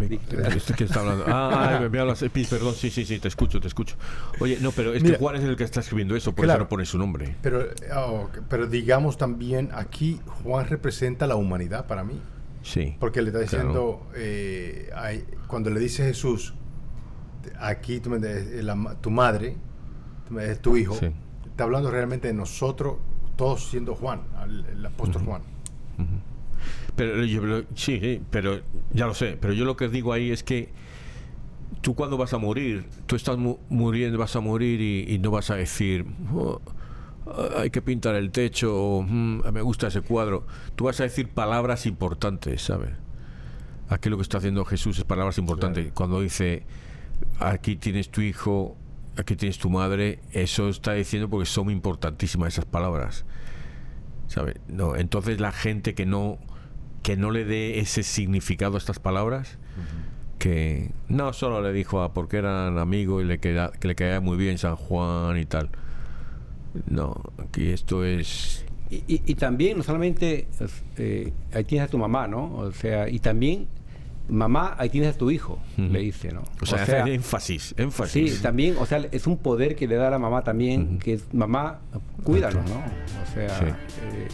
¿Este 0.00 0.74
que 0.74 0.84
está 0.84 1.00
hablando? 1.00 1.24
Ah, 1.28 1.88
me 1.90 1.98
hablas, 1.98 2.24
perdón, 2.48 2.74
sí, 2.74 2.90
sí, 2.90 3.04
sí, 3.04 3.18
te 3.18 3.28
escucho, 3.28 3.60
te 3.60 3.68
escucho. 3.68 3.96
Oye, 4.40 4.58
no, 4.60 4.72
pero 4.72 4.94
es 4.94 5.02
que 5.02 5.16
Juan 5.16 5.36
es 5.36 5.44
el 5.44 5.56
que 5.56 5.64
está 5.64 5.80
escribiendo 5.80 6.16
eso, 6.16 6.34
por 6.34 6.46
eso 6.46 6.58
no 6.58 6.68
pone 6.68 6.86
su 6.86 6.98
nombre. 6.98 7.36
Pero, 7.42 7.66
oh, 7.94 8.30
pero 8.48 8.66
digamos 8.66 9.18
también, 9.18 9.70
aquí 9.74 10.20
Juan 10.42 10.66
representa 10.68 11.26
la 11.26 11.36
humanidad 11.36 11.86
para 11.86 12.04
mí. 12.04 12.20
Sí. 12.68 12.94
Porque 13.00 13.22
le 13.22 13.28
está 13.28 13.40
diciendo, 13.40 14.06
eh, 14.14 14.90
cuando 15.46 15.70
le 15.70 15.80
dice 15.80 16.04
Jesús, 16.04 16.52
aquí 17.58 17.98
tu, 18.00 18.14
eh, 18.14 18.62
tu 19.00 19.10
madre, 19.10 19.56
es 20.38 20.60
tu 20.60 20.76
hijo, 20.76 20.94
está 21.46 21.64
hablando 21.64 21.90
realmente 21.90 22.28
de 22.28 22.34
nosotros, 22.34 22.96
todos 23.36 23.70
siendo 23.70 23.94
Juan, 23.94 24.20
el, 24.44 24.84
apóstol 24.84 25.22
Juan. 25.22 25.42
Pero 26.94 27.24
yo, 27.24 27.62
sí, 27.74 28.20
pero 28.30 28.60
ya 28.92 29.06
lo 29.06 29.14
sé, 29.14 29.38
pero 29.40 29.54
yo 29.54 29.64
lo 29.64 29.74
que 29.74 29.88
digo 29.88 30.12
ahí 30.12 30.30
es 30.30 30.42
que 30.42 30.68
tú 31.80 31.94
cuando 31.94 32.18
vas 32.18 32.34
a 32.34 32.38
morir, 32.38 32.84
tú 33.06 33.16
estás 33.16 33.38
muriendo, 33.38 34.18
vas 34.18 34.36
a 34.36 34.40
morir 34.40 35.08
y, 35.08 35.18
no 35.18 35.30
vas 35.30 35.48
a 35.48 35.54
decir, 35.54 36.04
oh, 36.34 36.60
hay 37.56 37.70
que 37.70 37.82
pintar 37.82 38.14
el 38.14 38.30
techo 38.30 38.76
o 38.76 39.02
mm, 39.02 39.52
me 39.52 39.62
gusta 39.62 39.88
ese 39.88 40.00
cuadro. 40.00 40.46
Tú 40.76 40.84
vas 40.84 41.00
a 41.00 41.04
decir 41.04 41.28
palabras 41.28 41.86
importantes, 41.86 42.62
¿sabes? 42.62 42.90
Aquí 43.88 44.10
lo 44.10 44.16
que 44.16 44.22
está 44.22 44.38
haciendo 44.38 44.64
Jesús 44.64 44.98
es 44.98 45.04
palabras 45.04 45.38
importantes. 45.38 45.92
Cuando 45.92 46.20
dice, 46.20 46.64
aquí 47.38 47.76
tienes 47.76 48.10
tu 48.10 48.20
hijo, 48.20 48.76
aquí 49.16 49.34
tienes 49.36 49.58
tu 49.58 49.70
madre, 49.70 50.20
eso 50.32 50.68
está 50.68 50.92
diciendo 50.92 51.28
porque 51.28 51.46
son 51.46 51.70
importantísimas 51.70 52.54
esas 52.54 52.66
palabras. 52.66 53.24
¿Sabes? 54.26 54.56
No, 54.68 54.94
entonces 54.94 55.40
la 55.40 55.52
gente 55.52 55.94
que 55.94 56.04
no 56.04 56.38
que 57.02 57.16
no 57.16 57.30
le 57.30 57.44
dé 57.46 57.78
ese 57.78 58.02
significado 58.02 58.74
a 58.74 58.78
estas 58.78 58.98
palabras, 58.98 59.56
que 60.38 60.90
no 61.08 61.32
solo 61.32 61.62
le 61.62 61.72
dijo 61.72 62.02
a 62.02 62.12
porque 62.12 62.36
eran 62.36 62.76
amigos 62.78 63.22
y 63.22 63.26
le 63.26 63.38
queda, 63.38 63.72
que 63.72 63.88
le 63.88 63.94
caía 63.94 64.20
muy 64.20 64.36
bien 64.36 64.58
San 64.58 64.76
Juan 64.76 65.38
y 65.38 65.46
tal. 65.46 65.70
No, 66.88 67.14
aquí 67.38 67.70
esto 67.70 68.04
es 68.04 68.64
y, 68.90 69.34
también, 69.34 69.76
no 69.76 69.82
solamente, 69.82 70.48
eh, 70.96 71.32
ahí 71.52 71.64
tienes 71.64 71.88
a 71.88 71.90
tu 71.90 71.98
mamá, 71.98 72.26
¿no? 72.26 72.56
O 72.56 72.72
sea, 72.72 73.08
y 73.08 73.18
también 73.18 73.68
mamá, 74.28 74.76
ahí 74.78 74.88
tienes 74.88 75.14
a 75.14 75.18
tu 75.18 75.30
hijo, 75.30 75.58
le 75.76 76.00
dice, 76.00 76.32
¿no? 76.32 76.42
O 76.60 76.66
sea, 76.66 76.82
hace 76.82 76.98
énfasis, 76.98 77.74
énfasis. 77.76 78.36
Sí, 78.36 78.42
también, 78.42 78.76
o 78.78 78.86
sea, 78.86 79.06
es 79.10 79.26
un 79.26 79.38
poder 79.38 79.76
que 79.76 79.86
le 79.86 79.96
da 79.96 80.08
a 80.08 80.10
la 80.10 80.18
mamá 80.18 80.42
también, 80.42 80.98
que 80.98 81.14
es 81.14 81.34
mamá, 81.34 81.80
cuídalo, 82.24 82.62
¿no? 82.62 82.82
O 83.22 83.34
sea, 83.34 83.68
eh, 83.68 84.28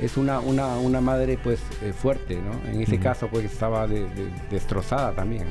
es 0.00 0.16
una, 0.16 0.40
una, 0.40 0.78
una 0.78 1.00
madre 1.00 1.38
pues 1.42 1.60
eh, 1.82 1.92
fuerte, 1.92 2.36
¿no? 2.36 2.70
En 2.70 2.80
ese 2.80 2.98
caso 2.98 3.28
pues 3.28 3.44
estaba 3.44 3.86
destrozada 4.50 5.12
también, 5.12 5.44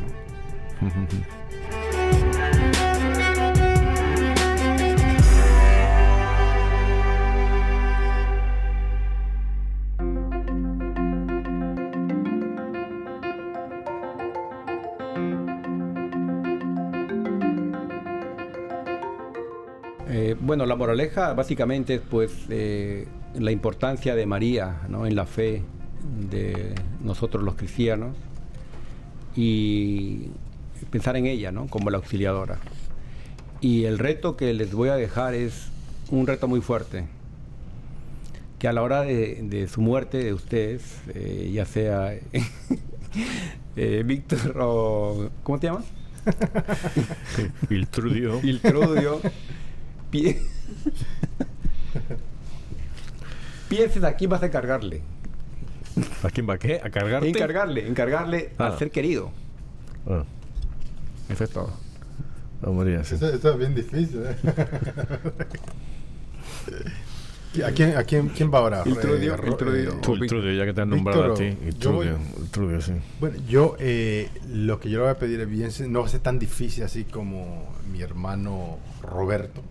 ¿no? 0.81 2.02
Bueno, 20.53 20.67
la 20.67 20.75
moraleja 20.75 21.33
básicamente 21.33 21.95
es 21.95 22.01
pues 22.01 22.31
eh, 22.47 23.07
la 23.33 23.49
importancia 23.49 24.13
de 24.13 24.27
María 24.27 24.81
¿no? 24.87 25.07
en 25.07 25.15
la 25.15 25.25
fe 25.25 25.63
de 26.29 26.75
nosotros 27.03 27.43
los 27.43 27.55
cristianos 27.55 28.15
y 29.35 30.27
pensar 30.91 31.17
en 31.17 31.25
ella 31.25 31.51
¿no? 31.51 31.65
como 31.65 31.89
la 31.89 31.97
auxiliadora. 31.97 32.59
Y 33.61 33.85
el 33.85 33.97
reto 33.97 34.37
que 34.37 34.53
les 34.53 34.73
voy 34.73 34.89
a 34.89 34.95
dejar 34.95 35.33
es 35.33 35.69
un 36.11 36.27
reto 36.27 36.47
muy 36.47 36.61
fuerte, 36.61 37.05
que 38.59 38.67
a 38.67 38.73
la 38.73 38.83
hora 38.83 39.01
de, 39.01 39.67
su 39.67 39.81
muerte 39.81 40.23
de 40.23 40.33
ustedes, 40.33 40.99
eh, 41.15 41.49
ya 41.51 41.65
sea 41.65 42.13
eh, 43.75 44.03
Víctor 44.05 44.55
o... 44.59 45.31
¿Cómo 45.41 45.59
te 45.59 45.65
llamas? 45.65 45.85
Iltrudio. 47.71 48.39
Iltrudio 48.43 49.19
Pienses 53.69 54.03
a 54.03 54.15
quién 54.15 54.29
vas 54.29 54.43
a 54.43 54.45
encargarle. 54.45 55.01
¿A 56.23 56.29
quién 56.29 56.47
va 56.47 56.53
a 56.55 56.57
qué? 56.57 56.79
¿A 56.83 56.89
cargarte? 56.89 57.27
Encargarle, 57.27 57.87
encargarle 57.87 58.51
a 58.57 58.67
ah. 58.67 58.77
ser 58.77 58.91
querido. 58.91 59.31
Ah. 60.07 60.23
Eso 61.29 61.43
es 61.43 61.49
todo. 61.49 61.71
Esto, 62.61 63.51
es 63.51 63.57
bien 63.57 63.75
difícil. 63.75 64.23
¿eh? 64.23 64.35
¿A, 67.65 67.71
quién, 67.71 67.97
¿A 67.97 68.03
quién, 68.03 68.29
quién 68.29 68.53
va 68.53 68.59
ahora? 68.59 68.83
Intrudio, 68.85 69.35
eh, 69.35 70.55
ya 70.57 70.65
que 70.65 70.73
te 70.73 70.81
han 70.81 70.89
nombrado 70.89 71.33
a 71.33 71.35
ti. 71.35 71.57
Intrudio, 71.65 72.17
sí. 72.81 72.93
Bueno, 73.19 73.37
yo 73.47 73.75
eh, 73.79 74.29
lo 74.49 74.79
que 74.79 74.89
yo 74.89 74.99
le 74.99 75.03
voy 75.03 75.11
a 75.11 75.17
pedir 75.17 75.41
es 75.41 75.49
bien, 75.49 75.71
no 75.91 76.01
va 76.01 76.05
a 76.05 76.09
ser 76.09 76.21
tan 76.21 76.39
difícil 76.39 76.83
así 76.83 77.03
como 77.03 77.75
mi 77.91 78.01
hermano 78.01 78.77
Roberto 79.01 79.61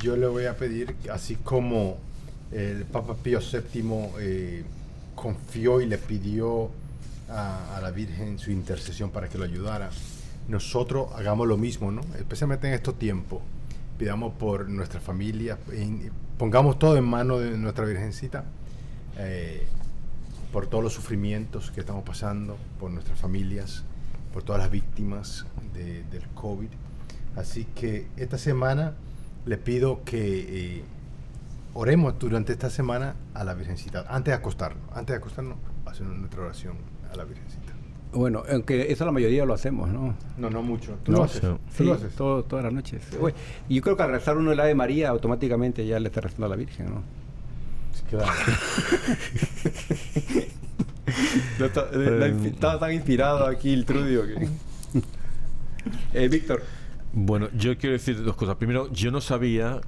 yo 0.00 0.16
le 0.16 0.26
voy 0.26 0.46
a 0.46 0.56
pedir, 0.56 0.96
así 1.10 1.36
como 1.36 1.98
el 2.50 2.84
Papa 2.84 3.14
Pío 3.14 3.40
VII 3.40 3.82
eh, 4.20 4.64
confió 5.14 5.80
y 5.80 5.86
le 5.86 5.98
pidió 5.98 6.70
a, 7.28 7.78
la 7.80 7.90
Virgen 7.90 8.38
su 8.38 8.50
intercesión 8.50 9.10
para 9.10 9.28
que 9.28 9.38
lo 9.38 9.44
ayudara. 9.44 9.90
Nosotros 10.48 11.08
hagamos 11.16 11.46
lo 11.46 11.56
mismo, 11.56 11.90
¿no? 11.90 12.02
especialmente 12.18 12.68
en 12.68 12.74
estos 12.74 12.98
tiempos. 12.98 13.40
Pidamos 13.98 14.34
por 14.34 14.68
nuestra 14.68 15.00
familia, 15.00 15.58
pongamos 16.38 16.78
todo 16.78 16.96
en 16.96 17.04
manos 17.04 17.40
de 17.40 17.56
nuestra 17.56 17.84
Virgencita, 17.84 18.44
eh, 19.18 19.66
por 20.52 20.66
todos 20.66 20.82
los 20.82 20.92
sufrimientos 20.92 21.70
que 21.70 21.80
estamos 21.80 22.02
pasando, 22.02 22.56
por 22.80 22.90
nuestras 22.90 23.18
familias, 23.18 23.84
por 24.32 24.42
todas 24.42 24.60
las 24.60 24.70
víctimas 24.70 25.46
del 25.72 26.26
COVID. 26.34 26.68
Así 27.36 27.64
que 27.74 28.08
esta 28.16 28.36
semana 28.36 28.94
le 29.44 29.58
pido 29.58 30.02
que 30.04 30.76
eh, 30.78 30.84
oremos 31.74 32.18
durante 32.18 32.52
esta 32.52 32.70
semana 32.70 33.16
a 33.34 33.44
la 33.44 33.54
Virgencita, 33.54 34.04
antes 34.08 34.32
de 34.32 34.36
acostarnos, 34.36 34.82
antes 34.94 35.14
de 35.14 35.18
acostarnos, 35.18 35.56
hacer 35.86 36.06
nuestra 36.06 36.42
oración 36.42 36.76
a 37.12 37.16
la 37.16 37.24
Virgencita. 37.24 37.72
Bueno, 38.12 38.42
aunque 38.50 38.92
eso 38.92 39.06
la 39.06 39.12
mayoría 39.12 39.46
lo 39.46 39.54
hacemos, 39.54 39.88
¿no? 39.88 40.14
No, 40.36 40.50
no 40.50 40.62
mucho. 40.62 40.98
¿Tú 41.02 41.12
lo 41.12 41.22
haces? 41.22 41.42
Sí, 41.74 41.84
lo 41.84 41.94
haces? 41.94 42.14
todas 42.14 42.62
las 42.62 42.72
noches. 42.72 43.02
yo 43.68 43.82
creo 43.82 43.96
que 43.96 44.02
al 44.02 44.10
rezar 44.10 44.36
uno 44.36 44.52
el 44.52 44.60
Ave 44.60 44.74
María, 44.74 45.08
automáticamente 45.08 45.86
ya 45.86 45.98
le 45.98 46.08
está 46.08 46.20
rezando 46.20 46.46
a 46.46 46.48
la 46.50 46.56
Virgen, 46.56 46.86
¿no? 46.86 47.02
Claro. 48.10 48.30
Eh, 51.92 52.40
estaba 52.46 52.78
tan 52.78 52.92
inspirado 52.92 53.44
aquí 53.44 53.72
el 53.72 53.84
Trudio 53.84 54.22
que... 54.24 54.48
eh, 56.14 56.28
Víctor. 56.28 56.62
Bueno, 57.12 57.48
yo 57.56 57.76
quiero 57.76 57.92
decir 57.92 58.22
dos 58.22 58.36
cosas. 58.36 58.56
Primero, 58.56 58.90
yo 58.92 59.10
no 59.10 59.20
sabía 59.20 59.80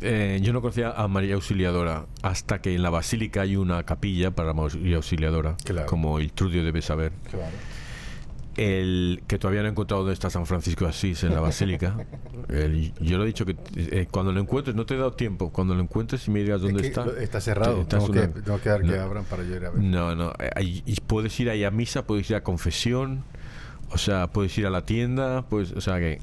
eh, 0.00 0.38
yo 0.42 0.52
no 0.52 0.60
conocía 0.60 0.90
a 0.90 1.08
María 1.08 1.34
Auxiliadora 1.34 2.06
hasta 2.22 2.60
que 2.60 2.74
en 2.74 2.82
la 2.82 2.90
basílica 2.90 3.42
hay 3.42 3.56
una 3.56 3.84
capilla 3.84 4.30
para 4.32 4.52
María 4.52 4.96
Auxiliadora, 4.96 5.56
como 5.86 6.18
el 6.18 6.32
Trudio 6.32 6.64
debe 6.64 6.82
saber. 6.82 7.12
El 8.56 9.22
que 9.26 9.38
todavía 9.38 9.62
no 9.62 9.68
he 9.68 9.70
encontrado 9.70 10.02
dónde 10.02 10.12
está 10.14 10.30
San 10.30 10.46
Francisco 10.46 10.84
de 10.84 10.90
Asís 10.90 11.24
en 11.24 11.34
la 11.34 11.40
basílica. 11.40 11.96
yo 13.00 13.18
lo 13.18 13.24
he 13.24 13.26
dicho 13.26 13.44
que 13.46 13.56
eh, 13.76 14.06
cuando 14.10 14.30
lo 14.30 14.40
encuentres, 14.40 14.76
no 14.76 14.86
te 14.86 14.94
he 14.94 14.96
dado 14.98 15.12
tiempo. 15.12 15.50
Cuando 15.50 15.74
lo 15.74 15.80
encuentres 15.80 16.28
y 16.28 16.30
me 16.30 16.40
digas 16.40 16.60
dónde 16.60 16.86
está. 16.86 17.06
Está 17.18 17.40
cerrado. 17.40 17.84
tengo, 17.86 18.12
que, 18.12 18.68
dar 18.68 18.82
que 18.82 18.98
abran 18.98 19.24
para 19.24 19.42
yo 19.42 19.56
ir 19.56 19.64
a 19.64 19.70
ver. 19.70 19.82
No, 19.82 20.14
no. 20.14 20.32
y 20.60 21.00
puedes 21.00 21.38
ir 21.40 21.50
ahí 21.50 21.64
a 21.64 21.70
misa, 21.70 22.06
puedes 22.06 22.28
ir 22.30 22.36
a 22.36 22.42
confesión. 22.42 23.24
O 23.90 23.98
sea, 23.98 24.28
puedes 24.28 24.56
ir 24.58 24.66
a 24.66 24.70
la 24.70 24.84
tienda. 24.84 25.46
Pues, 25.48 25.72
o 25.72 25.80
sea 25.80 25.98
que. 25.98 26.20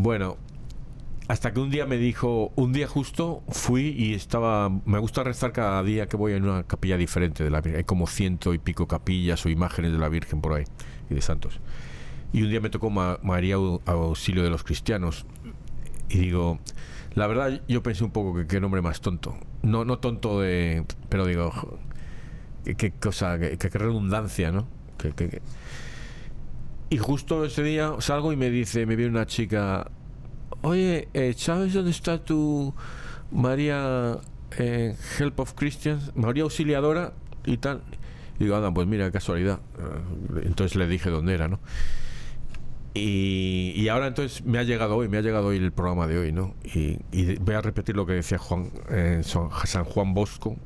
Bueno, 0.00 0.36
hasta 1.26 1.52
que 1.52 1.58
un 1.58 1.70
día 1.70 1.84
me 1.84 1.96
dijo, 1.96 2.52
un 2.54 2.72
día 2.72 2.86
justo 2.86 3.42
fui 3.48 3.88
y 3.98 4.14
estaba, 4.14 4.70
me 4.84 5.00
gusta 5.00 5.24
rezar 5.24 5.50
cada 5.50 5.82
día 5.82 6.06
que 6.06 6.16
voy 6.16 6.34
a 6.34 6.36
una 6.36 6.62
capilla 6.62 6.96
diferente 6.96 7.42
de 7.42 7.50
la 7.50 7.60
Virgen. 7.60 7.78
Hay 7.78 7.84
como 7.84 8.06
ciento 8.06 8.54
y 8.54 8.58
pico 8.58 8.86
capillas 8.86 9.44
o 9.44 9.48
imágenes 9.48 9.90
de 9.90 9.98
la 9.98 10.08
Virgen 10.08 10.40
por 10.40 10.52
ahí 10.52 10.62
y 11.10 11.16
de 11.16 11.20
santos. 11.20 11.58
Y 12.32 12.42
un 12.42 12.50
día 12.50 12.60
me 12.60 12.70
tocó 12.70 12.90
María 12.90 13.56
Auxilio 13.56 14.44
de 14.44 14.50
los 14.50 14.62
Cristianos. 14.62 15.26
Y 16.08 16.18
digo, 16.18 16.60
la 17.14 17.26
verdad 17.26 17.60
yo 17.66 17.82
pensé 17.82 18.04
un 18.04 18.12
poco 18.12 18.38
que 18.38 18.46
qué 18.46 18.60
nombre 18.60 18.82
más 18.82 19.00
tonto. 19.00 19.36
No, 19.62 19.84
no 19.84 19.98
tonto 19.98 20.40
de, 20.40 20.84
pero 21.08 21.26
digo, 21.26 21.52
qué, 22.62 22.92
cosa, 22.92 23.36
qué, 23.40 23.68
redundancia, 23.70 24.52
¿no? 24.52 24.68
Y 26.90 26.98
justo 26.98 27.44
ese 27.44 27.62
día 27.62 27.94
salgo 27.98 28.32
y 28.32 28.36
me 28.36 28.50
dice, 28.50 28.86
me 28.86 28.96
viene 28.96 29.10
una 29.10 29.26
chica, 29.26 29.90
oye, 30.62 31.08
eh, 31.12 31.34
¿sabes 31.36 31.74
dónde 31.74 31.90
está 31.90 32.24
tu 32.24 32.74
María 33.30 34.18
eh, 34.56 34.96
Help 35.18 35.40
of 35.40 35.52
Christians? 35.54 36.12
María 36.14 36.44
Auxiliadora 36.44 37.12
y 37.44 37.58
tal. 37.58 37.82
Y 38.38 38.44
digo, 38.44 38.56
anda, 38.56 38.72
pues 38.72 38.86
mira, 38.86 39.10
casualidad. 39.10 39.60
Eh, 39.78 40.42
entonces 40.46 40.76
le 40.76 40.86
dije 40.86 41.10
dónde 41.10 41.34
era, 41.34 41.48
¿no? 41.48 41.60
Y, 42.94 43.74
y, 43.76 43.88
ahora 43.88 44.08
entonces 44.08 44.44
me 44.44 44.58
ha 44.58 44.64
llegado 44.64 44.96
hoy, 44.96 45.08
me 45.08 45.18
ha 45.18 45.20
llegado 45.20 45.48
hoy 45.48 45.58
el 45.58 45.72
programa 45.72 46.06
de 46.06 46.18
hoy, 46.18 46.32
¿no? 46.32 46.54
Y, 46.64 46.98
voy 47.36 47.54
a 47.54 47.60
repetir 47.60 47.94
lo 47.94 48.06
que 48.06 48.14
decía 48.14 48.38
Juan, 48.38 48.72
San 49.22 49.84
Juan 49.84 50.14
Bosco, 50.14 50.56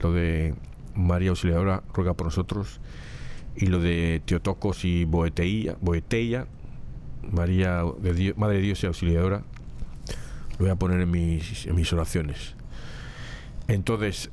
lo 0.00 0.12
de 0.12 0.54
María 0.94 1.30
Auxiliadora 1.30 1.82
ruega 1.94 2.14
por 2.14 2.26
nosotros, 2.26 2.80
y 3.58 3.66
lo 3.66 3.80
de 3.80 4.22
Teotocos 4.24 4.84
y 4.84 5.04
Boeteia, 5.04 5.76
Boeteia 5.80 6.46
María, 7.32 7.82
de 8.00 8.34
Madre 8.36 8.56
de 8.56 8.62
Dios 8.62 8.82
y 8.84 8.86
Auxiliadora, 8.86 9.42
lo 10.52 10.58
voy 10.58 10.70
a 10.70 10.76
poner 10.76 11.00
en 11.00 11.10
mis, 11.10 11.66
en 11.66 11.74
mis 11.74 11.92
oraciones. 11.92 12.54
Entonces, 13.66 14.30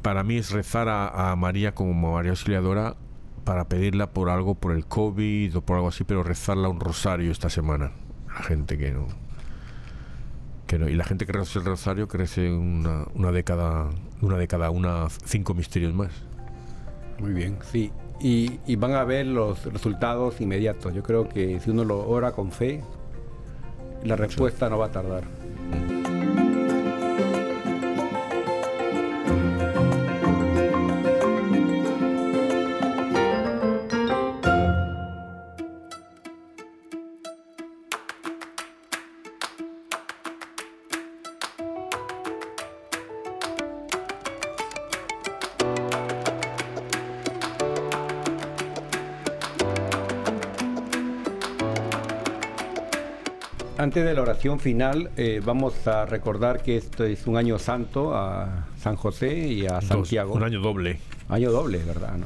para 0.00 0.22
mí 0.22 0.36
es 0.36 0.52
rezar 0.52 0.88
a, 0.88 1.34
María 1.36 1.74
como 1.74 2.14
María 2.14 2.30
Auxiliadora 2.30 2.96
para 3.44 3.68
pedirla 3.68 4.12
por 4.12 4.30
algo, 4.30 4.54
por 4.54 4.72
el 4.72 4.86
COVID 4.86 5.56
o 5.56 5.62
por 5.62 5.76
algo 5.76 5.88
así, 5.88 6.04
pero 6.04 6.22
rezarla 6.22 6.68
un 6.68 6.78
rosario 6.78 7.32
esta 7.32 7.50
semana. 7.50 7.90
La 8.28 8.42
gente 8.44 8.78
que 8.78 8.92
no. 8.92 9.08
Que 10.68 10.78
no. 10.78 10.88
Y 10.88 10.94
la 10.94 11.04
gente 11.04 11.26
que 11.26 11.32
reza 11.32 11.58
el 11.58 11.64
rosario 11.64 12.06
crece 12.06 12.52
una, 12.52 13.06
una 13.14 13.32
década, 13.32 13.90
una 14.20 14.38
década, 14.38 14.70
una 14.70 15.08
cinco 15.10 15.54
misterios 15.54 15.92
más. 15.92 16.12
Muy 17.22 17.32
bien, 17.32 17.56
sí 17.70 17.90
y, 18.22 18.76
van 18.76 18.94
a 18.94 19.04
ver 19.04 19.26
los 19.26 19.64
resultados 19.72 20.40
inmediatos. 20.40 20.94
Yo 20.94 21.02
creo 21.02 21.28
que 21.28 21.58
si 21.60 21.70
uno 21.70 21.84
lo 21.84 22.08
ora 22.08 22.32
con 22.32 22.52
fe, 22.52 22.82
la 24.04 24.16
respuesta 24.16 24.68
no 24.68 24.78
va 24.78 24.86
a 24.86 24.92
tardar. 24.92 25.24
Antes 53.82 54.04
de 54.04 54.14
la 54.14 54.22
oración 54.22 54.60
final, 54.60 55.10
eh, 55.16 55.42
vamos 55.44 55.88
a 55.88 56.06
recordar 56.06 56.62
que 56.62 56.76
esto 56.76 57.02
es 57.02 57.26
un 57.26 57.36
año 57.36 57.58
santo 57.58 58.14
a 58.14 58.68
San 58.78 58.94
José 58.94 59.48
y 59.48 59.66
a 59.66 59.80
Santiago. 59.80 60.34
un 60.34 60.44
año 60.44 60.60
doble. 60.60 61.00
Año 61.28 61.50
doble, 61.50 61.78
¿verdad? 61.78 62.16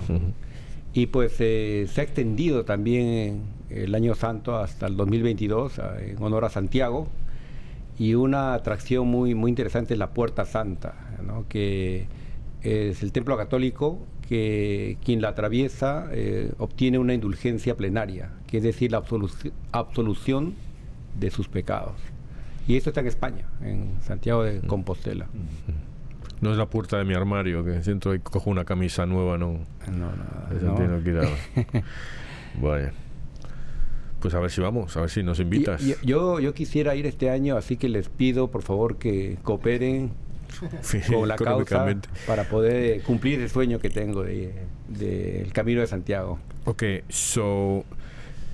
Y 0.92 1.06
pues 1.06 1.34
eh, 1.38 1.86
se 1.90 2.02
ha 2.02 2.04
extendido 2.04 2.66
también 2.66 3.44
el 3.70 3.94
año 3.94 4.14
santo 4.14 4.54
hasta 4.54 4.86
el 4.86 4.98
2022 4.98 5.80
en 6.00 6.22
honor 6.22 6.44
a 6.44 6.50
Santiago. 6.50 7.08
Y 7.98 8.12
una 8.12 8.52
atracción 8.52 9.08
muy, 9.08 9.34
muy 9.34 9.48
interesante 9.48 9.94
es 9.94 9.98
la 9.98 10.10
Puerta 10.10 10.44
Santa, 10.44 10.94
que 11.48 12.06
es 12.60 13.02
el 13.02 13.12
templo 13.12 13.34
católico 13.38 13.98
que 14.28 14.98
quien 15.02 15.22
la 15.22 15.28
atraviesa 15.28 16.08
eh, 16.12 16.52
obtiene 16.58 16.98
una 16.98 17.14
indulgencia 17.14 17.76
plenaria, 17.76 18.32
que 18.46 18.58
es 18.58 18.62
decir, 18.62 18.92
la 18.92 19.02
absolución 19.72 20.54
de 21.18 21.30
sus 21.30 21.48
pecados. 21.48 21.96
Y 22.68 22.76
esto 22.76 22.90
está 22.90 23.00
en 23.00 23.06
España, 23.06 23.46
en 23.62 23.96
Santiago 24.02 24.42
de 24.42 24.60
mm. 24.60 24.66
Compostela. 24.66 25.26
Mm. 25.26 25.86
No 26.40 26.50
es 26.52 26.58
la 26.58 26.66
puerta 26.66 26.98
de 26.98 27.04
mi 27.04 27.14
armario, 27.14 27.64
que 27.64 27.82
siento 27.82 28.14
y 28.14 28.18
cojo 28.18 28.50
una 28.50 28.64
camisa 28.64 29.06
nueva, 29.06 29.38
no. 29.38 29.60
No, 29.90 30.10
no. 30.12 31.82
Vaya. 32.60 32.92
Pues 34.20 34.34
a 34.34 34.40
ver 34.40 34.50
si 34.50 34.60
vamos, 34.60 34.96
a 34.96 35.00
ver 35.00 35.10
si 35.10 35.22
nos 35.22 35.40
invitas. 35.40 35.82
yo, 36.02 36.40
yo 36.40 36.54
quisiera 36.54 36.94
ir 36.94 37.06
este 37.06 37.30
año, 37.30 37.56
así 37.56 37.76
que 37.76 37.88
les 37.88 38.08
pido 38.08 38.50
por 38.50 38.62
favor 38.62 38.96
que 38.96 39.38
cooperen 39.42 40.10
con 41.12 41.28
la 41.28 41.36
causa 41.36 41.86
para 42.26 42.44
poder 42.44 43.02
cumplir 43.02 43.40
el 43.40 43.50
sueño 43.50 43.78
que 43.78 43.90
tengo 43.90 44.22
del 44.22 44.52
de, 44.88 45.48
Camino 45.52 45.80
de 45.80 45.86
Santiago. 45.86 46.38
Ok, 46.64 46.82
so 47.08 47.84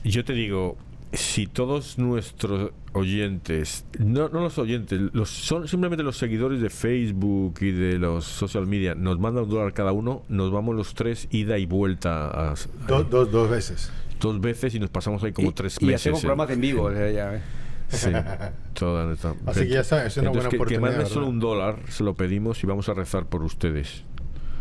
yo 0.04 0.24
te 0.24 0.32
digo, 0.32 0.76
si 1.12 1.46
todos 1.46 1.98
nuestros 1.98 2.70
oyentes, 2.92 3.84
no, 3.98 4.28
no 4.28 4.40
los 4.40 4.58
oyentes, 4.58 5.00
los, 5.12 5.28
son 5.28 5.68
simplemente 5.68 6.02
los 6.02 6.16
seguidores 6.16 6.60
de 6.60 6.70
Facebook 6.70 7.56
y 7.60 7.70
de 7.70 7.98
los 7.98 8.24
social 8.24 8.66
media, 8.66 8.94
nos 8.94 9.18
mandan 9.18 9.44
un 9.44 9.50
dólar 9.50 9.72
cada 9.74 9.92
uno, 9.92 10.22
nos 10.28 10.50
vamos 10.50 10.74
los 10.74 10.94
tres 10.94 11.28
ida 11.30 11.58
y 11.58 11.66
vuelta 11.66 12.28
a, 12.28 12.54
dos, 12.86 13.30
dos 13.30 13.50
veces. 13.50 13.92
Dos 14.20 14.40
veces 14.40 14.74
y 14.74 14.80
nos 14.80 14.90
pasamos 14.90 15.22
ahí 15.24 15.32
como 15.32 15.52
tres 15.52 15.76
y 15.80 15.84
meses. 15.84 15.92
Y 15.92 16.08
hacemos 16.08 16.20
programas 16.20 16.50
en 16.50 16.60
vivo. 16.60 16.90
ya, 16.92 17.36
¿eh? 17.36 17.42
Sí, 17.88 18.10
toda 18.72 19.14
Así 19.46 19.60
que 19.60 19.68
ya 19.68 19.84
sabes, 19.84 20.06
es 20.06 20.16
una 20.18 20.30
buena 20.30 20.48
que, 20.48 20.56
oportunidad. 20.56 20.90
Que 20.90 20.96
manden 20.96 21.12
solo 21.12 21.28
un 21.28 21.40
dólar, 21.40 21.80
se 21.88 22.04
lo 22.04 22.14
pedimos 22.14 22.62
y 22.64 22.66
vamos 22.66 22.88
a 22.88 22.94
rezar 22.94 23.26
por 23.26 23.42
ustedes. 23.42 24.04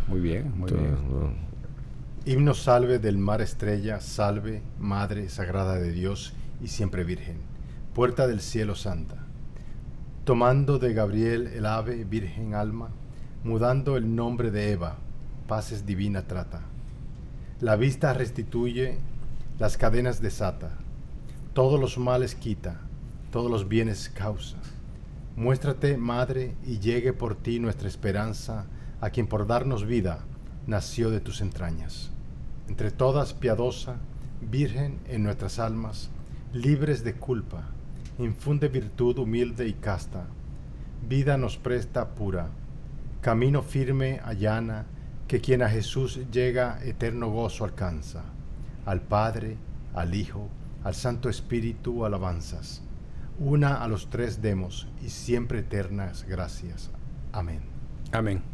Muy 0.07 0.19
bien, 0.19 0.51
muy 0.57 0.69
bien. 0.69 1.50
Himno 2.23 2.53
salve 2.53 2.99
del 2.99 3.17
mar 3.17 3.41
estrella, 3.41 3.99
salve, 3.99 4.61
Madre 4.77 5.27
Sagrada 5.27 5.73
de 5.79 5.91
Dios 5.91 6.33
y 6.61 6.67
siempre 6.67 7.03
Virgen, 7.03 7.37
puerta 7.95 8.27
del 8.27 8.41
cielo 8.41 8.75
santa. 8.75 9.25
tomando 10.23 10.77
de 10.77 10.93
Gabriel 10.93 11.47
el 11.47 11.65
ave 11.65 12.03
virgen 12.03 12.53
alma, 12.53 12.89
mudando 13.43 13.97
el 13.97 14.15
nombre 14.15 14.51
de 14.51 14.71
Eva, 14.71 14.97
paces 15.47 15.87
divina 15.87 16.27
trata. 16.27 16.61
La 17.59 17.75
vista 17.75 18.13
restituye, 18.13 18.99
las 19.57 19.75
cadenas 19.77 20.21
desata, 20.21 20.77
todos 21.53 21.79
los 21.79 21.97
males 21.97 22.35
quita, 22.35 22.81
todos 23.31 23.49
los 23.49 23.67
bienes 23.67 24.09
causa. 24.09 24.57
Muéstrate, 25.35 25.97
Madre, 25.97 26.55
y 26.67 26.77
llegue 26.77 27.13
por 27.13 27.33
ti 27.33 27.57
nuestra 27.57 27.87
esperanza, 27.87 28.67
a 28.99 29.09
quien 29.09 29.25
por 29.25 29.47
darnos 29.47 29.87
vida 29.87 30.23
nació 30.71 31.11
de 31.11 31.19
tus 31.19 31.41
entrañas. 31.41 32.09
Entre 32.67 32.89
todas, 32.89 33.33
piadosa, 33.33 33.97
Virgen 34.41 34.99
en 35.07 35.21
nuestras 35.21 35.59
almas, 35.59 36.09
libres 36.51 37.03
de 37.03 37.13
culpa, 37.13 37.65
infunde 38.17 38.69
virtud 38.69 39.19
humilde 39.19 39.67
y 39.67 39.73
casta, 39.73 40.25
vida 41.07 41.37
nos 41.37 41.57
presta 41.57 42.15
pura, 42.15 42.49
camino 43.21 43.61
firme 43.61 44.19
allana, 44.25 44.87
que 45.27 45.41
quien 45.41 45.61
a 45.61 45.69
Jesús 45.69 46.19
llega 46.31 46.83
eterno 46.83 47.29
gozo 47.29 47.65
alcanza, 47.65 48.23
al 48.85 49.01
Padre, 49.01 49.57
al 49.93 50.15
Hijo, 50.15 50.49
al 50.83 50.95
Santo 50.95 51.29
Espíritu 51.29 52.03
alabanzas, 52.03 52.81
una 53.39 53.75
a 53.83 53.87
los 53.87 54.09
tres 54.09 54.41
demos 54.41 54.87
y 55.03 55.09
siempre 55.09 55.59
eternas 55.59 56.23
gracias. 56.23 56.89
Amén. 57.31 57.61
Amén. 58.11 58.50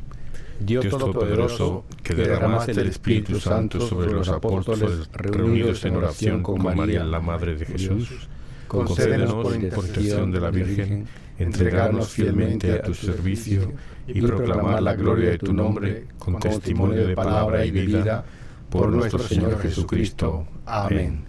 Dios, 0.59 0.87
Todopoderoso, 0.87 1.85
que 2.03 2.13
derramaste 2.13 2.71
el 2.71 2.87
Espíritu 2.87 3.39
Santo 3.39 3.79
sobre 3.79 4.11
los 4.11 4.27
apóstoles 4.29 5.09
reunidos 5.13 5.83
en 5.85 5.95
oración 5.95 6.43
con 6.43 6.63
María, 6.63 7.03
la 7.03 7.19
Madre 7.19 7.55
de 7.55 7.65
Jesús, 7.65 8.27
concédenos 8.67 9.33
por 9.33 9.55
intercesión 9.55 10.31
de 10.31 10.39
la 10.39 10.49
Virgen 10.49 11.07
entregarnos 11.39 12.09
fielmente 12.09 12.73
a 12.73 12.81
tu 12.81 12.93
servicio 12.93 13.71
y 14.07 14.21
proclamar 14.21 14.81
la 14.81 14.95
gloria 14.95 15.31
de 15.31 15.37
tu 15.37 15.53
nombre 15.53 16.07
con 16.17 16.39
testimonio 16.39 17.07
de 17.07 17.15
palabra 17.15 17.65
y 17.65 17.71
vida 17.71 18.25
por 18.69 18.89
nuestro 18.89 19.19
Señor 19.19 19.59
Jesucristo. 19.61 20.47
Amén. 20.65 21.23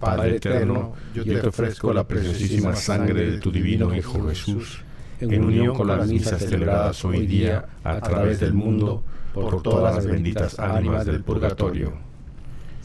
Padre 0.00 0.36
eterno, 0.36 0.94
yo 1.12 1.24
te 1.24 1.46
ofrezco 1.46 1.92
la 1.92 2.06
preciosísima 2.06 2.74
sangre 2.74 3.32
de 3.32 3.38
tu 3.38 3.50
divino 3.50 3.94
Hijo 3.94 4.26
Jesús 4.28 4.84
en 5.20 5.44
unión 5.44 5.74
con 5.74 5.86
las 5.88 6.08
misas 6.08 6.40
celebradas 6.42 7.04
hoy 7.04 7.26
día 7.26 7.66
a 7.84 8.00
través 8.00 8.40
del 8.40 8.54
mundo 8.54 9.02
por 9.34 9.62
todas 9.62 9.94
las 9.94 10.06
benditas 10.06 10.58
ánimas 10.58 11.06
del 11.06 11.22
purgatorio 11.22 12.07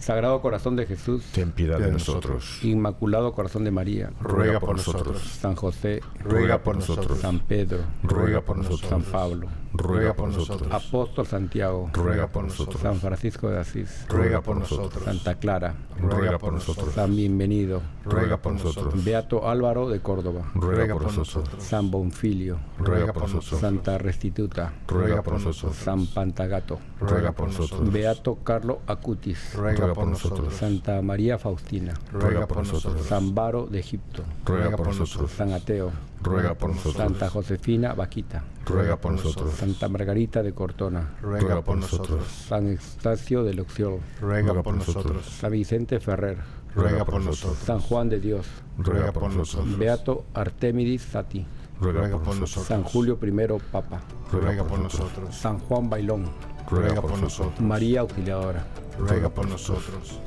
Sagrado 0.03 0.41
Corazón 0.41 0.75
de 0.75 0.85
Jesús, 0.85 1.23
ten 1.31 1.53
piedad 1.53 1.79
de 1.79 1.89
nosotros. 1.89 2.59
Inmaculado 2.61 3.31
Corazón 3.31 3.63
de 3.63 3.71
María, 3.71 4.11
ruega 4.19 4.59
por 4.59 4.75
nosotros. 4.75 5.21
San 5.21 5.55
José, 5.55 6.01
ruega 6.19 6.61
por 6.61 6.75
nosotros. 6.75 7.19
San 7.19 7.39
Pedro, 7.39 7.77
ruega 8.03 8.41
por 8.41 8.57
nosotros. 8.57 8.89
San 8.89 9.01
Pablo, 9.01 9.47
ruega 9.71 10.13
por 10.13 10.27
nosotros. 10.27 10.69
Apóstol 10.73 11.25
Santiago, 11.25 11.89
ruega 11.93 12.27
por 12.27 12.43
nosotros. 12.43 12.81
San 12.81 12.97
Francisco 12.97 13.49
de 13.49 13.59
Asís, 13.59 14.05
ruega 14.09 14.41
por 14.41 14.57
nosotros. 14.57 15.05
Santa 15.05 15.35
Clara, 15.35 15.73
ruega 15.97 16.37
por 16.37 16.51
nosotros. 16.51 16.93
San 16.93 17.15
Bienvenido, 17.15 17.81
ruega 18.03 18.41
por 18.41 18.53
nosotros. 18.55 19.05
Beato 19.05 19.47
Álvaro 19.47 19.87
de 19.87 20.01
Córdoba, 20.01 20.51
ruega 20.53 20.95
por 20.95 21.15
nosotros. 21.15 21.63
San 21.63 21.89
Bonfilio, 21.89 22.59
ruega 22.77 23.13
por 23.13 23.21
nosotros. 23.23 23.61
Santa 23.61 23.97
Restituta, 23.97 24.73
ruega 24.85 25.21
por 25.21 25.41
nosotros. 25.41 25.77
San 25.77 26.07
Pantagato, 26.07 26.79
ruega 26.99 27.31
por 27.31 27.47
nosotros. 27.47 27.89
Beato 27.89 28.35
Carlo 28.43 28.81
Acutis, 28.85 29.55
ruega 29.55 29.92
por 29.93 30.07
nosotros. 30.07 30.53
Santa 30.53 31.01
María 31.01 31.37
Faustina, 31.37 31.93
ruega 32.11 32.47
por 32.47 32.57
nosotros. 32.57 33.05
San 33.05 33.33
Baro 33.35 33.67
de 33.67 33.79
Egipto, 33.79 34.23
ruega 34.45 34.75
por 34.75 34.87
nosotros. 34.87 35.31
San 35.31 35.53
Ateo, 35.53 35.91
ruega 36.21 36.55
por 36.55 36.69
nosotros. 36.69 36.95
Santa 36.95 37.29
Josefina 37.29 37.93
Vaquita, 37.93 38.43
ruega 38.65 38.97
por 38.97 39.13
nosotros. 39.13 39.53
Santa 39.53 39.89
Margarita 39.89 40.43
de 40.43 40.53
Cortona, 40.53 41.15
ruega 41.21 41.61
por 41.61 41.77
nosotros. 41.77 42.25
San 42.27 42.67
Eustacio 42.67 43.43
de 43.43 43.53
Luxiol, 43.53 43.99
ruega 44.21 44.61
por 44.61 44.75
nosotros. 44.75 45.25
San 45.25 45.51
Vicente 45.51 45.99
Ferrer, 45.99 46.37
ruega 46.75 47.05
por 47.05 47.21
nosotros. 47.21 47.59
San 47.59 47.79
Juan 47.79 48.09
de 48.09 48.19
Dios, 48.19 48.47
ruega 48.77 49.11
por 49.11 49.31
nosotros. 49.33 49.77
Beato 49.77 50.25
Artemidis 50.33 51.03
Sati, 51.03 51.45
ruega 51.79 52.17
por 52.17 52.35
nosotros. 52.35 52.67
San 52.67 52.83
Julio 52.83 53.19
I 53.21 53.31
Papa, 53.71 54.01
ruega 54.31 54.63
por 54.63 54.79
nosotros. 54.79 55.35
San 55.35 55.59
Juan 55.59 55.89
Bailón, 55.89 56.29
ruega 56.73 57.01
por 57.01 57.19
nosotros. 57.19 57.59
María 57.59 58.01
Auxiliadora, 58.01 58.65
ruega 58.97 59.29
por 59.29 59.47
nosotros. 59.47 60.19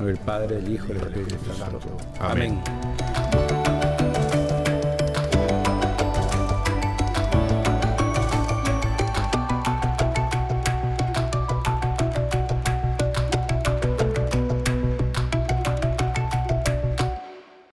el 0.00 0.16
Padre, 0.18 0.58
el 0.58 0.72
Hijo 0.72 0.86
y 0.88 0.90
el 0.92 0.96
Espíritu 0.98 1.54
Santo. 1.54 1.96
Amén. 2.20 2.60